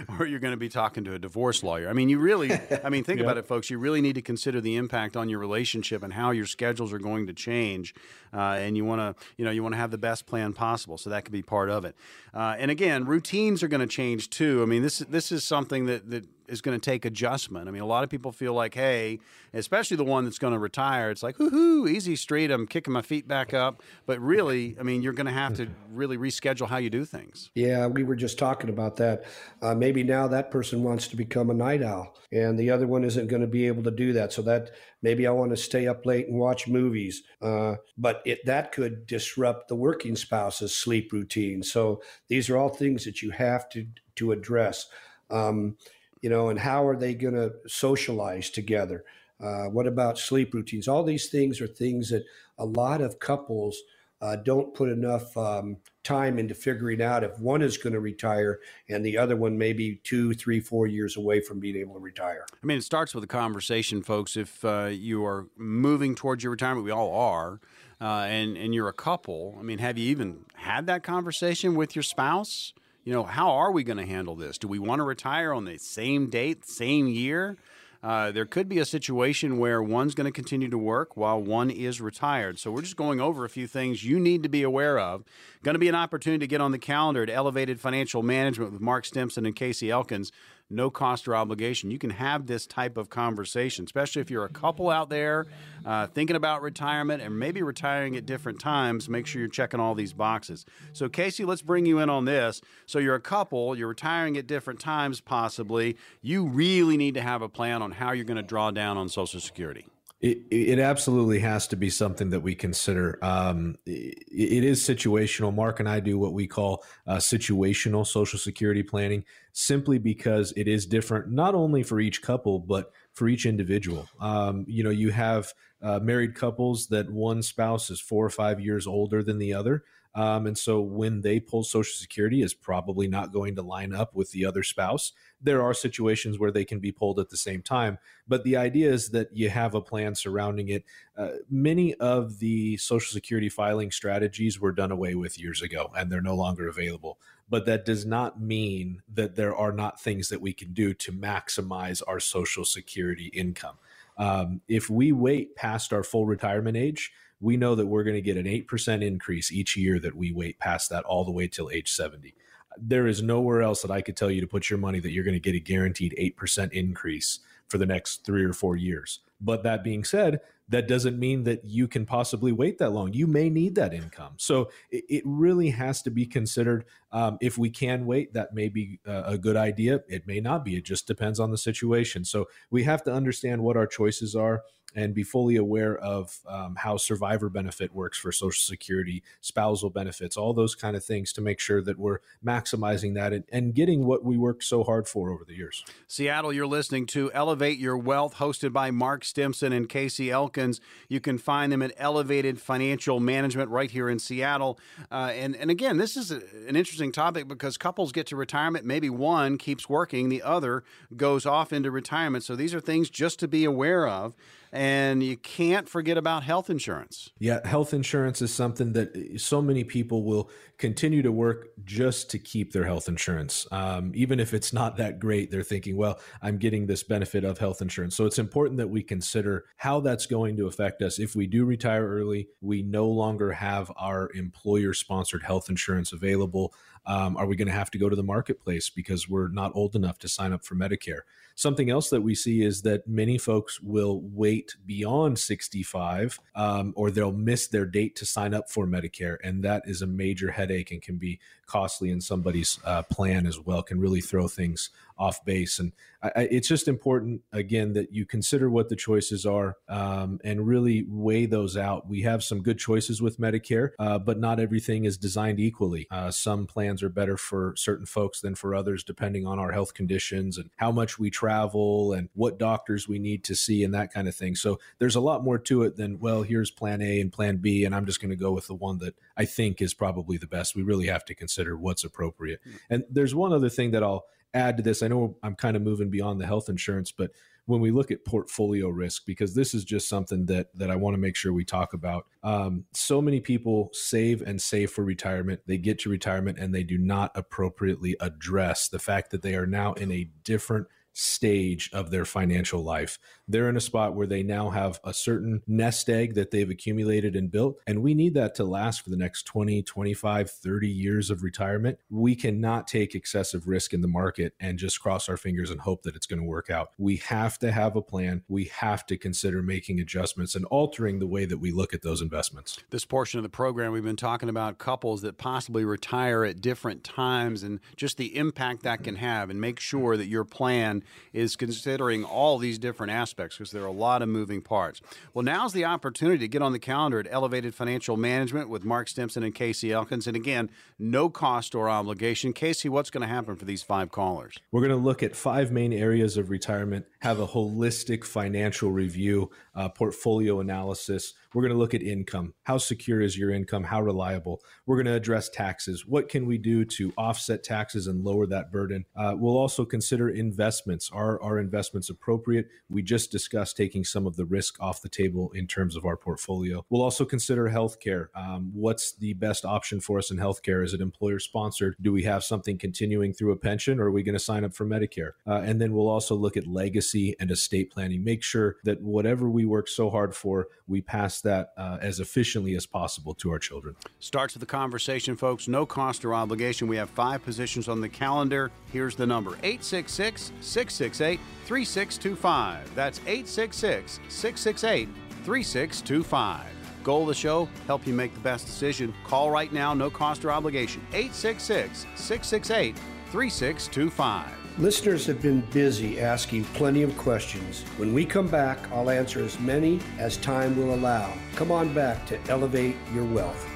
or 0.20 0.26
you're 0.26 0.40
going 0.40 0.54
to 0.54 0.58
be 0.58 0.70
talking 0.70 1.04
to 1.04 1.14
a 1.14 1.20
divorce 1.20 1.64
lawyer. 1.64 1.90
I 1.90 1.94
mean, 1.94 2.10
you 2.10 2.18
really, 2.18 2.52
I 2.84 2.90
mean, 2.90 3.04
think 3.04 3.20
about 3.22 3.38
it, 3.38 3.46
folks. 3.46 3.70
You 3.70 3.78
really 3.78 4.02
need 4.02 4.16
to 4.16 4.22
consider 4.22 4.60
the 4.60 4.76
impact 4.76 5.16
on 5.16 5.30
your 5.30 5.40
relationship 5.40 6.02
and 6.02 6.14
how 6.14 6.32
your 6.32 6.48
schedules 6.48 6.92
are 6.92 7.00
going 7.00 7.28
to 7.28 7.34
change. 7.34 7.94
Uh, 8.34 8.58
and 8.58 8.76
you 8.76 8.84
want 8.84 9.00
to, 9.00 9.24
you 9.38 9.46
know, 9.46 9.52
you 9.52 9.62
want 9.62 9.74
to 9.74 9.80
have 9.80 9.92
the 9.92 9.98
best 9.98 10.26
plan 10.26 10.54
possible. 10.54 10.98
So 10.98 11.12
that 11.12 11.24
could 11.24 11.34
be 11.34 11.44
part 11.44 11.70
of 11.70 11.86
it. 11.86 11.96
Uh, 12.34 12.56
and 12.58 12.72
again, 12.72 13.06
routines 13.06 13.62
are 13.62 13.68
going 13.68 13.82
to 13.82 13.88
change 13.88 14.32
too. 14.32 14.64
I 14.64 14.66
mean, 14.66 14.82
this 14.82 15.00
this 15.00 15.32
is 15.32 15.44
something 15.44 15.86
that 15.86 16.10
that 16.10 16.26
is 16.48 16.62
going 16.62 16.80
to 16.80 16.84
take 16.84 17.06
adjustment. 17.06 17.68
I 17.68 17.72
mean, 17.72 17.82
a 17.82 17.86
lot 17.86 18.04
of 18.04 18.10
people 18.10 18.32
feel 18.32 18.54
like, 18.54 18.74
hey, 18.76 19.20
especially 19.54 19.98
the 19.98 20.04
one 20.04 20.26
that's 20.26 20.40
going 20.40 20.54
to 20.54 20.60
retire, 20.60 21.10
it's 21.12 21.24
like, 21.24 21.38
hoo 21.38 21.88
easy 21.88 22.16
street. 22.16 22.52
I'm 22.52 22.68
kicking 22.68 22.94
my 22.94 23.02
feet 23.02 23.28
back 23.28 23.54
up. 23.54 23.82
But 24.06 24.20
really, 24.20 24.76
I 24.80 24.84
mean, 24.84 25.02
you're 25.02 25.14
going 25.14 25.28
to 25.28 25.34
have 25.34 25.56
to 25.58 25.68
really 25.92 26.18
reschedule 26.18 26.68
how 26.68 26.78
you 26.78 26.90
do 26.90 27.06
things. 27.06 27.52
Yeah, 27.56 27.88
we 27.88 28.04
were 28.04 28.16
just 28.16 28.38
talking 28.38 28.70
about 28.70 28.98
that. 28.98 29.24
Uh, 29.62 29.76
maybe 29.76 30.04
now 30.04 30.28
that 30.28 30.52
person 30.52 30.84
wants 30.84 31.08
to 31.10 31.16
become 31.16 31.50
a 31.50 31.54
night 31.54 31.84
owl, 31.84 32.16
and 32.32 32.58
the 32.58 32.70
other 32.72 32.88
one 32.88 33.04
isn't 33.04 33.28
going 33.28 33.42
to 33.42 33.48
be 33.48 33.68
able 33.68 33.84
to 33.84 33.92
do 33.92 34.14
that. 34.14 34.34
So 34.34 34.42
that 34.44 34.72
maybe 35.02 35.28
I 35.28 35.32
want 35.32 35.52
to 35.52 35.58
stay 35.58 35.88
up 35.88 36.06
late 36.06 36.28
and 36.28 36.40
watch 36.40 36.68
movies. 36.68 37.24
Uh, 37.42 37.76
but 37.98 38.22
it 38.26 38.46
that 38.46 38.72
could 38.72 39.06
disrupt 39.06 39.68
the 39.68 39.76
working 39.76 40.16
spouse's 40.16 40.76
sleep 40.76 41.12
routine. 41.12 41.64
So 41.64 42.02
these 42.28 42.50
are 42.50 42.58
all 42.58 42.70
things 42.70 43.06
that 43.06 43.22
you 43.22 43.32
have 43.32 43.70
to 43.70 43.88
to 44.16 44.32
address. 44.32 44.88
Um, 45.30 45.78
you 46.24 46.30
know, 46.30 46.50
and 46.50 46.58
how 46.58 46.88
are 46.88 46.96
they 46.96 47.14
going 47.14 47.34
to 47.36 47.52
socialize 47.68 48.50
together? 48.50 49.04
Uh, 49.44 49.66
what 49.66 49.86
about 49.86 50.18
sleep 50.18 50.54
routines? 50.54 50.88
All 50.88 51.04
these 51.04 51.28
things 51.28 51.60
are 51.60 51.68
things 51.68 52.10
that 52.10 52.24
a 52.58 52.66
lot 52.66 53.02
of 53.02 53.20
couples 53.20 53.78
uh, 54.22 54.38
don't 54.38 54.74
put 54.74 54.88
enough 54.88 55.36
um, 55.36 55.76
time 56.02 56.40
into 56.40 56.56
figuring 56.56 57.02
out 57.02 57.26
if 57.26 57.38
one 57.40 57.62
is 57.62 57.78
going 57.78 57.92
to 57.92 58.00
retire 58.00 58.62
and 58.88 59.06
the 59.06 59.18
other 59.18 59.36
one 59.36 59.58
maybe 59.58 60.00
two, 60.06 60.34
three, 60.34 60.62
four 60.62 60.88
years 60.88 61.18
away 61.18 61.42
from 61.42 61.60
being 61.60 61.76
able 61.76 61.96
to 61.96 62.00
retire. 62.00 62.46
I 62.52 62.66
mean, 62.66 62.78
it 62.78 62.86
starts 62.86 63.14
with 63.14 63.26
a 63.26 63.28
conversation, 63.28 64.02
folks. 64.02 64.38
If 64.38 64.64
uh, 64.64 64.92
you 64.94 65.26
are 65.26 65.48
moving 65.58 66.16
towards 66.16 66.42
your 66.42 66.52
retirement, 66.52 66.86
we 66.86 66.92
all 66.92 67.14
are, 67.14 67.60
uh, 68.00 68.28
and 68.30 68.56
and 68.56 68.74
you're 68.74 68.88
a 68.88 68.94
couple. 68.94 69.58
I 69.60 69.64
mean, 69.64 69.80
have 69.80 69.98
you 69.98 70.10
even 70.10 70.46
had 70.56 70.88
that 70.88 71.04
conversation 71.04 71.76
with 71.76 71.94
your 71.94 72.04
spouse? 72.04 72.72
You 73.04 73.14
know, 73.14 73.24
how 73.24 73.52
are 73.52 73.72
we 73.72 73.84
going 73.84 73.98
to 73.98 74.06
handle 74.06 74.36
this? 74.36 74.58
Do 74.58 74.68
we 74.68 74.80
want 74.80 75.00
to 75.00 75.04
retire 75.04 75.54
on 75.54 75.66
the 75.66 75.78
same 75.78 76.30
date, 76.30 76.66
same 76.66 77.08
year? 77.08 77.58
uh, 78.04 78.32
there 78.32 78.46
could 78.46 78.68
be 78.68 78.80
a 78.80 78.86
situation 78.86 79.58
where 79.58 79.82
one's 79.82 80.14
going 80.14 80.26
to 80.26 80.32
continue 80.32 80.70
to 80.70 80.78
work 80.78 81.16
while 81.16 81.42
one 81.42 81.72
is 81.72 82.02
retired. 82.02 82.60
So 82.60 82.70
we're 82.70 82.82
just 82.82 82.98
going 82.98 83.22
over 83.22 83.46
a 83.46 83.50
few 83.50 83.66
things 83.66 84.04
you 84.04 84.20
need 84.20 84.44
to 84.44 84.50
be 84.50 84.62
aware 84.62 85.00
of. 85.00 85.24
Going 85.64 85.76
to 85.76 85.80
be 85.80 85.88
an 85.88 85.96
opportunity 85.96 86.40
to 86.40 86.48
get 86.48 86.60
on 86.60 86.74
the 86.74 86.78
calendar 86.78 87.24
at 87.24 87.30
Elevated 87.30 87.80
Financial 87.80 88.22
Management 88.22 88.74
with 88.74 88.82
Mark 88.82 89.06
Stimson 89.06 89.46
and 89.46 89.56
Casey 89.56 89.90
Elkins 89.90 90.34
no 90.70 90.90
cost 90.90 91.28
or 91.28 91.36
obligation. 91.36 91.92
You 91.92 92.00
can 92.00 92.10
have 92.10 92.48
this 92.48 92.66
type 92.66 92.98
of 92.98 93.10
conversation, 93.10 93.86
especially 93.86 94.22
if 94.22 94.32
you're 94.32 94.46
a 94.46 94.50
couple 94.50 94.90
out 94.90 95.10
there 95.10 95.46
uh, 95.86 96.08
thinking 96.08 96.36
about 96.36 96.62
retirement 96.62 97.22
and 97.22 97.38
maybe 97.38 97.62
retiring 97.62 98.16
at 98.16 98.26
different 98.26 98.60
times. 98.60 99.10
Make 99.10 99.28
sure 99.28 99.40
you're 99.40 99.50
checking 99.50 99.80
all 99.80 99.96
these 99.96 100.14
boxes. 100.14 100.66
So, 100.94 101.10
Casey, 101.10 101.46
let's 101.46 101.62
bring 101.62 101.86
you 101.86 102.00
in 102.00 102.10
on 102.10 102.26
this. 102.26 102.62
So, 102.86 103.00
you're 103.00 103.16
a 103.16 103.22
couple, 103.22 103.78
you're 103.78 103.90
retiring 103.90 104.38
at 104.38 104.48
different 104.48 104.80
times, 104.80 105.22
possibly. 105.22 105.98
You 106.22 106.48
really 106.48 106.98
need 106.98 107.14
to 107.16 107.22
have 107.22 107.42
a 107.42 107.50
plan 107.50 107.82
on 107.82 107.92
how 107.92 108.12
you're 108.12 108.26
going 108.26 108.38
to 108.38 108.44
draw 108.44 108.72
down 108.72 108.98
on 108.98 109.10
Social 109.10 109.40
Security. 109.40 109.88
It, 110.24 110.38
it 110.52 110.80
absolutely 110.80 111.40
has 111.40 111.68
to 111.68 111.76
be 111.76 111.90
something 111.90 112.30
that 112.30 112.40
we 112.40 112.56
consider. 112.56 113.20
Um, 113.22 113.78
it, 113.86 114.24
it 114.32 114.64
is 114.64 114.82
situational. 114.82 115.54
Mark 115.54 115.82
and 115.82 115.90
I 115.90 116.00
do 116.00 116.18
what 116.18 116.32
we 116.32 116.48
call 116.48 116.86
uh, 117.06 117.18
situational 117.18 118.08
social 118.08 118.40
security 118.40 118.84
planning, 118.84 119.26
simply 119.52 120.00
because 120.00 120.54
it 120.56 120.70
is 120.70 120.86
different, 120.86 121.30
not 121.30 121.56
only 121.56 121.84
for 121.84 122.00
each 122.00 122.22
couple, 122.22 122.60
but 122.60 122.94
for 123.12 123.28
each 123.28 123.46
individual. 123.46 124.08
Um, 124.22 124.64
you 124.66 124.82
know, 124.82 124.92
you 124.92 125.12
have 125.12 125.54
uh, 125.82 126.00
married 126.00 126.36
couples 126.36 126.88
that 126.88 127.12
one 127.12 127.44
spouse 127.44 127.90
is 127.90 128.00
four 128.00 128.26
or 128.26 128.30
five 128.30 128.62
years 128.62 128.88
older 128.88 129.24
than 129.24 129.40
the 129.40 129.54
other. 129.54 129.84
Um, 130.16 130.46
and 130.46 130.58
so 130.58 130.80
when 130.80 131.22
they 131.22 131.40
pull 131.40 131.64
Social 131.64 131.96
Security 131.96 132.44
is 132.44 132.54
probably 132.54 133.08
not 133.08 133.34
going 133.34 133.56
to 133.56 133.64
line 133.64 133.94
up 133.94 134.14
with 134.14 134.32
the 134.32 134.46
other 134.46 134.62
spouse. 134.62 135.12
There 135.42 135.64
are 135.64 135.74
situations 135.74 136.38
where 136.38 136.52
they 136.52 136.66
can 136.66 136.80
be 136.80 136.92
pulled 136.92 137.20
at 137.20 137.30
the 137.30 137.38
same 137.38 137.62
time, 137.62 137.98
but 138.28 138.44
the 138.44 138.56
idea 138.56 138.92
is 138.92 139.10
that 139.10 139.36
you 139.36 139.50
have 139.50 139.74
a 139.74 139.82
plan 139.82 140.14
surrounding 140.14 140.70
it. 140.70 140.84
Uh, 141.18 141.30
many 141.50 141.96
of 141.96 142.40
the 142.40 142.78
Social 142.78 143.12
Security 143.12 143.50
filing 143.50 143.92
strategies 143.92 144.60
were 144.60 144.72
done 144.72 144.92
away 144.92 145.16
with 145.16 145.40
years 145.40 145.62
ago, 145.62 145.92
and 145.98 146.12
they're 146.12 146.22
no 146.22 146.36
longer 146.36 146.68
available. 146.68 147.18
But 147.50 147.66
that 147.66 147.86
does 147.86 148.06
not 148.06 148.40
mean 148.40 149.02
that 149.12 149.36
there 149.36 149.56
are 149.56 149.74
not 149.74 150.00
things 150.00 150.30
that 150.30 150.42
we 150.42 150.54
can 150.54 150.74
do 150.74 150.94
to 150.94 151.12
maximize 151.12 152.02
our 152.08 152.20
Social 152.20 152.66
Security 152.66 153.28
income. 153.28 153.78
Um, 154.18 154.62
if 154.68 154.90
we 154.90 155.12
wait 155.12 155.56
past 155.56 155.92
our 155.92 156.04
full 156.04 156.26
retirement 156.26 156.78
age, 156.78 157.12
we 157.44 157.58
know 157.58 157.76
that 157.76 157.88
we're 157.88 158.04
going 158.04 158.16
to 158.16 158.22
get 158.22 158.38
an 158.38 158.46
8% 158.46 159.04
increase 159.04 159.52
each 159.52 159.76
year 159.76 160.00
that 160.00 160.16
we 160.16 160.32
wait 160.32 160.60
past 160.60 160.90
that 160.90 161.04
all 161.04 161.26
the 161.26 161.32
way 161.32 161.46
till 161.46 161.70
age 161.70 161.92
70. 161.92 162.34
There 162.78 163.06
is 163.06 163.22
nowhere 163.22 163.62
else 163.62 163.82
that 163.82 163.92
I 163.92 164.02
could 164.02 164.16
tell 164.16 164.32
you 164.32 164.40
to 164.40 164.48
put 164.48 164.70
your 164.70 164.80
money 164.80 165.02
that 165.02 165.12
you're 165.12 165.26
going 165.26 165.34
to 165.36 165.42
get 165.42 165.54
a 165.54 165.60
guaranteed 165.60 166.16
8% 166.18 166.72
increase 166.72 167.40
for 167.68 167.78
the 167.78 167.86
next 167.86 168.26
three 168.26 168.46
or 168.46 168.54
four 168.54 168.78
years. 168.78 169.20
But 169.42 169.64
that 169.64 169.84
being 169.84 170.06
said, 170.06 170.40
that 170.70 170.88
doesn't 170.88 171.20
mean 171.20 171.44
that 171.44 171.66
you 171.66 171.90
can 171.90 172.06
possibly 172.06 172.54
wait 172.54 172.78
that 172.78 172.92
long. 172.92 173.12
You 173.12 173.28
may 173.28 173.50
need 173.50 173.76
that 173.76 173.94
income. 173.94 174.36
So 174.38 174.70
it, 174.90 175.04
it 175.10 175.24
really 175.26 175.72
has 175.72 176.02
to 176.04 176.12
be 176.12 176.26
considered. 176.26 176.86
Um, 177.12 177.38
if 177.42 177.58
we 177.58 177.70
can 177.70 178.06
wait, 178.06 178.34
that 178.34 178.54
may 178.54 178.70
be 178.70 179.02
a, 179.06 179.24
a 179.24 179.38
good 179.38 179.58
idea. 179.58 180.00
It 180.08 180.26
may 180.26 180.40
not 180.40 180.64
be. 180.64 180.78
It 180.78 180.86
just 180.86 181.08
depends 181.08 181.42
on 181.42 181.52
the 181.52 181.58
situation. 181.58 182.24
So 182.24 182.46
we 182.72 182.84
have 182.84 183.04
to 183.04 183.14
understand 183.14 183.62
what 183.64 183.76
our 183.76 183.86
choices 183.86 184.34
are 184.34 184.64
and 184.96 185.14
be 185.14 185.24
fully 185.24 185.56
aware 185.56 185.98
of 185.98 186.40
um, 186.48 186.76
how 186.76 186.98
survivor 186.98 187.50
benefit 187.50 187.94
works 187.94 188.18
for 188.18 188.32
Social 188.32 188.62
Security, 188.62 189.24
spousal 189.42 189.90
benefits, 189.90 190.38
all 190.38 190.54
those 190.54 190.76
kind 190.76 190.96
of 190.96 191.04
things 191.04 191.34
to 191.34 191.42
make 191.42 191.60
sure 191.60 191.82
that 191.82 191.98
we're 191.98 192.20
maximizing 192.46 193.14
that 193.16 193.34
and, 193.34 193.44
and 193.52 193.74
getting 193.74 194.06
what 194.06 194.24
we 194.24 194.38
worked 194.38 194.64
so 194.64 194.84
hard 194.84 195.08
for 195.08 195.32
over 195.32 195.44
the 195.46 195.56
years. 195.56 195.84
Seattle, 196.08 196.54
you're 196.54 196.68
listening 196.68 197.06
to 197.08 197.32
Elevate 197.34 197.78
Your 197.80 197.98
Wealth, 197.98 198.36
hosted 198.36 198.74
by 198.74 198.92
Mark 198.92 199.24
Stimson 199.26 199.74
and 199.74 199.90
Casey 199.90 200.32
Elkins. 200.32 200.80
You 201.08 201.20
can 201.20 201.38
find 201.38 201.72
them 201.72 201.82
at 201.82 201.94
Elevated 201.98 202.60
Financial 202.60 203.20
Management 203.20 203.70
right 203.70 203.90
here 203.90 204.10
in 204.10 204.20
Seattle. 204.20 204.80
Uh, 205.12 205.32
and, 205.34 205.56
and 205.56 205.72
again, 205.72 205.98
this 205.98 206.16
is 206.16 206.32
a, 206.32 206.42
an 206.68 206.76
interesting 206.76 207.12
topic 207.12 207.48
because 207.48 207.78
couples 207.78 208.12
get 208.12 208.28
to 208.28 208.36
retirement. 208.36 208.86
Maybe 208.86 209.10
one 209.10 209.58
keeps 209.58 209.90
working, 209.90 210.30
the 210.30 210.42
other 210.42 210.84
goes 211.16 211.46
off 211.46 211.74
into 211.74 211.92
retirement. 211.92 212.44
So 212.44 212.56
these 212.56 212.74
are 212.74 212.80
things 212.80 213.10
just 213.10 213.40
to 213.40 213.48
be 213.48 213.66
aware 213.66 214.08
of. 214.08 214.36
And 214.74 215.22
you 215.22 215.38
can't 215.38 215.88
forget 215.88 216.18
about 216.18 216.44
health 216.44 216.68
insurance. 216.68 217.30
Yeah, 217.38 217.66
health 217.66 217.94
insurance 217.94 218.42
is 218.42 218.52
something 218.52 218.94
that 218.94 219.40
so 219.40 219.62
many 219.62 219.84
people 219.84 220.24
will 220.24 220.50
continue 220.80 221.22
to 221.22 221.32
work 221.32 221.68
just 221.86 222.32
to 222.32 222.40
keep 222.40 222.74
their 222.74 222.84
health 222.84 223.08
insurance. 223.08 223.68
Um, 223.72 224.12
even 224.16 224.40
if 224.40 224.52
it's 224.52 224.74
not 224.74 224.98
that 224.98 225.20
great, 225.20 225.52
they're 225.52 225.62
thinking, 225.62 225.96
well, 225.96 226.20
I'm 226.42 226.58
getting 226.58 226.88
this 226.88 227.04
benefit 227.04 227.44
of 227.44 227.60
health 227.60 227.84
insurance. 227.84 228.16
So 228.16 228.26
it's 228.26 228.40
important 228.40 228.78
that 228.80 228.90
we 228.90 229.04
consider 229.04 229.66
how 229.78 230.00
that's 230.00 230.26
going 230.26 230.58
to 230.58 230.66
affect 230.66 231.04
us. 231.04 231.20
If 231.20 231.36
we 231.36 231.46
do 231.46 231.66
retire 231.66 232.08
early, 232.08 232.48
we 232.60 232.82
no 232.82 233.08
longer 233.08 233.52
have 233.52 233.92
our 233.96 234.32
employer 234.34 234.96
sponsored 234.96 235.44
health 235.44 235.70
insurance 235.70 236.12
available. 236.12 236.74
Um, 237.06 237.38
are 237.38 237.46
we 237.46 237.56
going 237.56 237.68
to 237.68 237.74
have 237.74 237.92
to 237.92 238.00
go 238.00 238.10
to 238.10 238.16
the 238.16 238.24
marketplace 238.24 238.90
because 238.90 239.30
we're 239.30 239.50
not 239.50 239.72
old 239.76 239.96
enough 239.96 240.18
to 240.20 240.28
sign 240.28 240.52
up 240.52 240.66
for 240.66 240.74
Medicare? 240.74 241.22
Something 241.56 241.90
else 241.90 242.10
that 242.10 242.22
we 242.22 242.36
see 242.36 242.64
is 242.64 242.82
that 242.82 243.08
many 243.08 243.38
folks 243.38 243.80
will 243.82 244.22
wait 244.22 244.76
beyond 244.86 245.38
65 245.38 246.40
um, 246.56 246.94
or 246.96 247.12
they'll 247.12 247.32
miss 247.32 247.68
their 247.68 247.86
date 247.86 248.16
to 248.18 248.26
sign 248.26 248.54
up 248.54 248.70
for 248.70 248.88
Medicare. 248.88 249.38
And 249.44 249.64
that 249.64 249.84
is 249.86 250.02
a 250.02 250.08
major 250.08 250.52
headache 250.52 250.92
and 250.92 251.02
can 251.02 251.18
be 251.18 251.40
costly 251.66 252.10
in 252.10 252.22
somebody's 252.22 252.80
uh, 252.86 253.04
plan 253.04 253.46
as 253.46 253.60
well, 253.60 253.84
can 253.84 254.00
really 254.00 254.22
throw 254.22 254.48
things 254.48 254.90
off 255.18 255.44
base. 255.46 255.80
And 255.80 255.92
I, 256.22 256.48
it's 256.52 256.68
just 256.68 256.88
important, 256.88 257.42
again, 257.52 257.94
that 257.94 258.14
you 258.14 258.26
consider 258.26 258.70
what 258.70 258.90
the 258.90 258.96
choices 258.96 259.46
are 259.46 259.76
um, 259.88 260.40
and 260.44 260.66
really 260.66 261.06
weigh 261.08 261.46
those 261.46 261.76
out. 261.78 262.08
We 262.08 262.22
have 262.22 262.44
some 262.44 262.62
good 262.62 262.80
choices 262.80 263.22
with 263.22 263.40
Medicare, 263.40 263.92
uh, 264.00 264.20
but 264.20 264.40
not 264.40 264.60
everything 264.60 265.06
is 265.06 265.18
designed 265.18 265.60
equally. 265.60 266.08
Uh, 266.10 266.32
some 266.32 266.66
plans 266.66 267.04
are 267.04 267.10
better 267.10 267.38
for 267.38 267.74
certain 267.76 268.06
folks 268.06 268.42
than 268.42 268.56
for 268.56 268.74
others, 268.74 269.04
depending 269.04 269.46
on 269.46 269.60
our 269.60 269.72
health 269.72 269.94
conditions 269.94 270.58
and 270.58 270.70
how 270.78 270.92
much 270.92 271.20
we 271.20 271.30
travel 271.30 272.14
and 272.14 272.30
what 272.34 272.58
doctors 272.58 273.08
we 273.08 273.20
need 273.20 273.44
to 273.44 273.56
see 273.56 273.84
and 273.84 273.94
that 273.94 274.14
kind 274.14 274.28
of 274.28 274.36
thing. 274.36 274.56
So 274.56 274.80
there's 275.00 275.16
a 275.16 275.22
lot 275.22 275.44
more 275.44 275.60
to 275.60 275.84
it 275.84 275.98
than, 275.98 276.20
well, 276.20 276.44
here's 276.44 276.72
plan 276.72 277.02
A 277.02 277.20
and 277.20 277.32
plan 277.32 277.58
B, 277.58 277.84
and 277.84 277.94
I'm 277.94 278.06
just 278.06 278.22
going 278.22 278.32
to 278.32 278.36
go 278.36 278.52
with 278.52 278.68
the 278.68 278.76
one 278.76 279.00
that 279.00 279.16
I 279.36 279.46
think 279.46 279.82
is 279.82 279.94
probably 279.94 280.38
the 280.38 280.48
best. 280.48 280.76
We 280.76 280.84
really 280.84 281.08
have 281.08 281.26
to 281.26 281.36
consider 281.36 281.78
what's 281.78 282.04
appropriate. 282.04 282.62
Hmm. 282.64 282.72
And 282.90 283.04
there's 283.10 283.36
one 283.36 283.54
other 283.54 283.70
thing 283.70 283.92
that 283.92 284.04
I'll 284.04 284.26
add 284.54 284.78
to 284.78 284.84
this. 284.84 285.02
I 285.02 285.08
know 285.08 285.38
I'm 285.44 285.56
kind 285.56 285.76
of 285.76 285.82
moving 285.82 286.10
beyond 286.10 286.40
the 286.40 286.46
health 286.46 286.70
insurance, 286.70 287.12
but 287.12 287.32
when 287.66 287.80
we 287.80 287.92
look 287.92 288.12
at 288.12 288.26
portfolio 288.26 288.90
risk, 288.90 289.26
because 289.26 289.56
this 289.56 289.74
is 289.74 289.86
just 289.86 290.10
something 290.10 290.46
that 290.48 290.68
that 290.76 290.92
I 290.92 290.96
want 290.96 291.14
to 291.14 291.20
make 291.20 291.36
sure 291.36 291.54
we 291.54 291.64
talk 291.64 291.94
about. 291.94 292.26
Um, 292.44 292.86
so 292.94 293.22
many 293.22 293.40
people 293.40 293.90
save 293.94 294.42
and 294.42 294.62
save 294.62 294.92
for 294.92 295.04
retirement. 295.04 295.62
They 295.66 295.78
get 295.78 296.00
to 296.00 296.10
retirement 296.10 296.60
and 296.60 296.76
they 296.76 296.84
do 296.84 296.98
not 296.98 297.32
appropriately 297.36 298.16
address 298.20 298.90
the 298.90 299.00
fact 299.00 299.32
that 299.32 299.42
they 299.42 299.56
are 299.56 299.66
now 299.66 299.94
in 299.94 300.12
a 300.12 300.30
different 300.44 300.88
stage 301.14 301.90
of 301.94 302.12
their 302.12 302.26
financial 302.26 302.84
life. 302.84 303.20
They're 303.48 303.70
in 303.70 303.78
a 303.78 303.82
spot 303.82 304.16
where 304.16 304.28
they 304.28 304.44
now 304.44 304.70
have 304.72 305.00
a 305.04 305.14
certain 305.14 305.62
nest 305.68 306.10
egg 306.10 306.34
that 306.36 306.52
they've 306.52 306.70
accumulated 306.70 307.36
and 307.36 307.52
built, 307.52 307.80
and 307.86 308.02
we 308.02 308.14
need 308.14 308.34
that 308.34 308.56
to 308.56 308.64
last 308.64 309.02
for 309.02 309.10
the 309.10 309.18
next 309.18 309.44
20, 309.44 309.84
25, 309.84 310.50
30 310.50 310.88
years 310.88 311.30
of 311.30 311.44
retirement. 311.44 312.00
We 312.10 312.36
cannot 312.36 312.88
take 312.88 313.16
excessive 313.16 313.68
risk 313.68 313.94
in 313.94 314.02
the 314.02 314.08
market 314.08 314.54
and 314.60 314.80
just 314.80 315.00
cross 315.00 315.30
our 315.30 315.38
fingers 315.38 315.70
and 315.70 315.82
hope 315.82 316.04
that 316.04 316.16
it's 316.16 316.26
going 316.26 316.40
to 316.40 316.46
work 316.46 316.70
out. 316.70 316.90
We 316.98 317.18
have 317.18 317.60
to 317.60 317.72
have 317.72 317.96
a 317.96 318.02
plan. 318.02 318.44
We 318.48 318.66
have 318.66 319.06
to 319.08 319.18
consider 319.18 319.62
making 319.62 320.00
adjustments 320.00 320.56
and 320.56 320.66
altering 320.66 321.20
the 321.20 321.28
way 321.28 321.46
that 321.46 321.58
we 321.58 321.72
look 321.72 321.94
at 321.94 322.02
those 322.02 322.22
investments. 322.22 322.80
This 322.90 323.06
portion 323.06 323.40
of 323.40 323.44
the 323.44 323.50
program, 323.50 323.92
we've 323.92 324.04
been 324.04 324.16
talking 324.16 324.50
about 324.50 324.78
couples 324.78 325.22
that 325.22 325.38
possibly 325.38 325.86
retire 325.86 326.44
at 326.44 326.62
different 326.62 327.04
times 327.04 327.64
and 327.64 327.80
just 327.96 328.18
the 328.18 328.36
impact 328.36 328.84
that 328.84 329.04
can 329.04 329.18
have, 329.18 329.50
and 329.50 329.62
make 329.62 329.80
sure 329.80 330.18
that 330.18 330.28
your 330.28 330.44
plan 330.44 331.03
is 331.32 331.56
considering 331.56 332.24
all 332.24 332.58
these 332.58 332.80
different 332.80 333.12
aspects 333.12 333.58
because 333.58 333.72
there 333.72 333.84
are 333.84 333.88
a 333.88 333.92
lot 333.92 334.22
of 334.22 334.30
moving 334.30 334.62
parts. 334.62 335.02
Well, 335.34 335.44
now's 335.44 335.74
the 335.74 335.86
opportunity 335.86 336.40
to 336.40 336.48
get 336.48 336.62
on 336.62 336.72
the 336.72 336.80
calendar 336.80 337.20
at 337.20 337.28
Elevated 337.30 337.74
Financial 337.76 338.18
Management 338.18 338.70
with 338.70 338.84
Mark 338.84 339.08
Stimson 339.08 339.44
and 339.44 339.54
Casey 339.54 339.92
Elkins. 339.92 340.28
And 340.28 340.36
again, 340.36 340.70
no 341.00 341.30
cost 341.30 341.76
or 341.76 341.90
obligation. 341.90 342.54
Casey, 342.54 342.90
what's 342.90 343.10
going 343.10 343.22
to 343.22 343.28
happen 343.28 343.56
for 343.56 343.66
these 343.66 343.84
five 343.84 344.12
callers? 344.12 344.56
We're 344.72 344.82
going 344.82 344.92
to 344.92 344.98
look 344.98 345.24
at 345.24 345.36
five 345.36 345.72
main 345.72 345.94
areas 345.94 346.38
of 346.38 346.50
retirement, 346.50 347.06
have 347.20 347.40
a 347.40 347.48
holistic 347.48 348.24
financial 348.24 348.92
review, 348.92 349.52
uh, 349.76 349.90
portfolio 349.90 350.60
analysis. 350.60 351.34
We're 351.54 351.62
going 351.62 351.74
to 351.74 351.78
look 351.78 351.94
at 351.94 352.02
income. 352.02 352.54
How 352.64 352.78
secure 352.78 353.22
is 353.22 353.38
your 353.38 353.52
income? 353.52 353.84
How 353.84 354.02
reliable? 354.02 354.62
We're 354.86 354.96
going 354.96 355.06
to 355.06 355.14
address 355.14 355.50
taxes. 355.50 356.06
What 356.06 356.28
can 356.28 356.46
we 356.46 356.58
do 356.58 356.84
to 356.86 357.14
offset 357.18 357.64
taxes 357.64 358.08
and 358.08 358.24
lower 358.24 358.48
that 358.48 358.72
burden? 358.72 359.06
Uh, 359.16 359.36
we'll 359.38 359.58
also 359.58 359.86
consider 359.86 360.30
investments. 360.30 361.10
Are 361.14 361.42
our 361.42 361.60
investments 361.60 362.10
appropriate? 362.10 362.70
We 362.90 363.04
just 363.04 363.32
discussed 363.32 363.78
taking 363.78 364.04
some 364.04 364.26
of 364.26 364.36
the 364.36 364.46
risk 364.46 364.82
off 364.82 365.02
the 365.02 365.10
table 365.10 365.52
in 365.54 365.68
terms 365.68 365.96
of 365.96 366.06
our 366.06 366.18
portfolio. 366.18 366.86
We'll 366.90 367.04
also 367.04 367.26
consider 367.26 367.70
healthcare. 367.70 368.28
Um, 368.36 368.72
what's 368.74 369.14
the 369.14 369.34
best 369.34 369.64
option 369.64 370.00
for 370.00 370.18
us 370.18 370.32
in 370.32 370.38
healthcare? 370.38 370.84
Is 370.84 370.94
it 370.94 371.02
employer 371.02 371.40
sponsored? 371.40 371.96
Do 372.02 372.12
we 372.12 372.24
have 372.24 372.44
something 372.44 372.78
continuing 372.78 373.34
through 373.34 373.52
a 373.52 373.58
pension 373.58 374.00
or 374.00 374.06
are 374.06 374.12
we 374.12 374.24
going 374.24 374.34
to 374.34 374.40
sign 374.40 374.64
up 374.64 374.74
for 374.74 374.86
Medicare? 374.86 375.32
Uh, 375.46 375.62
and 375.64 375.80
then 375.80 375.94
we'll 375.94 376.10
also 376.10 376.36
look 376.36 376.58
at 376.58 376.66
legacy 376.66 377.36
and 377.40 377.52
estate 377.52 377.92
planning. 377.92 378.24
Make 378.24 378.42
sure 378.42 378.78
that 378.84 379.02
whatever 379.02 379.50
we 379.50 379.66
work 379.66 379.88
so 379.88 380.10
hard 380.10 380.36
for, 380.36 380.68
we 380.88 381.02
pass 381.02 381.43
that 381.44 381.74
uh, 381.78 381.98
as 382.02 382.20
efficiently 382.20 382.76
as 382.76 382.86
possible 382.86 383.34
to 383.36 383.52
our 383.52 383.60
children. 383.60 383.96
Starts 384.20 384.54
with 384.54 384.62
the 384.62 384.66
conversation, 384.66 385.36
folks. 385.36 385.68
No 385.68 385.86
cost 385.86 386.26
or 386.26 386.34
obligation. 386.34 386.88
We 386.88 386.98
have 386.98 387.10
five 387.10 387.44
positions 387.44 387.88
on 387.88 388.02
the 388.02 388.10
calendar. 388.10 388.72
Here's 388.92 389.16
the 389.16 389.26
number 389.26 389.52
866 389.64 390.52
668 390.62 391.40
3625. 391.66 392.96
That's 392.96 393.20
866 393.20 394.20
668 394.28 395.10
3625. 395.44 396.68
Goal 397.04 397.24
of 397.24 397.28
the 397.28 397.34
show 397.34 397.68
help 397.86 398.08
you 398.08 398.14
make 398.14 398.34
the 398.34 398.40
best 398.40 398.66
decision. 398.66 399.14
Call 399.26 399.52
right 399.52 399.72
now, 399.74 399.94
no 399.94 400.10
cost 400.10 400.46
or 400.46 400.52
obligation. 400.52 401.02
866 401.12 402.06
668 402.16 402.98
3625. 403.32 404.63
Listeners 404.80 405.28
have 405.28 405.40
been 405.40 405.62
busy 405.72 406.20
asking 406.20 406.64
plenty 406.74 407.04
of 407.04 407.16
questions. 407.16 407.84
When 407.98 408.12
we 408.12 408.26
come 408.26 408.48
back, 408.48 408.80
I'll 408.92 409.12
answer 409.12 409.44
as 409.44 409.60
many 409.60 410.00
as 410.18 410.38
time 410.38 410.76
will 410.76 410.96
allow. 410.96 411.32
Come 411.56 411.72
on 411.72 411.94
back 411.94 412.26
to 412.26 412.40
Elevate 412.50 412.96
Your 413.14 413.26
Wealth. 413.26 413.70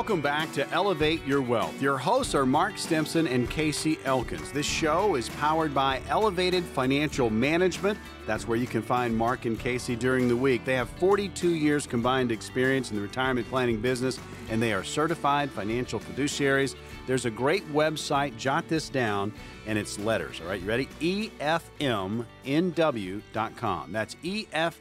Welcome 0.00 0.22
back 0.22 0.50
to 0.52 0.66
Elevate 0.70 1.26
Your 1.26 1.42
Wealth. 1.42 1.78
Your 1.82 1.98
hosts 1.98 2.34
are 2.34 2.46
Mark 2.46 2.78
Stimson 2.78 3.26
and 3.26 3.50
Casey 3.50 3.98
Elkins. 4.06 4.50
This 4.50 4.64
show 4.64 5.14
is 5.14 5.28
powered 5.28 5.74
by 5.74 6.00
Elevated 6.08 6.64
Financial 6.64 7.28
Management. 7.28 7.98
That's 8.26 8.48
where 8.48 8.56
you 8.56 8.66
can 8.66 8.80
find 8.80 9.14
Mark 9.14 9.44
and 9.44 9.60
Casey 9.60 9.96
during 9.96 10.26
the 10.26 10.36
week. 10.36 10.64
They 10.64 10.74
have 10.74 10.88
42 10.88 11.50
years 11.50 11.86
combined 11.86 12.32
experience 12.32 12.88
in 12.88 12.96
the 12.96 13.02
retirement 13.02 13.46
planning 13.50 13.78
business, 13.78 14.18
and 14.48 14.60
they 14.62 14.72
are 14.72 14.82
certified 14.82 15.50
financial 15.50 16.00
fiduciaries. 16.00 16.76
There's 17.06 17.26
a 17.26 17.30
great 17.30 17.70
website, 17.70 18.34
jot 18.38 18.68
this 18.68 18.88
down, 18.88 19.34
and 19.70 19.78
it's 19.78 19.98
letters. 20.00 20.40
All 20.40 20.48
right, 20.48 20.60
you 20.60 20.66
ready? 20.66 20.88
EFMNW.com. 21.00 22.24
That's 23.92 24.16
EFMNW.com. 24.16 24.72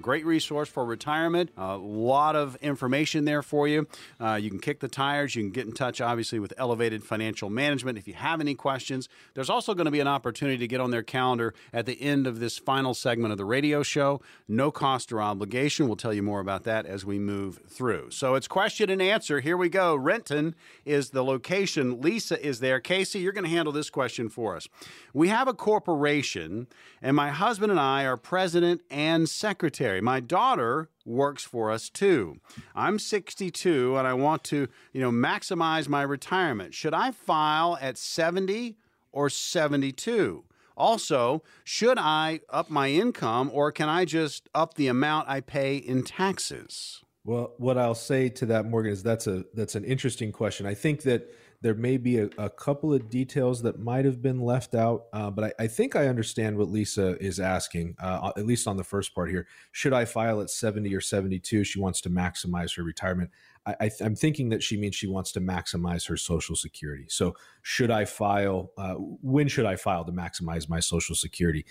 Great 0.00 0.24
resource 0.24 0.68
for 0.68 0.84
retirement. 0.84 1.50
A 1.56 1.76
lot 1.76 2.36
of 2.36 2.54
information 2.62 3.24
there 3.24 3.42
for 3.42 3.66
you. 3.66 3.88
Uh, 4.20 4.38
you 4.40 4.48
can 4.48 4.60
kick 4.60 4.78
the 4.78 4.86
tires. 4.86 5.34
You 5.34 5.42
can 5.42 5.50
get 5.50 5.66
in 5.66 5.72
touch, 5.72 6.00
obviously, 6.00 6.38
with 6.38 6.54
Elevated 6.56 7.02
Financial 7.02 7.50
Management 7.50 7.98
if 7.98 8.06
you 8.06 8.14
have 8.14 8.40
any 8.40 8.54
questions. 8.54 9.08
There's 9.34 9.50
also 9.50 9.74
going 9.74 9.86
to 9.86 9.90
be 9.90 9.98
an 9.98 10.06
opportunity 10.06 10.58
to 10.58 10.68
get 10.68 10.80
on 10.80 10.92
their 10.92 11.02
calendar 11.02 11.54
at 11.72 11.84
the 11.84 12.00
end 12.00 12.28
of 12.28 12.38
this 12.38 12.58
final 12.58 12.94
segment 12.94 13.32
of 13.32 13.38
the 13.38 13.44
radio 13.44 13.82
show. 13.82 14.20
No 14.46 14.70
cost 14.70 15.12
or 15.12 15.20
obligation. 15.20 15.88
We'll 15.88 15.96
tell 15.96 16.14
you 16.14 16.22
more 16.22 16.38
about 16.38 16.62
that 16.62 16.86
as 16.86 17.04
we 17.04 17.18
move 17.18 17.58
through. 17.68 18.12
So 18.12 18.36
it's 18.36 18.46
question 18.46 18.88
and 18.88 19.02
answer. 19.02 19.40
Here 19.40 19.56
we 19.56 19.68
go. 19.68 19.96
Renton 19.96 20.54
is 20.84 21.10
the 21.10 21.24
location. 21.24 22.00
Lisa 22.00 22.40
is 22.40 22.60
there. 22.60 22.67
Casey, 22.80 23.20
you're 23.20 23.32
going 23.32 23.44
to 23.44 23.50
handle 23.50 23.72
this 23.72 23.90
question 23.90 24.28
for 24.28 24.56
us. 24.56 24.68
We 25.14 25.28
have 25.28 25.48
a 25.48 25.54
corporation, 25.54 26.66
and 27.00 27.16
my 27.16 27.30
husband 27.30 27.70
and 27.70 27.80
I 27.80 28.04
are 28.04 28.16
president 28.16 28.82
and 28.90 29.28
secretary. 29.28 30.00
My 30.00 30.20
daughter 30.20 30.90
works 31.06 31.42
for 31.42 31.70
us 31.70 31.88
too. 31.88 32.40
I'm 32.74 32.98
62 32.98 33.96
and 33.96 34.06
I 34.06 34.12
want 34.12 34.44
to, 34.44 34.68
you 34.92 35.00
know, 35.00 35.10
maximize 35.10 35.88
my 35.88 36.02
retirement. 36.02 36.74
Should 36.74 36.94
I 36.94 37.12
file 37.12 37.78
at 37.80 37.96
70 37.96 38.76
or 39.10 39.30
72? 39.30 40.44
Also, 40.76 41.42
should 41.64 41.98
I 41.98 42.40
up 42.50 42.70
my 42.70 42.90
income 42.90 43.50
or 43.52 43.72
can 43.72 43.88
I 43.88 44.04
just 44.04 44.48
up 44.54 44.74
the 44.74 44.86
amount 44.86 45.28
I 45.28 45.40
pay 45.40 45.76
in 45.76 46.04
taxes? 46.04 47.02
Well, 47.24 47.52
what 47.58 47.76
I'll 47.76 47.94
say 47.94 48.28
to 48.30 48.46
that, 48.46 48.64
Morgan, 48.64 48.92
is 48.92 49.02
that's 49.02 49.26
a 49.26 49.44
that's 49.52 49.74
an 49.74 49.84
interesting 49.84 50.32
question. 50.32 50.66
I 50.66 50.72
think 50.72 51.02
that 51.02 51.30
there 51.60 51.74
may 51.74 51.96
be 51.96 52.18
a, 52.18 52.28
a 52.38 52.48
couple 52.48 52.92
of 52.94 53.10
details 53.10 53.62
that 53.62 53.80
might 53.80 54.04
have 54.04 54.22
been 54.22 54.40
left 54.40 54.74
out, 54.74 55.06
uh, 55.12 55.30
but 55.30 55.44
I, 55.44 55.64
I, 55.64 55.66
think 55.66 55.96
I 55.96 56.06
understand 56.06 56.56
what 56.56 56.68
Lisa 56.68 57.16
is 57.22 57.40
asking, 57.40 57.96
uh, 58.00 58.30
at 58.36 58.46
least 58.46 58.68
on 58.68 58.76
the 58.76 58.84
first 58.84 59.14
part 59.14 59.30
here. 59.30 59.46
Should 59.72 59.92
I 59.92 60.04
file 60.04 60.40
at 60.40 60.50
70 60.50 60.94
or 60.94 61.00
72? 61.00 61.64
She 61.64 61.80
wants 61.80 62.00
to 62.02 62.10
maximize 62.10 62.76
her 62.76 62.82
retirement. 62.82 63.30
I, 63.66 63.90
am 64.00 64.14
thinking 64.14 64.48
that 64.50 64.62
she 64.62 64.78
means 64.78 64.94
she 64.94 65.08
wants 65.08 65.32
to 65.32 65.40
maximize 65.40 66.08
her 66.08 66.16
Social 66.16 66.56
Security. 66.56 67.04
So, 67.08 67.34
should 67.60 67.90
I 67.90 68.06
file? 68.06 68.70
Uh, 68.78 68.94
when 68.94 69.46
should 69.46 69.66
I 69.66 69.76
file 69.76 70.06
to 70.06 70.12
maximize 70.12 70.70
my 70.70 70.80
Social 70.80 71.14
Security? 71.14 71.66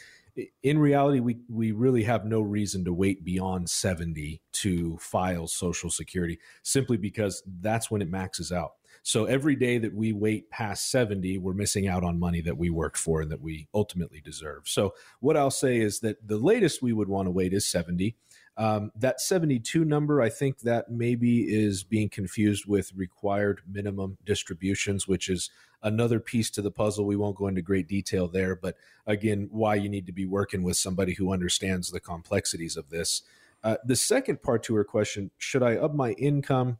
in 0.63 0.77
reality, 0.77 1.19
we 1.19 1.37
we 1.49 1.71
really 1.71 2.03
have 2.03 2.25
no 2.25 2.41
reason 2.41 2.85
to 2.85 2.93
wait 2.93 3.23
beyond 3.23 3.69
70 3.69 4.41
to 4.53 4.97
file 4.99 5.47
Social 5.47 5.89
Security, 5.89 6.39
simply 6.63 6.97
because 6.97 7.41
that's 7.61 7.89
when 7.89 8.01
it 8.01 8.09
maxes 8.09 8.51
out. 8.51 8.73
So 9.07 9.23
every 9.23 9.55
day 9.55 9.77
that 9.77 9.93
we 9.93 10.11
wait 10.11 10.49
past 10.49 10.91
70, 10.91 11.37
we're 11.37 11.53
missing 11.53 11.87
out 11.87 12.03
on 12.03 12.19
money 12.19 12.41
that 12.41 12.57
we 12.57 12.69
worked 12.69 12.97
for 12.97 13.21
and 13.21 13.31
that 13.31 13.39
we 13.39 13.69
ultimately 13.73 14.19
deserve. 14.19 14.63
So 14.65 14.95
what 15.21 15.37
I'll 15.37 15.49
say 15.49 15.77
is 15.77 16.01
that 16.01 16.27
the 16.27 16.37
latest 16.37 16.81
we 16.81 16.91
would 16.91 17.07
want 17.07 17.27
to 17.27 17.31
wait 17.31 17.53
is 17.53 17.65
70. 17.65 18.17
Um, 18.57 18.91
that 18.97 19.21
72 19.21 19.85
number, 19.85 20.21
I 20.21 20.27
think 20.27 20.59
that 20.59 20.91
maybe 20.91 21.43
is 21.43 21.85
being 21.85 22.09
confused 22.09 22.65
with 22.65 22.91
required 22.95 23.61
minimum 23.65 24.17
distributions, 24.25 25.07
which 25.07 25.29
is 25.29 25.51
another 25.81 26.19
piece 26.19 26.49
to 26.49 26.61
the 26.61 26.69
puzzle. 26.69 27.05
We 27.05 27.15
won't 27.15 27.37
go 27.37 27.47
into 27.47 27.61
great 27.61 27.87
detail 27.87 28.27
there, 28.27 28.57
but 28.57 28.75
again, 29.05 29.47
why 29.51 29.75
you 29.75 29.87
need 29.87 30.07
to 30.07 30.11
be 30.11 30.25
working 30.25 30.63
with 30.63 30.75
somebody 30.75 31.13
who 31.13 31.31
understands 31.31 31.91
the 31.91 32.01
complexities 32.01 32.75
of 32.75 32.89
this. 32.89 33.21
Uh, 33.63 33.77
the 33.85 33.95
second 33.95 34.41
part 34.41 34.63
to 34.63 34.75
her 34.75 34.83
question 34.83 35.31
should 35.37 35.63
I 35.63 35.77
up 35.77 35.95
my 35.95 36.11
income? 36.11 36.79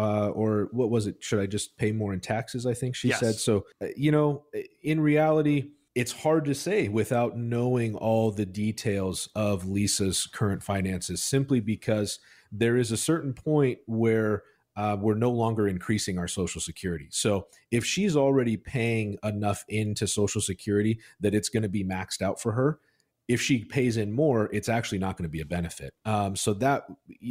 Uh, 0.00 0.28
or 0.30 0.68
what 0.72 0.88
was 0.90 1.06
it? 1.06 1.16
Should 1.20 1.40
I 1.40 1.46
just 1.46 1.76
pay 1.76 1.92
more 1.92 2.12
in 2.14 2.20
taxes? 2.20 2.64
I 2.64 2.74
think 2.74 2.96
she 2.96 3.08
yes. 3.08 3.20
said. 3.20 3.34
So, 3.34 3.66
uh, 3.82 3.88
you 3.96 4.10
know, 4.10 4.44
in 4.82 4.98
reality, 5.00 5.72
it's 5.94 6.12
hard 6.12 6.44
to 6.46 6.54
say 6.54 6.88
without 6.88 7.36
knowing 7.36 7.96
all 7.96 8.30
the 8.30 8.46
details 8.46 9.28
of 9.34 9.66
Lisa's 9.66 10.26
current 10.26 10.62
finances, 10.62 11.22
simply 11.22 11.60
because 11.60 12.18
there 12.50 12.76
is 12.78 12.92
a 12.92 12.96
certain 12.96 13.34
point 13.34 13.78
where 13.86 14.44
uh, 14.76 14.96
we're 14.98 15.14
no 15.14 15.30
longer 15.30 15.68
increasing 15.68 16.18
our 16.18 16.28
Social 16.28 16.60
Security. 16.60 17.08
So 17.10 17.48
if 17.70 17.84
she's 17.84 18.16
already 18.16 18.56
paying 18.56 19.18
enough 19.22 19.64
into 19.68 20.06
Social 20.06 20.40
Security 20.40 21.00
that 21.20 21.34
it's 21.34 21.50
going 21.50 21.64
to 21.64 21.68
be 21.68 21.84
maxed 21.84 22.22
out 22.22 22.40
for 22.40 22.52
her, 22.52 22.78
if 23.28 23.42
she 23.42 23.64
pays 23.64 23.96
in 23.96 24.12
more, 24.12 24.48
it's 24.52 24.68
actually 24.68 24.98
not 24.98 25.16
going 25.16 25.28
to 25.28 25.36
be 25.38 25.42
a 25.42 25.46
benefit. 25.46 25.92
Um, 26.04 26.36
so 26.36 26.54
that 26.54 26.86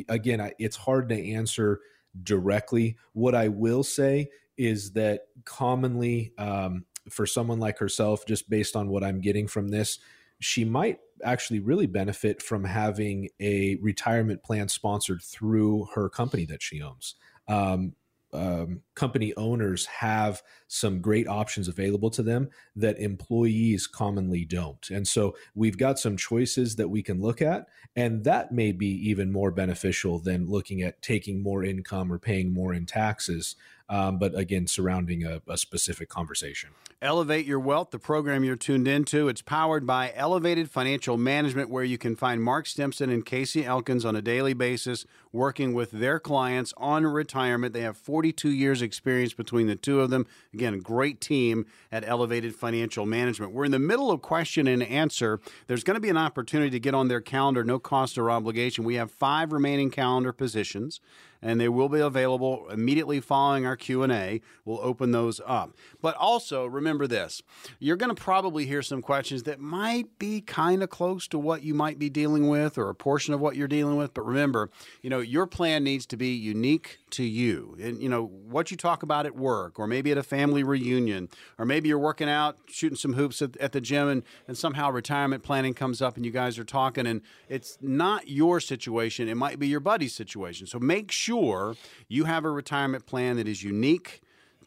again, 0.07 0.51
it's 0.59 0.77
hard 0.77 1.09
to 1.09 1.31
answer 1.33 1.79
directly. 2.23 2.97
What 3.13 3.35
I 3.35 3.47
will 3.47 3.83
say 3.83 4.29
is 4.57 4.91
that 4.93 5.21
commonly 5.45 6.33
um, 6.37 6.85
for 7.09 7.25
someone 7.25 7.59
like 7.59 7.77
herself, 7.79 8.25
just 8.25 8.49
based 8.49 8.75
on 8.75 8.89
what 8.89 9.03
I'm 9.03 9.21
getting 9.21 9.47
from 9.47 9.69
this, 9.69 9.99
she 10.39 10.63
might 10.65 10.99
actually 11.23 11.59
really 11.59 11.87
benefit 11.87 12.41
from 12.41 12.63
having 12.63 13.29
a 13.39 13.75
retirement 13.81 14.43
plan 14.43 14.67
sponsored 14.67 15.21
through 15.21 15.87
her 15.93 16.09
company 16.09 16.45
that 16.45 16.61
she 16.61 16.81
owns. 16.81 17.15
Um, 17.47 17.93
um, 18.31 18.81
company 18.95 19.33
owners 19.35 19.85
have 19.87 20.43
some 20.67 21.01
great 21.01 21.27
options 21.27 21.67
available 21.67 22.09
to 22.11 22.23
them 22.23 22.49
that 22.75 22.99
employees 22.99 23.87
commonly 23.87 24.45
don't. 24.45 24.89
And 24.89 25.07
so 25.07 25.35
we've 25.55 25.77
got 25.77 25.99
some 25.99 26.15
choices 26.15 26.75
that 26.75 26.89
we 26.89 27.01
can 27.01 27.21
look 27.21 27.41
at, 27.41 27.67
and 27.95 28.23
that 28.23 28.51
may 28.51 28.71
be 28.71 29.09
even 29.09 29.31
more 29.31 29.51
beneficial 29.51 30.19
than 30.19 30.47
looking 30.47 30.81
at 30.81 31.01
taking 31.01 31.41
more 31.41 31.63
income 31.63 32.11
or 32.11 32.19
paying 32.19 32.53
more 32.53 32.73
in 32.73 32.85
taxes 32.85 33.55
um, 33.89 34.17
but 34.17 34.37
again, 34.37 34.67
surrounding 34.67 35.25
a, 35.25 35.41
a 35.47 35.57
specific 35.57 36.09
conversation. 36.09 36.69
Elevate 37.01 37.45
Your 37.45 37.61
Wealth, 37.61 37.91
the 37.91 37.99
program 37.99 38.43
you're 38.43 38.57
tuned 38.57 38.87
into. 38.87 39.29
It's 39.29 39.41
powered 39.41 39.87
by 39.87 40.11
Elevated 40.15 40.69
Financial 40.69 41.17
Management, 41.17 41.69
where 41.69 41.85
you 41.85 41.97
can 41.97 42.15
find 42.15 42.43
Mark 42.43 42.67
Stimson 42.67 43.09
and 43.09 43.25
Casey 43.25 43.65
Elkins 43.65 44.03
on 44.03 44.17
a 44.17 44.21
daily 44.21 44.53
basis 44.53 45.05
working 45.31 45.73
with 45.73 45.91
their 45.91 46.19
clients 46.19 46.73
on 46.75 47.05
retirement. 47.05 47.73
They 47.73 47.81
have 47.81 47.95
42 47.95 48.49
years' 48.49 48.81
experience 48.81 49.33
between 49.33 49.67
the 49.67 49.77
two 49.77 50.01
of 50.01 50.09
them. 50.09 50.27
Again, 50.53 50.79
great 50.79 51.21
team 51.21 51.65
at 51.89 52.05
Elevated 52.05 52.53
Financial 52.53 53.05
Management. 53.05 53.53
We're 53.53 53.65
in 53.65 53.71
the 53.71 53.79
middle 53.79 54.11
of 54.11 54.21
question 54.21 54.67
and 54.67 54.83
answer. 54.83 55.39
There's 55.67 55.85
going 55.85 55.95
to 55.95 56.01
be 56.01 56.09
an 56.09 56.17
opportunity 56.17 56.71
to 56.71 56.79
get 56.81 56.93
on 56.93 57.07
their 57.07 57.21
calendar, 57.21 57.63
no 57.63 57.79
cost 57.79 58.17
or 58.17 58.29
obligation. 58.29 58.83
We 58.83 58.95
have 58.95 59.09
five 59.09 59.53
remaining 59.53 59.89
calendar 59.89 60.33
positions 60.33 60.99
and 61.41 61.59
they 61.59 61.69
will 61.69 61.89
be 61.89 61.99
available 61.99 62.67
immediately 62.69 63.19
following 63.19 63.65
our 63.65 63.77
Q&A. 63.79 64.41
We'll 64.65 64.79
open 64.81 65.11
those 65.11 65.41
up. 65.45 65.75
But 66.01 66.15
also, 66.15 66.65
remember 66.65 67.07
this. 67.07 67.41
You're 67.79 67.97
going 67.97 68.13
to 68.13 68.21
probably 68.21 68.65
hear 68.65 68.81
some 68.81 69.01
questions 69.01 69.43
that 69.43 69.59
might 69.59 70.19
be 70.19 70.41
kind 70.41 70.83
of 70.83 70.89
close 70.89 71.27
to 71.29 71.39
what 71.39 71.63
you 71.63 71.73
might 71.73 71.97
be 71.97 72.09
dealing 72.09 72.47
with 72.47 72.77
or 72.77 72.89
a 72.89 72.95
portion 72.95 73.33
of 73.33 73.39
what 73.39 73.55
you're 73.55 73.67
dealing 73.67 73.97
with, 73.97 74.13
but 74.13 74.25
remember, 74.25 74.69
you 75.01 75.09
know, 75.09 75.19
your 75.19 75.47
plan 75.47 75.83
needs 75.83 76.05
to 76.07 76.17
be 76.17 76.29
unique 76.29 76.99
to 77.11 77.23
you. 77.23 77.75
And 77.81 78.01
you 78.01 78.09
know, 78.09 78.25
what 78.25 78.71
you 78.71 78.77
talk 78.77 79.03
about 79.03 79.25
at 79.25 79.35
work 79.35 79.79
or 79.79 79.87
maybe 79.87 80.11
at 80.11 80.17
a 80.17 80.23
family 80.23 80.63
reunion 80.63 81.29
or 81.57 81.65
maybe 81.65 81.89
you're 81.89 81.99
working 81.99 82.29
out, 82.29 82.57
shooting 82.67 82.97
some 82.97 83.13
hoops 83.13 83.41
at, 83.41 83.57
at 83.57 83.71
the 83.71 83.81
gym 83.81 84.07
and 84.07 84.23
and 84.47 84.57
somehow 84.57 84.91
retirement 84.91 85.43
planning 85.43 85.73
comes 85.73 86.01
up 86.01 86.15
and 86.15 86.25
you 86.25 86.31
guys 86.31 86.59
are 86.59 86.63
talking 86.63 87.07
and 87.07 87.21
it's 87.47 87.77
not 87.81 88.27
your 88.27 88.59
situation, 88.59 89.27
it 89.27 89.35
might 89.35 89.59
be 89.59 89.67
your 89.67 89.79
buddy's 89.79 90.13
situation. 90.13 90.67
So 90.67 90.79
make 90.79 91.11
sure 91.11 91.75
you 92.07 92.25
have 92.25 92.45
a 92.45 92.51
retirement 92.51 93.05
plan 93.05 93.37
that 93.37 93.47
is 93.47 93.63
unique 93.63 93.68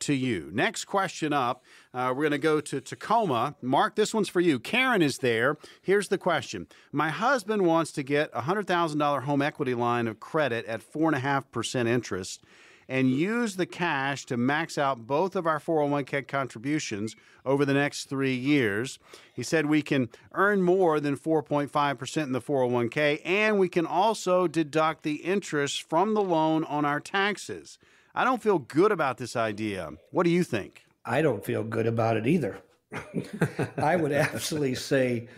to 0.03 0.15
you. 0.15 0.51
Next 0.53 0.85
question 0.85 1.33
up, 1.33 1.65
uh, 1.95 2.13
we're 2.15 2.23
going 2.23 2.33
to 2.33 2.39
go 2.39 2.61
to 2.61 2.81
Tacoma. 2.81 3.55
Mark, 3.63 3.95
this 3.95 4.13
one's 4.13 4.29
for 4.29 4.41
you. 4.41 4.59
Karen 4.59 5.01
is 5.01 5.19
there. 5.19 5.57
Here's 5.81 6.09
the 6.09 6.19
question 6.19 6.67
My 6.91 7.11
husband 7.11 7.67
wants 7.67 7.93
to 7.93 8.03
get 8.03 8.31
a 8.35 8.43
$100,000 8.43 9.23
home 9.23 9.43
equity 9.43 9.75
line 9.75 10.09
of 10.09 10.21
credit 10.21 10.67
at 10.67 10.81
4.5% 10.81 11.87
interest 11.87 12.43
and 12.89 13.11
use 13.11 13.57
the 13.57 13.67
cash 13.67 14.27
to 14.27 14.37
max 14.37 14.77
out 14.77 15.07
both 15.07 15.37
of 15.37 15.47
our 15.47 15.61
401k 15.61 16.27
contributions 16.27 17.15
over 17.47 17.65
the 17.65 17.75
next 17.75 18.05
three 18.05 18.35
years. 18.35 18.99
He 19.33 19.43
said 19.43 19.67
we 19.67 19.83
can 19.83 20.09
earn 20.33 20.63
more 20.63 21.01
than 21.01 21.17
4.5% 21.17 22.23
in 22.23 22.33
the 22.33 22.41
401k, 22.41 23.21
and 23.25 23.59
we 23.59 23.69
can 23.69 23.87
also 23.87 24.47
deduct 24.47 25.05
the 25.05 25.17
interest 25.17 25.89
from 25.89 26.15
the 26.15 26.23
loan 26.23 26.65
on 26.65 26.85
our 26.85 27.01
taxes. 27.01 27.79
I 28.15 28.25
don't 28.25 28.43
feel 28.43 28.59
good 28.59 28.93
about 28.93 29.17
this 29.19 29.37
idea. 29.37 29.91
What 30.11 30.25
do 30.25 30.31
you 30.31 30.45
think? 30.45 30.85
I 31.05 31.23
don't 31.23 31.45
feel 31.45 31.65
good 31.65 31.87
about 31.87 32.17
it 32.17 32.27
either. 32.27 32.61
I 33.77 33.97
would 33.97 34.13
absolutely 34.13 34.75
say 34.77 35.29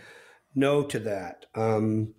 no 0.55 0.83
to 0.83 0.99
that. 0.99 1.45
Um, 1.55 2.13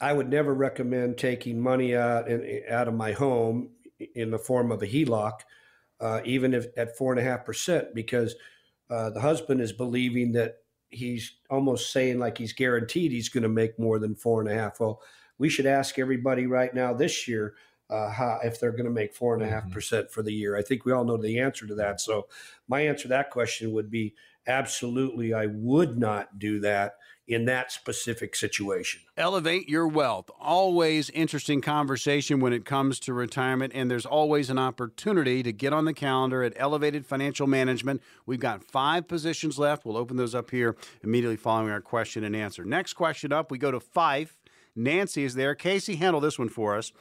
I 0.00 0.12
would 0.12 0.28
never 0.28 0.52
recommend 0.52 1.18
taking 1.18 1.60
money 1.60 1.94
out 1.94 2.28
out 2.68 2.88
of 2.88 2.94
my 2.94 3.12
home 3.12 3.70
in 4.16 4.32
the 4.32 4.38
form 4.38 4.72
of 4.72 4.82
a 4.82 4.86
HELOC, 4.86 5.32
uh, 6.00 6.20
even 6.24 6.54
if 6.54 6.66
at 6.76 6.96
four 6.96 7.12
and 7.12 7.20
a 7.20 7.24
half 7.24 7.44
percent, 7.44 7.94
because 7.94 8.34
uh, 8.90 9.10
the 9.10 9.20
husband 9.20 9.60
is 9.60 9.72
believing 9.72 10.32
that 10.32 10.56
he's 10.90 11.36
almost 11.48 11.92
saying 11.92 12.18
like 12.18 12.36
he's 12.36 12.52
guaranteed 12.52 13.12
he's 13.12 13.28
going 13.28 13.44
to 13.44 13.48
make 13.48 13.78
more 13.78 14.00
than 14.00 14.16
four 14.16 14.40
and 14.40 14.50
a 14.50 14.54
half. 14.54 14.80
Well, 14.80 15.00
we 15.38 15.48
should 15.48 15.66
ask 15.66 15.98
everybody 15.98 16.46
right 16.46 16.74
now 16.74 16.92
this 16.92 17.28
year 17.28 17.54
uh, 17.92 18.10
how, 18.10 18.38
if 18.42 18.58
they're 18.58 18.72
going 18.72 18.84
to 18.84 18.90
make 18.90 19.14
four 19.14 19.34
and 19.34 19.42
a 19.42 19.48
half 19.48 19.64
mm-hmm. 19.64 19.72
percent 19.72 20.10
for 20.10 20.22
the 20.22 20.32
year. 20.32 20.56
I 20.56 20.62
think 20.62 20.84
we 20.84 20.92
all 20.92 21.04
know 21.04 21.18
the 21.18 21.38
answer 21.38 21.66
to 21.66 21.74
that. 21.76 22.00
So 22.00 22.26
my 22.66 22.80
answer 22.80 23.02
to 23.02 23.08
that 23.08 23.30
question 23.30 23.72
would 23.72 23.90
be 23.90 24.14
absolutely, 24.46 25.34
I 25.34 25.46
would 25.46 25.98
not 25.98 26.38
do 26.38 26.60
that 26.60 26.94
in 27.28 27.44
that 27.44 27.70
specific 27.70 28.34
situation. 28.34 29.00
Elevate 29.16 29.68
your 29.68 29.86
wealth. 29.86 30.28
Always 30.40 31.08
interesting 31.10 31.60
conversation 31.60 32.40
when 32.40 32.52
it 32.52 32.64
comes 32.64 32.98
to 33.00 33.14
retirement, 33.14 33.72
and 33.74 33.90
there's 33.90 34.06
always 34.06 34.50
an 34.50 34.58
opportunity 34.58 35.42
to 35.42 35.52
get 35.52 35.72
on 35.72 35.84
the 35.84 35.94
calendar 35.94 36.42
at 36.42 36.52
Elevated 36.56 37.06
Financial 37.06 37.46
Management. 37.46 38.02
We've 38.26 38.40
got 38.40 38.64
five 38.64 39.06
positions 39.06 39.58
left. 39.58 39.84
We'll 39.84 39.96
open 39.96 40.16
those 40.16 40.34
up 40.34 40.50
here 40.50 40.76
immediately 41.04 41.36
following 41.36 41.70
our 41.70 41.80
question 41.80 42.24
and 42.24 42.34
answer. 42.34 42.64
Next 42.64 42.94
question 42.94 43.32
up, 43.32 43.50
we 43.50 43.58
go 43.58 43.70
to 43.70 43.80
Fife. 43.80 44.36
Nancy 44.74 45.22
is 45.22 45.34
there. 45.34 45.54
Casey, 45.54 45.96
handle 45.96 46.20
this 46.20 46.38
one 46.38 46.48
for 46.48 46.76
us. 46.76 46.92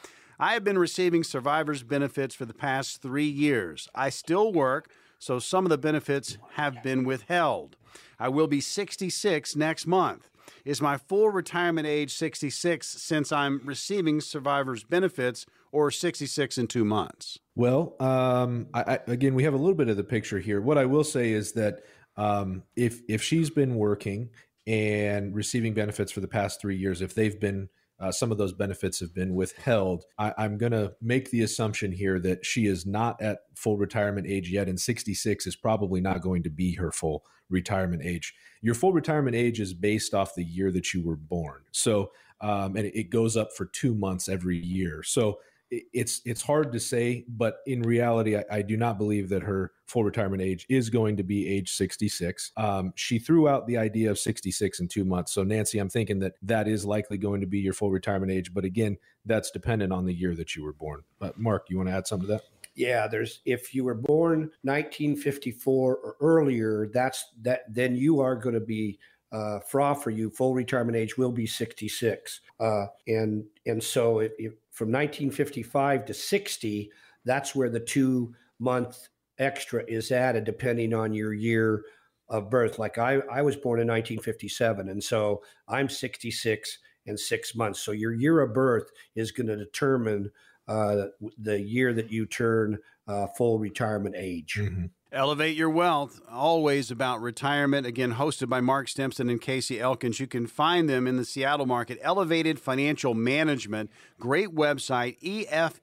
I 0.41 0.53
have 0.53 0.63
been 0.63 0.79
receiving 0.79 1.23
survivor's 1.23 1.83
benefits 1.83 2.33
for 2.33 2.45
the 2.45 2.53
past 2.55 2.99
three 2.99 3.29
years. 3.29 3.87
I 3.93 4.09
still 4.09 4.51
work, 4.51 4.89
so 5.19 5.37
some 5.37 5.67
of 5.67 5.69
the 5.69 5.77
benefits 5.77 6.39
have 6.53 6.81
been 6.81 7.03
withheld. 7.03 7.75
I 8.19 8.29
will 8.29 8.47
be 8.47 8.59
66 8.59 9.55
next 9.55 9.85
month. 9.85 10.31
Is 10.65 10.81
my 10.81 10.97
full 10.97 11.29
retirement 11.29 11.85
age 11.85 12.15
66 12.15 12.87
since 12.87 13.31
I'm 13.31 13.61
receiving 13.63 14.19
survivor's 14.19 14.83
benefits 14.83 15.45
or 15.71 15.91
66 15.91 16.57
in 16.57 16.65
two 16.65 16.85
months? 16.85 17.37
Well, 17.55 17.95
um, 17.99 18.65
I, 18.73 18.95
I, 18.95 18.99
again, 19.05 19.35
we 19.35 19.43
have 19.43 19.53
a 19.53 19.57
little 19.57 19.75
bit 19.75 19.89
of 19.89 19.97
the 19.97 20.03
picture 20.03 20.39
here. 20.39 20.59
What 20.59 20.79
I 20.79 20.85
will 20.85 21.03
say 21.03 21.33
is 21.33 21.51
that 21.51 21.83
um, 22.17 22.63
if 22.75 23.01
if 23.07 23.21
she's 23.21 23.51
been 23.51 23.75
working 23.75 24.29
and 24.65 25.35
receiving 25.35 25.75
benefits 25.75 26.11
for 26.11 26.19
the 26.19 26.27
past 26.27 26.59
three 26.59 26.77
years, 26.77 27.03
if 27.03 27.13
they've 27.13 27.39
been 27.39 27.69
uh, 28.01 28.11
some 28.11 28.31
of 28.31 28.37
those 28.37 28.51
benefits 28.51 28.99
have 28.99 29.13
been 29.13 29.35
withheld. 29.35 30.05
I, 30.17 30.33
am 30.37 30.57
going 30.57 30.71
to 30.71 30.93
make 31.01 31.29
the 31.29 31.43
assumption 31.43 31.91
here 31.91 32.19
that 32.19 32.43
she 32.43 32.65
is 32.65 32.85
not 32.85 33.21
at 33.21 33.41
full 33.55 33.77
retirement 33.77 34.25
age 34.27 34.49
yet, 34.49 34.67
and 34.67 34.79
66 34.79 35.45
is 35.45 35.55
probably 35.55 36.01
not 36.01 36.21
going 36.21 36.41
to 36.43 36.49
be 36.49 36.73
her 36.75 36.91
full 36.91 37.23
retirement 37.49 38.01
age. 38.03 38.33
Your 38.61 38.73
full 38.73 38.91
retirement 38.91 39.35
age 39.35 39.59
is 39.59 39.73
based 39.73 40.15
off 40.15 40.33
the 40.33 40.43
year 40.43 40.71
that 40.71 40.93
you 40.93 41.03
were 41.03 41.15
born. 41.15 41.61
So, 41.71 42.11
um, 42.41 42.75
and 42.75 42.87
it 42.87 43.11
goes 43.11 43.37
up 43.37 43.53
for 43.55 43.65
two 43.65 43.93
months 43.93 44.27
every 44.27 44.57
year. 44.57 45.03
So, 45.03 45.39
it's 45.71 46.21
it's 46.25 46.41
hard 46.41 46.73
to 46.73 46.79
say, 46.79 47.25
but 47.29 47.57
in 47.65 47.81
reality, 47.81 48.35
I, 48.35 48.43
I, 48.51 48.61
do 48.61 48.75
not 48.75 48.97
believe 48.97 49.29
that 49.29 49.43
her 49.43 49.71
full 49.87 50.03
retirement 50.03 50.41
age 50.41 50.65
is 50.69 50.89
going 50.89 51.15
to 51.17 51.23
be 51.23 51.47
age 51.47 51.71
66. 51.71 52.51
Um, 52.57 52.91
she 52.95 53.19
threw 53.19 53.47
out 53.47 53.67
the 53.67 53.77
idea 53.77 54.11
of 54.11 54.19
66 54.19 54.81
in 54.81 54.87
two 54.89 55.05
months. 55.05 55.33
So 55.33 55.43
Nancy, 55.43 55.79
I'm 55.79 55.89
thinking 55.89 56.19
that 56.19 56.33
that 56.41 56.67
is 56.67 56.85
likely 56.85 57.17
going 57.17 57.39
to 57.39 57.47
be 57.47 57.59
your 57.59 57.73
full 57.73 57.89
retirement 57.89 58.31
age, 58.31 58.53
but 58.53 58.65
again, 58.65 58.97
that's 59.25 59.49
dependent 59.49 59.93
on 59.93 60.05
the 60.05 60.13
year 60.13 60.35
that 60.35 60.55
you 60.55 60.63
were 60.63 60.73
born. 60.73 61.03
But 61.19 61.39
Mark, 61.39 61.67
you 61.69 61.77
want 61.77 61.87
to 61.87 61.95
add 61.95 62.07
something 62.07 62.27
to 62.27 62.33
that? 62.33 62.43
Yeah, 62.75 63.07
there's 63.07 63.39
if 63.45 63.73
you 63.73 63.85
were 63.85 63.95
born 63.95 64.51
1954 64.63 65.95
or 65.95 66.15
earlier, 66.19 66.89
that's 66.93 67.25
that 67.41 67.61
then 67.69 67.95
you 67.95 68.19
are 68.19 68.35
going 68.35 68.55
to 68.55 68.61
be 68.61 68.99
uh, 69.31 69.59
for 69.61 70.09
you, 70.09 70.29
full 70.29 70.53
retirement 70.53 70.97
age 70.97 71.17
will 71.17 71.31
be 71.31 71.47
66. 71.47 72.41
Uh, 72.59 72.87
and 73.07 73.45
and 73.65 73.81
so 73.81 74.19
it, 74.19 74.33
it, 74.37 74.57
from 74.71 74.87
1955 74.87 76.05
to 76.05 76.13
60, 76.13 76.91
that's 77.25 77.55
where 77.55 77.69
the 77.69 77.79
two 77.79 78.33
month 78.59 79.09
extra 79.37 79.83
is 79.87 80.11
added, 80.11 80.43
depending 80.43 80.93
on 80.93 81.13
your 81.13 81.33
year 81.33 81.83
of 82.29 82.49
birth. 82.49 82.79
Like 82.79 82.97
I, 82.97 83.19
I 83.31 83.41
was 83.41 83.55
born 83.55 83.79
in 83.79 83.87
1957, 83.87 84.89
and 84.89 85.03
so 85.03 85.43
I'm 85.67 85.89
66 85.89 86.77
and 87.05 87.19
six 87.19 87.55
months. 87.55 87.79
So 87.79 87.91
your 87.91 88.13
year 88.13 88.41
of 88.41 88.53
birth 88.53 88.89
is 89.15 89.31
going 89.31 89.47
to 89.47 89.57
determine 89.57 90.31
uh, 90.67 91.07
the 91.37 91.59
year 91.59 91.93
that 91.93 92.11
you 92.11 92.25
turn 92.25 92.77
uh, 93.07 93.27
full 93.27 93.59
retirement 93.59 94.15
age. 94.17 94.57
Mm-hmm. 94.59 94.85
Elevate 95.13 95.57
Your 95.57 95.69
Wealth, 95.69 96.21
always 96.31 96.89
about 96.89 97.19
retirement. 97.21 97.85
Again, 97.85 98.13
hosted 98.13 98.47
by 98.47 98.61
Mark 98.61 98.87
Stimson 98.87 99.29
and 99.29 99.41
Casey 99.41 99.77
Elkins. 99.77 100.21
You 100.21 100.27
can 100.27 100.47
find 100.47 100.87
them 100.87 101.05
in 101.05 101.17
the 101.17 101.25
Seattle 101.25 101.65
market. 101.65 101.99
Elevated 102.01 102.61
Financial 102.61 103.13
Management. 103.13 103.91
Great 104.21 104.55
website, 104.55 105.19
efmnw.com. 105.49 105.81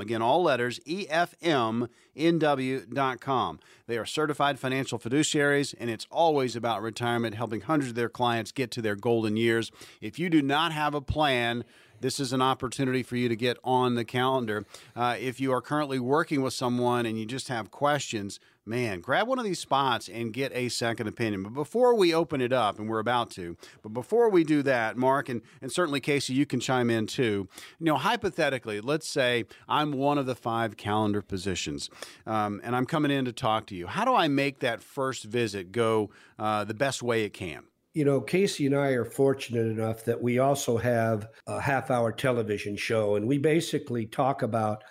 Again, 0.00 0.22
all 0.22 0.42
letters, 0.42 0.80
efmnw.com. 0.86 1.90
They 3.86 3.98
are 3.98 4.06
certified 4.06 4.58
financial 4.58 4.98
fiduciaries, 4.98 5.74
and 5.78 5.90
it's 5.90 6.06
always 6.10 6.56
about 6.56 6.80
retirement, 6.80 7.34
helping 7.34 7.60
hundreds 7.60 7.90
of 7.90 7.96
their 7.96 8.08
clients 8.08 8.52
get 8.52 8.70
to 8.70 8.80
their 8.80 8.96
golden 8.96 9.36
years. 9.36 9.70
If 10.00 10.18
you 10.18 10.30
do 10.30 10.40
not 10.40 10.72
have 10.72 10.94
a 10.94 11.02
plan, 11.02 11.64
this 12.00 12.18
is 12.18 12.32
an 12.32 12.42
opportunity 12.42 13.02
for 13.02 13.16
you 13.16 13.28
to 13.28 13.36
get 13.36 13.58
on 13.62 13.94
the 13.94 14.04
calendar. 14.04 14.64
Uh, 14.96 15.16
if 15.18 15.40
you 15.40 15.52
are 15.52 15.60
currently 15.60 15.98
working 15.98 16.42
with 16.42 16.54
someone 16.54 17.06
and 17.06 17.18
you 17.18 17.26
just 17.26 17.48
have 17.48 17.70
questions, 17.70 18.40
man, 18.66 19.00
grab 19.00 19.26
one 19.26 19.38
of 19.38 19.44
these 19.44 19.58
spots 19.58 20.08
and 20.08 20.32
get 20.32 20.52
a 20.54 20.68
second 20.68 21.08
opinion. 21.08 21.42
But 21.42 21.54
before 21.54 21.94
we 21.94 22.14
open 22.14 22.40
it 22.40 22.52
up, 22.52 22.78
and 22.78 22.88
we're 22.88 22.98
about 22.98 23.30
to, 23.32 23.56
but 23.82 23.90
before 23.90 24.30
we 24.30 24.44
do 24.44 24.62
that, 24.62 24.96
Mark, 24.96 25.28
and, 25.28 25.42
and 25.60 25.70
certainly 25.70 26.00
Casey, 26.00 26.34
you 26.34 26.46
can 26.46 26.60
chime 26.60 26.90
in 26.90 27.06
too. 27.06 27.48
You 27.78 27.86
know, 27.86 27.96
hypothetically, 27.96 28.80
let's 28.80 29.08
say 29.08 29.44
I'm 29.68 29.92
one 29.92 30.18
of 30.18 30.26
the 30.26 30.34
five 30.34 30.76
calendar 30.76 31.22
positions 31.22 31.90
um, 32.26 32.60
and 32.64 32.74
I'm 32.76 32.86
coming 32.86 33.10
in 33.10 33.24
to 33.24 33.32
talk 33.32 33.66
to 33.66 33.74
you. 33.74 33.86
How 33.86 34.04
do 34.04 34.14
I 34.14 34.28
make 34.28 34.60
that 34.60 34.82
first 34.82 35.24
visit 35.24 35.72
go 35.72 36.10
uh, 36.38 36.64
the 36.64 36.74
best 36.74 37.02
way 37.02 37.24
it 37.24 37.32
can? 37.32 37.64
You 37.92 38.04
know, 38.04 38.20
Casey 38.20 38.66
and 38.66 38.76
I 38.76 38.90
are 38.90 39.04
fortunate 39.04 39.66
enough 39.66 40.04
that 40.04 40.22
we 40.22 40.38
also 40.38 40.76
have 40.76 41.28
a 41.46 41.60
half 41.60 41.90
hour 41.90 42.12
television 42.12 42.76
show, 42.76 43.16
and 43.16 43.26
we 43.26 43.38
basically 43.38 44.06
talk 44.06 44.42
about 44.42 44.84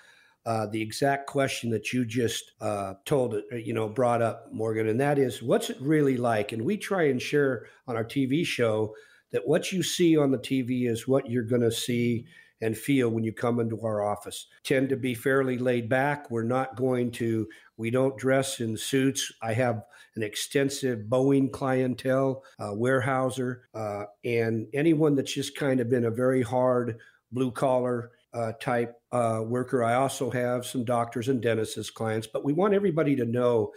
uh, 0.45 0.65
the 0.65 0.81
exact 0.81 1.27
question 1.27 1.69
that 1.69 1.93
you 1.93 2.05
just 2.05 2.53
uh, 2.61 2.93
told, 3.05 3.35
uh, 3.35 3.55
you 3.55 3.73
know, 3.73 3.87
brought 3.87 4.21
up, 4.21 4.47
Morgan, 4.51 4.87
and 4.87 4.99
that 4.99 5.19
is, 5.19 5.43
what's 5.43 5.69
it 5.69 5.77
really 5.79 6.17
like? 6.17 6.51
And 6.51 6.65
we 6.65 6.77
try 6.77 7.03
and 7.03 7.21
share 7.21 7.67
on 7.87 7.95
our 7.95 8.05
TV 8.05 8.45
show 8.45 8.95
that 9.31 9.47
what 9.47 9.71
you 9.71 9.83
see 9.83 10.17
on 10.17 10.31
the 10.31 10.39
TV 10.39 10.89
is 10.89 11.07
what 11.07 11.29
you're 11.29 11.43
going 11.43 11.61
to 11.61 11.71
see 11.71 12.25
and 12.61 12.77
feel 12.77 13.09
when 13.09 13.23
you 13.23 13.31
come 13.31 13.59
into 13.59 13.79
our 13.81 14.01
office. 14.01 14.47
Tend 14.63 14.89
to 14.89 14.97
be 14.97 15.13
fairly 15.13 15.57
laid 15.57 15.87
back. 15.87 16.29
We're 16.29 16.43
not 16.43 16.75
going 16.75 17.11
to, 17.11 17.47
we 17.77 17.89
don't 17.89 18.17
dress 18.17 18.59
in 18.59 18.75
suits. 18.75 19.31
I 19.41 19.53
have 19.53 19.83
an 20.19 20.23
extensive 20.23 21.05
Boeing 21.07 21.49
clientele, 21.49 22.43
uh, 22.59 22.71
Weyerhaeuser, 22.71 23.59
uh, 23.73 24.03
and 24.25 24.67
anyone 24.73 25.15
that's 25.15 25.33
just 25.33 25.55
kind 25.55 25.79
of 25.79 25.89
been 25.89 26.03
a 26.03 26.11
very 26.11 26.41
hard 26.41 26.97
blue 27.31 27.51
collar 27.51 28.11
uh, 28.33 28.51
type 28.59 28.95
uh, 29.13 29.41
worker. 29.45 29.81
I 29.81 29.93
also 29.93 30.29
have 30.29 30.65
some 30.65 30.83
doctors 30.83 31.29
and 31.29 31.41
dentists 31.41 31.77
as 31.77 31.89
clients, 31.89 32.27
but 32.27 32.43
we 32.43 32.51
want 32.51 32.73
everybody 32.73 33.15
to 33.15 33.25
know 33.25 33.71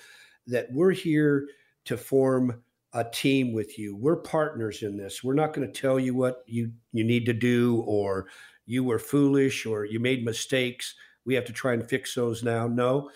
that 0.49 0.66
we're 0.72 0.90
here 0.90 1.47
to 1.84 1.97
form 1.97 2.62
a 2.93 3.05
team 3.05 3.53
with 3.53 3.78
you. 3.78 3.97
We're 3.97 4.16
partners 4.16 4.82
in 4.82 4.97
this. 4.97 5.22
We're 5.22 5.34
not 5.34 5.55
going 5.55 5.70
to 5.70 5.80
tell 5.80 5.99
you 5.99 6.14
what 6.14 6.43
you 6.47 6.72
you 6.93 7.05
need 7.05 7.24
to 7.26 7.32
do 7.32 7.84
or 7.86 8.26
you 8.66 8.82
were 8.82 8.99
foolish 8.99 9.64
or 9.64 9.84
you 9.84 10.01
made 10.01 10.24
mistakes. 10.24 10.95
We 11.24 11.34
have 11.34 11.45
to 11.45 11.53
try 11.53 11.72
and 11.72 11.88
fix 11.88 12.14
those 12.14 12.43
now. 12.43 12.66
No, 12.66 13.11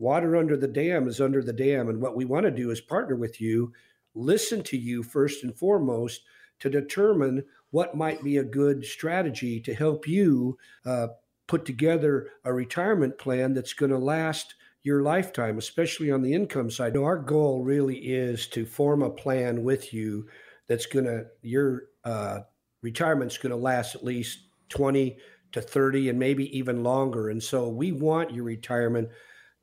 water 0.00 0.34
under 0.34 0.56
the 0.56 0.66
dam 0.66 1.06
is 1.06 1.20
under 1.20 1.42
the 1.42 1.52
dam. 1.52 1.88
And 1.88 2.00
what 2.00 2.16
we 2.16 2.24
want 2.24 2.44
to 2.44 2.50
do 2.50 2.70
is 2.70 2.80
partner 2.80 3.14
with 3.14 3.40
you, 3.40 3.72
listen 4.14 4.62
to 4.64 4.76
you 4.76 5.02
first 5.02 5.44
and 5.44 5.54
foremost 5.54 6.22
to 6.60 6.70
determine 6.70 7.44
what 7.70 7.94
might 7.94 8.24
be 8.24 8.38
a 8.38 8.44
good 8.44 8.84
strategy 8.84 9.60
to 9.60 9.74
help 9.74 10.08
you 10.08 10.58
uh, 10.86 11.08
put 11.46 11.64
together 11.64 12.28
a 12.44 12.52
retirement 12.52 13.18
plan 13.18 13.52
that's 13.52 13.74
going 13.74 13.92
to 13.92 13.98
last 13.98 14.54
your 14.82 15.02
lifetime, 15.02 15.58
especially 15.58 16.10
on 16.10 16.22
the 16.22 16.32
income 16.32 16.70
side. 16.70 16.96
Our 16.96 17.18
goal 17.18 17.62
really 17.62 17.96
is 17.96 18.46
to 18.48 18.64
form 18.64 19.02
a 19.02 19.10
plan 19.10 19.62
with 19.62 19.92
you 19.92 20.26
that's 20.66 20.86
going 20.86 21.04
to, 21.04 21.26
your 21.42 21.84
uh, 22.04 22.40
retirement's 22.80 23.36
going 23.36 23.50
to 23.50 23.56
last 23.56 23.94
at 23.94 24.04
least 24.04 24.46
20 24.70 25.18
to 25.52 25.60
30 25.60 26.08
and 26.08 26.18
maybe 26.18 26.56
even 26.56 26.82
longer. 26.82 27.28
And 27.28 27.42
so 27.42 27.68
we 27.68 27.92
want 27.92 28.32
your 28.32 28.44
retirement 28.44 29.10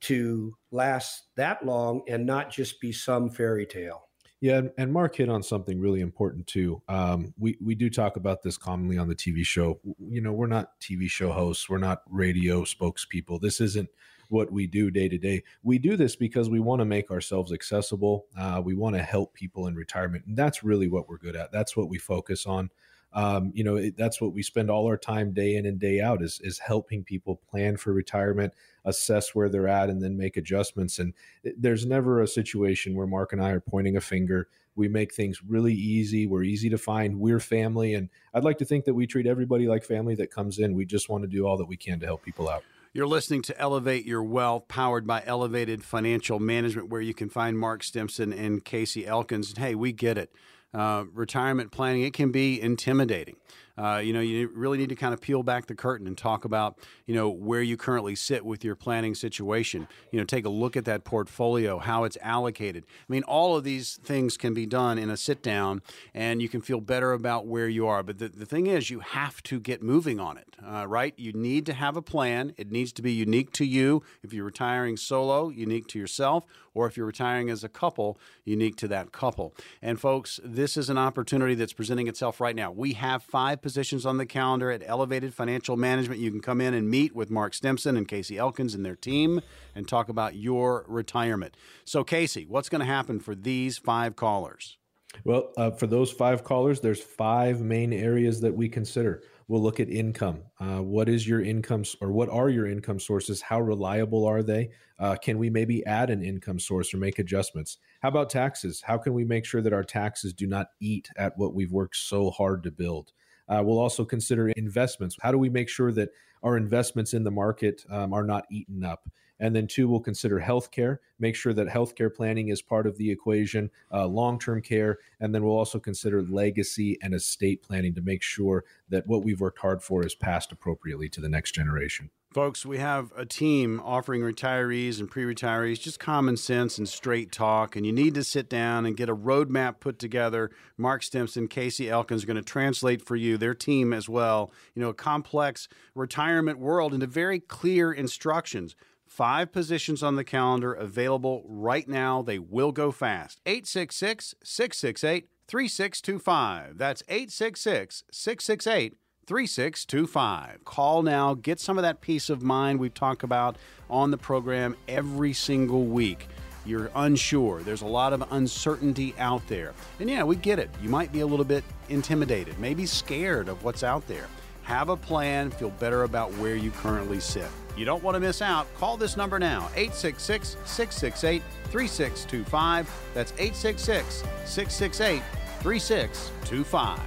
to 0.01 0.55
last 0.71 1.23
that 1.35 1.65
long 1.65 2.01
and 2.07 2.25
not 2.25 2.51
just 2.51 2.79
be 2.79 2.91
some 2.91 3.29
fairy 3.29 3.65
tale. 3.65 4.07
Yeah, 4.39 4.61
and 4.77 4.93
Mark 4.93 5.15
hit 5.15 5.29
on 5.29 5.41
something 5.41 5.79
really 5.79 6.01
important 6.01 6.45
too. 6.45 6.81
Um, 6.87 7.33
we 7.39 7.57
we 7.59 7.73
do 7.73 7.89
talk 7.89 8.17
about 8.17 8.43
this 8.43 8.55
commonly 8.55 8.97
on 8.99 9.07
the 9.07 9.15
TV 9.15 9.43
show. 9.43 9.79
You 9.99 10.21
know, 10.21 10.31
we're 10.31 10.45
not 10.45 10.79
TV 10.79 11.09
show 11.09 11.31
hosts, 11.31 11.67
we're 11.67 11.79
not 11.79 12.03
radio 12.07 12.61
spokespeople. 12.61 13.41
This 13.41 13.59
isn't 13.59 13.89
what 14.29 14.51
we 14.51 14.67
do 14.67 14.91
day 14.91 15.09
to 15.09 15.17
day. 15.17 15.41
We 15.63 15.79
do 15.79 15.95
this 15.95 16.15
because 16.15 16.49
we 16.49 16.59
want 16.59 16.81
to 16.81 16.85
make 16.85 17.09
ourselves 17.09 17.51
accessible. 17.51 18.25
Uh, 18.37 18.61
we 18.63 18.75
want 18.75 18.95
to 18.95 19.01
help 19.01 19.33
people 19.33 19.67
in 19.67 19.75
retirement, 19.75 20.25
and 20.27 20.37
that's 20.37 20.63
really 20.63 20.87
what 20.87 21.09
we're 21.09 21.17
good 21.17 21.35
at. 21.35 21.51
That's 21.51 21.75
what 21.75 21.89
we 21.89 21.97
focus 21.97 22.45
on 22.45 22.69
um, 23.13 23.51
you 23.55 23.63
know 23.63 23.75
it, 23.75 23.97
that's 23.97 24.21
what 24.21 24.33
we 24.33 24.43
spend 24.43 24.69
all 24.69 24.85
our 24.85 24.97
time 24.97 25.33
day 25.33 25.55
in 25.55 25.65
and 25.65 25.79
day 25.79 26.01
out 26.01 26.21
is 26.21 26.39
is 26.43 26.59
helping 26.59 27.03
people 27.03 27.41
plan 27.49 27.77
for 27.77 27.93
retirement 27.93 28.53
assess 28.87 29.35
where 29.35 29.49
they're 29.49 29.67
at 29.67 29.89
and 29.89 30.01
then 30.01 30.17
make 30.17 30.37
adjustments. 30.37 30.97
And 30.97 31.13
there's 31.57 31.85
never 31.85 32.21
a 32.21 32.27
situation 32.27 32.95
where 32.95 33.05
mark 33.05 33.33
and 33.33 33.43
i 33.43 33.51
are 33.51 33.59
pointing 33.59 33.97
a 33.97 34.01
finger. 34.01 34.47
We 34.75 34.87
make 34.87 35.13
things 35.13 35.43
really 35.43 35.73
easy. 35.73 36.25
We're 36.25 36.43
easy 36.43 36.69
to 36.69 36.77
find. 36.77 37.19
We're 37.19 37.39
family. 37.39 37.93
And 37.93 38.09
i'd 38.33 38.43
like 38.43 38.57
to 38.59 38.65
think 38.65 38.85
that 38.85 38.93
we 38.93 39.05
treat 39.05 39.27
everybody 39.27 39.67
like 39.67 39.83
family 39.83 40.15
that 40.15 40.31
comes 40.31 40.57
in. 40.57 40.73
We 40.73 40.85
just 40.85 41.09
want 41.09 41.23
to 41.23 41.27
do 41.27 41.45
all 41.45 41.57
that 41.57 41.65
we 41.65 41.77
can 41.77 41.99
to 41.99 42.05
help 42.05 42.23
people 42.23 42.49
out. 42.49 42.63
You're 42.93 43.07
listening 43.07 43.43
to 43.43 43.59
Elevate 43.59 44.05
Your 44.05 44.23
Wealth, 44.23 44.67
powered 44.69 45.05
by 45.05 45.21
Elevated 45.25 45.83
Financial 45.83 46.39
Management, 46.39 46.89
where 46.89 47.01
you 47.01 47.13
can 47.13 47.29
find 47.29 47.59
Mark 47.59 47.83
Stimson 47.83 48.33
and 48.33 48.63
Casey 48.63 49.05
Elkins. 49.05 49.49
And 49.49 49.59
hey, 49.59 49.75
we 49.75 49.91
get 49.91 50.17
it 50.17 50.31
uh, 50.77 51.05
retirement 51.13 51.71
planning, 51.71 52.03
it 52.03 52.13
can 52.13 52.31
be 52.31 52.61
intimidating. 52.61 53.35
Uh, 53.77 53.97
you 54.03 54.11
know, 54.11 54.19
you 54.19 54.49
really 54.55 54.77
need 54.77 54.89
to 54.89 54.95
kind 54.95 55.13
of 55.13 55.21
peel 55.21 55.43
back 55.43 55.67
the 55.67 55.75
curtain 55.75 56.07
and 56.07 56.17
talk 56.17 56.45
about, 56.45 56.79
you 57.05 57.13
know, 57.13 57.29
where 57.29 57.61
you 57.61 57.77
currently 57.77 58.15
sit 58.15 58.43
with 58.43 58.63
your 58.63 58.75
planning 58.75 59.13
situation. 59.13 59.87
You 60.11 60.19
know, 60.19 60.25
take 60.25 60.45
a 60.45 60.49
look 60.49 60.75
at 60.75 60.85
that 60.85 61.03
portfolio, 61.03 61.77
how 61.77 62.03
it's 62.03 62.17
allocated. 62.21 62.85
I 62.87 63.11
mean, 63.11 63.23
all 63.23 63.55
of 63.55 63.63
these 63.63 63.97
things 64.03 64.35
can 64.35 64.55
be 64.55 64.65
done 64.65 64.97
in 64.97 65.11
a 65.11 65.17
sit 65.17 65.43
down 65.43 65.83
and 66.13 66.41
you 66.41 66.49
can 66.49 66.61
feel 66.61 66.81
better 66.81 67.13
about 67.13 67.45
where 67.45 67.67
you 67.67 67.85
are. 67.85 68.01
But 68.01 68.17
the, 68.17 68.29
the 68.29 68.47
thing 68.47 68.65
is, 68.65 68.89
you 68.89 68.99
have 68.99 69.43
to 69.43 69.59
get 69.59 69.83
moving 69.83 70.19
on 70.19 70.37
it, 70.37 70.55
uh, 70.65 70.87
right? 70.87 71.13
You 71.17 71.33
need 71.33 71.67
to 71.67 71.73
have 71.73 71.95
a 71.95 72.01
plan. 72.01 72.53
It 72.57 72.71
needs 72.71 72.91
to 72.93 73.03
be 73.03 73.13
unique 73.13 73.51
to 73.53 73.65
you. 73.65 74.01
If 74.23 74.33
you're 74.33 74.45
retiring 74.45 74.97
solo, 74.97 75.49
unique 75.49 75.87
to 75.89 75.99
yourself, 75.99 76.45
or 76.77 76.85
if 76.85 76.95
you're 76.95 77.07
retiring 77.07 77.49
as 77.49 77.63
a 77.63 77.69
couple, 77.69 78.19
unique 78.45 78.75
to 78.77 78.87
that 78.87 79.11
couple. 79.11 79.55
And 79.81 79.99
folks, 79.99 80.39
this 80.43 80.77
is 80.77 80.89
an 80.89 80.97
opportunity 80.97 81.55
that's 81.55 81.73
presenting 81.73 82.07
itself 82.07 82.39
right 82.39 82.55
now. 82.55 82.71
We 82.71 82.93
have 82.93 83.23
five 83.23 83.63
positions 83.63 84.05
on 84.05 84.17
the 84.17 84.27
calendar 84.27 84.69
at 84.69 84.83
Elevated 84.85 85.33
Financial 85.33 85.75
Management. 85.75 86.21
You 86.21 86.29
can 86.29 86.39
come 86.39 86.61
in 86.61 86.75
and 86.75 86.87
meet 86.87 87.15
with 87.15 87.31
Mark 87.31 87.55
Stimson 87.55 87.97
and 87.97 88.07
Casey 88.07 88.37
Elkins 88.37 88.75
and 88.75 88.85
their 88.85 88.95
team 88.95 89.41
and 89.73 89.87
talk 89.87 90.07
about 90.07 90.35
your 90.35 90.85
retirement. 90.87 91.57
So, 91.83 92.03
Casey, 92.03 92.45
what's 92.45 92.69
going 92.69 92.81
to 92.81 92.85
happen 92.85 93.19
for 93.19 93.33
these 93.33 93.79
five 93.79 94.15
callers? 94.15 94.77
Well, 95.23 95.51
uh, 95.57 95.71
for 95.71 95.87
those 95.87 96.11
five 96.11 96.43
callers, 96.43 96.79
there's 96.79 97.01
five 97.01 97.61
main 97.61 97.91
areas 97.91 98.41
that 98.41 98.55
we 98.55 98.69
consider. 98.69 99.23
We'll 99.47 99.63
look 99.63 99.79
at 99.79 99.89
income. 99.89 100.43
Uh, 100.59 100.81
what 100.81 101.07
is 101.07 101.25
your 101.25 101.41
income 101.41 101.83
or 102.01 102.11
what 102.11 102.27
are 102.29 102.49
your 102.49 102.67
income 102.67 102.99
sources? 102.99 103.41
How 103.41 103.61
reliable 103.61 104.25
are 104.25 104.43
they? 104.43 104.71
Uh, 104.99 105.15
can 105.15 105.37
we 105.37 105.49
maybe 105.49 105.85
add 105.85 106.09
an 106.09 106.21
income 106.21 106.59
source 106.59 106.93
or 106.93 106.97
make 106.97 107.17
adjustments? 107.17 107.77
How 108.01 108.09
about 108.09 108.29
taxes? 108.29 108.81
How 108.81 108.97
can 108.97 109.13
we 109.13 109.23
make 109.23 109.45
sure 109.45 109.61
that 109.61 109.71
our 109.71 109.85
taxes 109.85 110.33
do 110.33 110.47
not 110.47 110.71
eat 110.81 111.09
at 111.15 111.37
what 111.37 111.53
we've 111.53 111.71
worked 111.71 111.95
so 111.95 112.29
hard 112.29 112.61
to 112.63 112.71
build? 112.71 113.13
Uh, 113.47 113.63
we'll 113.63 113.79
also 113.79 114.03
consider 114.03 114.49
investments. 114.49 115.15
How 115.21 115.31
do 115.31 115.37
we 115.37 115.49
make 115.49 115.69
sure 115.69 115.93
that 115.93 116.09
our 116.43 116.57
investments 116.57 117.13
in 117.13 117.23
the 117.23 117.31
market 117.31 117.85
um, 117.89 118.13
are 118.13 118.25
not 118.25 118.45
eaten 118.51 118.83
up? 118.83 119.09
And 119.39 119.55
then, 119.55 119.67
two, 119.67 119.87
we'll 119.87 119.99
consider 119.99 120.39
healthcare, 120.39 120.97
make 121.19 121.35
sure 121.35 121.53
that 121.53 121.67
healthcare 121.67 122.13
planning 122.13 122.49
is 122.49 122.61
part 122.61 122.87
of 122.87 122.97
the 122.97 123.11
equation, 123.11 123.69
uh, 123.91 124.07
long 124.07 124.39
term 124.39 124.61
care. 124.61 124.99
And 125.19 125.33
then 125.33 125.43
we'll 125.43 125.57
also 125.57 125.79
consider 125.79 126.23
legacy 126.23 126.97
and 127.01 127.13
estate 127.13 127.61
planning 127.61 127.93
to 127.95 128.01
make 128.01 128.23
sure 128.23 128.65
that 128.89 129.07
what 129.07 129.23
we've 129.23 129.39
worked 129.39 129.59
hard 129.59 129.81
for 129.83 130.05
is 130.05 130.15
passed 130.15 130.51
appropriately 130.51 131.09
to 131.09 131.21
the 131.21 131.29
next 131.29 131.51
generation. 131.51 132.09
Folks, 132.33 132.65
we 132.65 132.77
have 132.77 133.11
a 133.15 133.25
team 133.25 133.81
offering 133.83 134.21
retirees 134.21 134.99
and 134.99 135.09
pre 135.09 135.23
retirees 135.23 135.79
just 135.79 135.99
common 135.99 136.35
sense 136.35 136.77
and 136.77 136.87
straight 136.87 137.31
talk. 137.31 137.75
And 137.75 137.85
you 137.85 137.93
need 137.93 138.13
to 138.15 138.23
sit 138.23 138.49
down 138.49 138.85
and 138.85 138.97
get 138.97 139.09
a 139.09 139.15
roadmap 139.15 139.79
put 139.79 139.97
together. 139.97 140.51
Mark 140.77 141.03
Stimson, 141.03 141.47
Casey 141.47 141.89
Elkins 141.89 142.23
are 142.23 142.27
going 142.27 142.35
to 142.35 142.43
translate 142.43 143.01
for 143.01 143.15
you, 143.15 143.37
their 143.37 143.55
team 143.55 143.93
as 143.93 144.09
well, 144.09 144.51
you 144.75 144.81
know, 144.81 144.89
a 144.89 144.93
complex 144.93 145.69
retirement 145.95 146.59
world 146.59 146.93
into 146.93 147.07
very 147.07 147.39
clear 147.39 147.93
instructions. 147.93 148.75
Five 149.17 149.51
positions 149.51 150.03
on 150.03 150.15
the 150.15 150.23
calendar 150.23 150.73
available 150.73 151.43
right 151.47 151.87
now. 151.87 152.21
They 152.21 152.37
will 152.37 152.71
go 152.71 152.91
fast. 152.91 153.41
866 153.47 154.35
668 154.43 155.27
3625. 155.47 156.77
That's 156.77 157.01
866 157.09 158.03
668 158.11 158.93
3625. 159.25 160.63
Call 160.65 161.01
now, 161.01 161.33
get 161.33 161.59
some 161.59 161.79
of 161.79 161.81
that 161.81 161.99
peace 161.99 162.29
of 162.29 162.43
mind 162.43 162.79
we 162.79 162.91
talk 162.91 163.23
about 163.23 163.57
on 163.89 164.11
the 164.11 164.19
program 164.19 164.75
every 164.87 165.33
single 165.33 165.85
week. 165.85 166.27
You're 166.63 166.91
unsure, 166.93 167.63
there's 167.63 167.81
a 167.81 167.87
lot 167.87 168.13
of 168.13 168.23
uncertainty 168.31 169.15
out 169.17 169.41
there. 169.47 169.73
And 169.99 170.11
yeah, 170.11 170.25
we 170.25 170.35
get 170.35 170.59
it. 170.59 170.69
You 170.79 170.89
might 170.89 171.11
be 171.11 171.21
a 171.21 171.25
little 171.25 171.43
bit 171.43 171.63
intimidated, 171.89 172.59
maybe 172.59 172.85
scared 172.85 173.49
of 173.49 173.63
what's 173.63 173.81
out 173.81 174.07
there. 174.07 174.27
Have 174.61 174.89
a 174.89 174.95
plan, 174.95 175.49
feel 175.49 175.71
better 175.71 176.03
about 176.03 176.31
where 176.33 176.55
you 176.55 176.69
currently 176.69 177.19
sit. 177.19 177.49
You 177.77 177.85
don't 177.85 178.03
want 178.03 178.15
to 178.15 178.19
miss 178.19 178.41
out. 178.41 178.67
Call 178.75 178.97
this 178.97 179.15
number 179.15 179.37
now 179.37 179.69
866 179.75 180.57
668 180.65 181.43
3625. 181.65 182.91
That's 183.13 183.31
866 183.33 184.23
668 184.45 185.21
3625. 185.61 186.99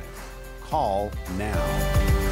Call 0.62 1.10
now. 1.36 2.29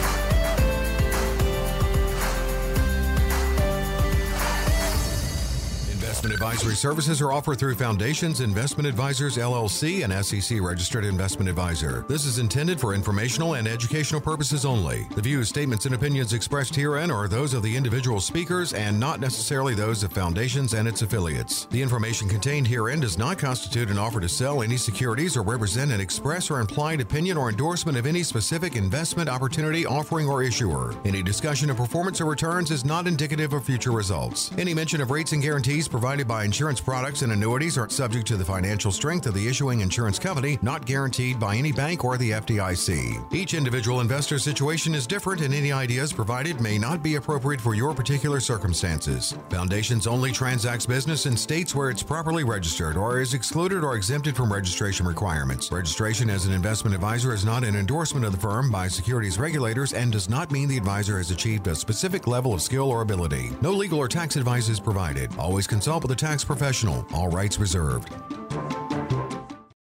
Investment 6.29 6.53
advisory 6.53 6.77
services 6.77 7.23
are 7.23 7.33
offered 7.33 7.59
through 7.59 7.75
Foundations 7.75 8.43
Investment 8.43 8.87
Advisors 8.87 9.39
LLC, 9.39 10.05
an 10.05 10.23
SEC 10.23 10.61
registered 10.61 11.07
investment 11.07 11.49
advisor. 11.49 12.05
This 12.07 12.27
is 12.27 12.39
intended 12.39 12.79
for 12.79 12.93
informational 12.93 13.55
and 13.55 13.67
educational 13.67 14.21
purposes 14.21 14.67
only. 14.67 15.07
The 15.15 15.23
views, 15.23 15.49
statements, 15.49 15.87
and 15.87 15.95
opinions 15.95 16.35
expressed 16.35 16.75
herein 16.75 17.11
are 17.11 17.29
those 17.29 17.55
of 17.55 17.63
the 17.63 17.75
individual 17.75 18.21
speakers 18.21 18.75
and 18.75 19.01
not 19.01 19.21
necessarily 19.21 19.75
those 19.75 20.03
of 20.03 20.13
Foundations 20.13 20.75
and 20.75 20.87
its 20.87 21.01
affiliates. 21.01 21.65
The 21.71 21.81
information 21.81 22.29
contained 22.29 22.67
herein 22.67 23.01
does 23.01 23.17
not 23.17 23.39
constitute 23.39 23.89
an 23.89 23.97
offer 23.97 24.21
to 24.21 24.29
sell 24.29 24.61
any 24.61 24.77
securities 24.77 25.35
or 25.35 25.43
represent 25.43 25.93
an 25.93 26.01
express 26.01 26.51
or 26.51 26.61
implied 26.61 27.01
opinion 27.01 27.39
or 27.39 27.49
endorsement 27.49 27.97
of 27.97 28.05
any 28.05 28.23
specific 28.23 28.77
investment 28.77 29.31
opportunity, 29.31 29.87
offering, 29.87 30.29
or 30.29 30.43
issuer. 30.43 30.95
Any 31.07 31.23
discussion 31.23 31.71
of 31.71 31.79
performance 31.79 32.21
or 32.21 32.27
returns 32.27 32.71
is 32.71 32.85
not 32.85 33.07
indicative 33.07 33.55
of 33.55 33.65
future 33.65 33.93
results. 33.93 34.53
Any 34.59 34.75
mention 34.75 35.01
of 35.01 35.11
rates 35.11 35.33
and 35.33 35.41
guarantees 35.41 35.89
provided 36.19 36.35
by 36.35 36.45
insurance 36.45 36.81
products 36.81 37.23
and 37.23 37.31
annuities 37.31 37.79
are 37.79 37.89
subject 37.89 38.27
to 38.27 38.37
the 38.37 38.45
financial 38.45 38.91
strength 38.91 39.27
of 39.27 39.35
the 39.35 39.49
issuing 39.49 39.83
insurance 39.83 40.19
company, 40.19 40.59
not 40.63 40.85
guaranteed 40.85 41.39
by 41.39 41.55
any 41.55 41.71
bank 41.71 42.05
or 42.05 42.17
the 42.17 42.33
FDIC. 42.33 43.33
Each 43.33 43.55
individual 43.55 44.01
investor 44.01 44.41
situation 44.41 44.97
is 44.97 45.07
different, 45.07 45.43
and 45.43 45.55
any 45.55 45.71
ideas 45.71 46.13
provided 46.13 46.61
may 46.61 46.77
not 46.77 47.05
be 47.05 47.15
appropriate 47.15 47.61
for 47.61 47.77
your 47.77 47.95
particular 47.95 48.41
circumstances. 48.41 49.37
Foundations 49.49 50.09
only 50.09 50.33
transacts 50.33 50.87
business 50.87 51.27
in 51.27 51.37
states 51.37 51.73
where 51.73 51.89
it's 51.91 52.03
properly 52.03 52.43
registered 52.43 52.97
or 52.97 53.21
is 53.21 53.33
excluded 53.33 53.85
or 53.85 53.95
exempted 53.95 54.35
from 54.35 54.53
registration 54.53 55.07
requirements. 55.07 55.71
Registration 55.71 56.31
as 56.31 56.47
an 56.47 56.53
investment 56.53 56.97
advisor 56.97 57.33
is 57.33 57.45
not 57.45 57.63
an 57.63 57.77
endorsement 57.77 58.27
of 58.27 58.33
the 58.33 58.41
firm 58.41 58.73
by 58.73 58.89
securities 58.89 59.39
regulators 59.39 59.93
and 59.93 60.11
does 60.11 60.29
not 60.29 60.51
mean 60.51 60.69
the 60.69 60.77
advisor 60.77 61.19
has 61.19 61.31
achieved 61.31 61.69
a 61.69 61.77
specific 61.77 62.27
level 62.27 62.55
of 62.55 62.61
skill 62.61 62.91
or 62.91 63.03
ability. 63.03 63.53
No 63.61 63.71
legal 63.71 64.01
or 64.01 64.09
tax 64.09 64.35
advice 64.35 64.69
is 64.69 64.81
provided. 64.81 65.31
Always 65.39 65.69
consult 65.69 66.08
the 66.09 66.17
tax 66.17 66.43
professional. 66.43 67.05
All 67.13 67.29
rights 67.29 67.59
reserved. 67.59 68.09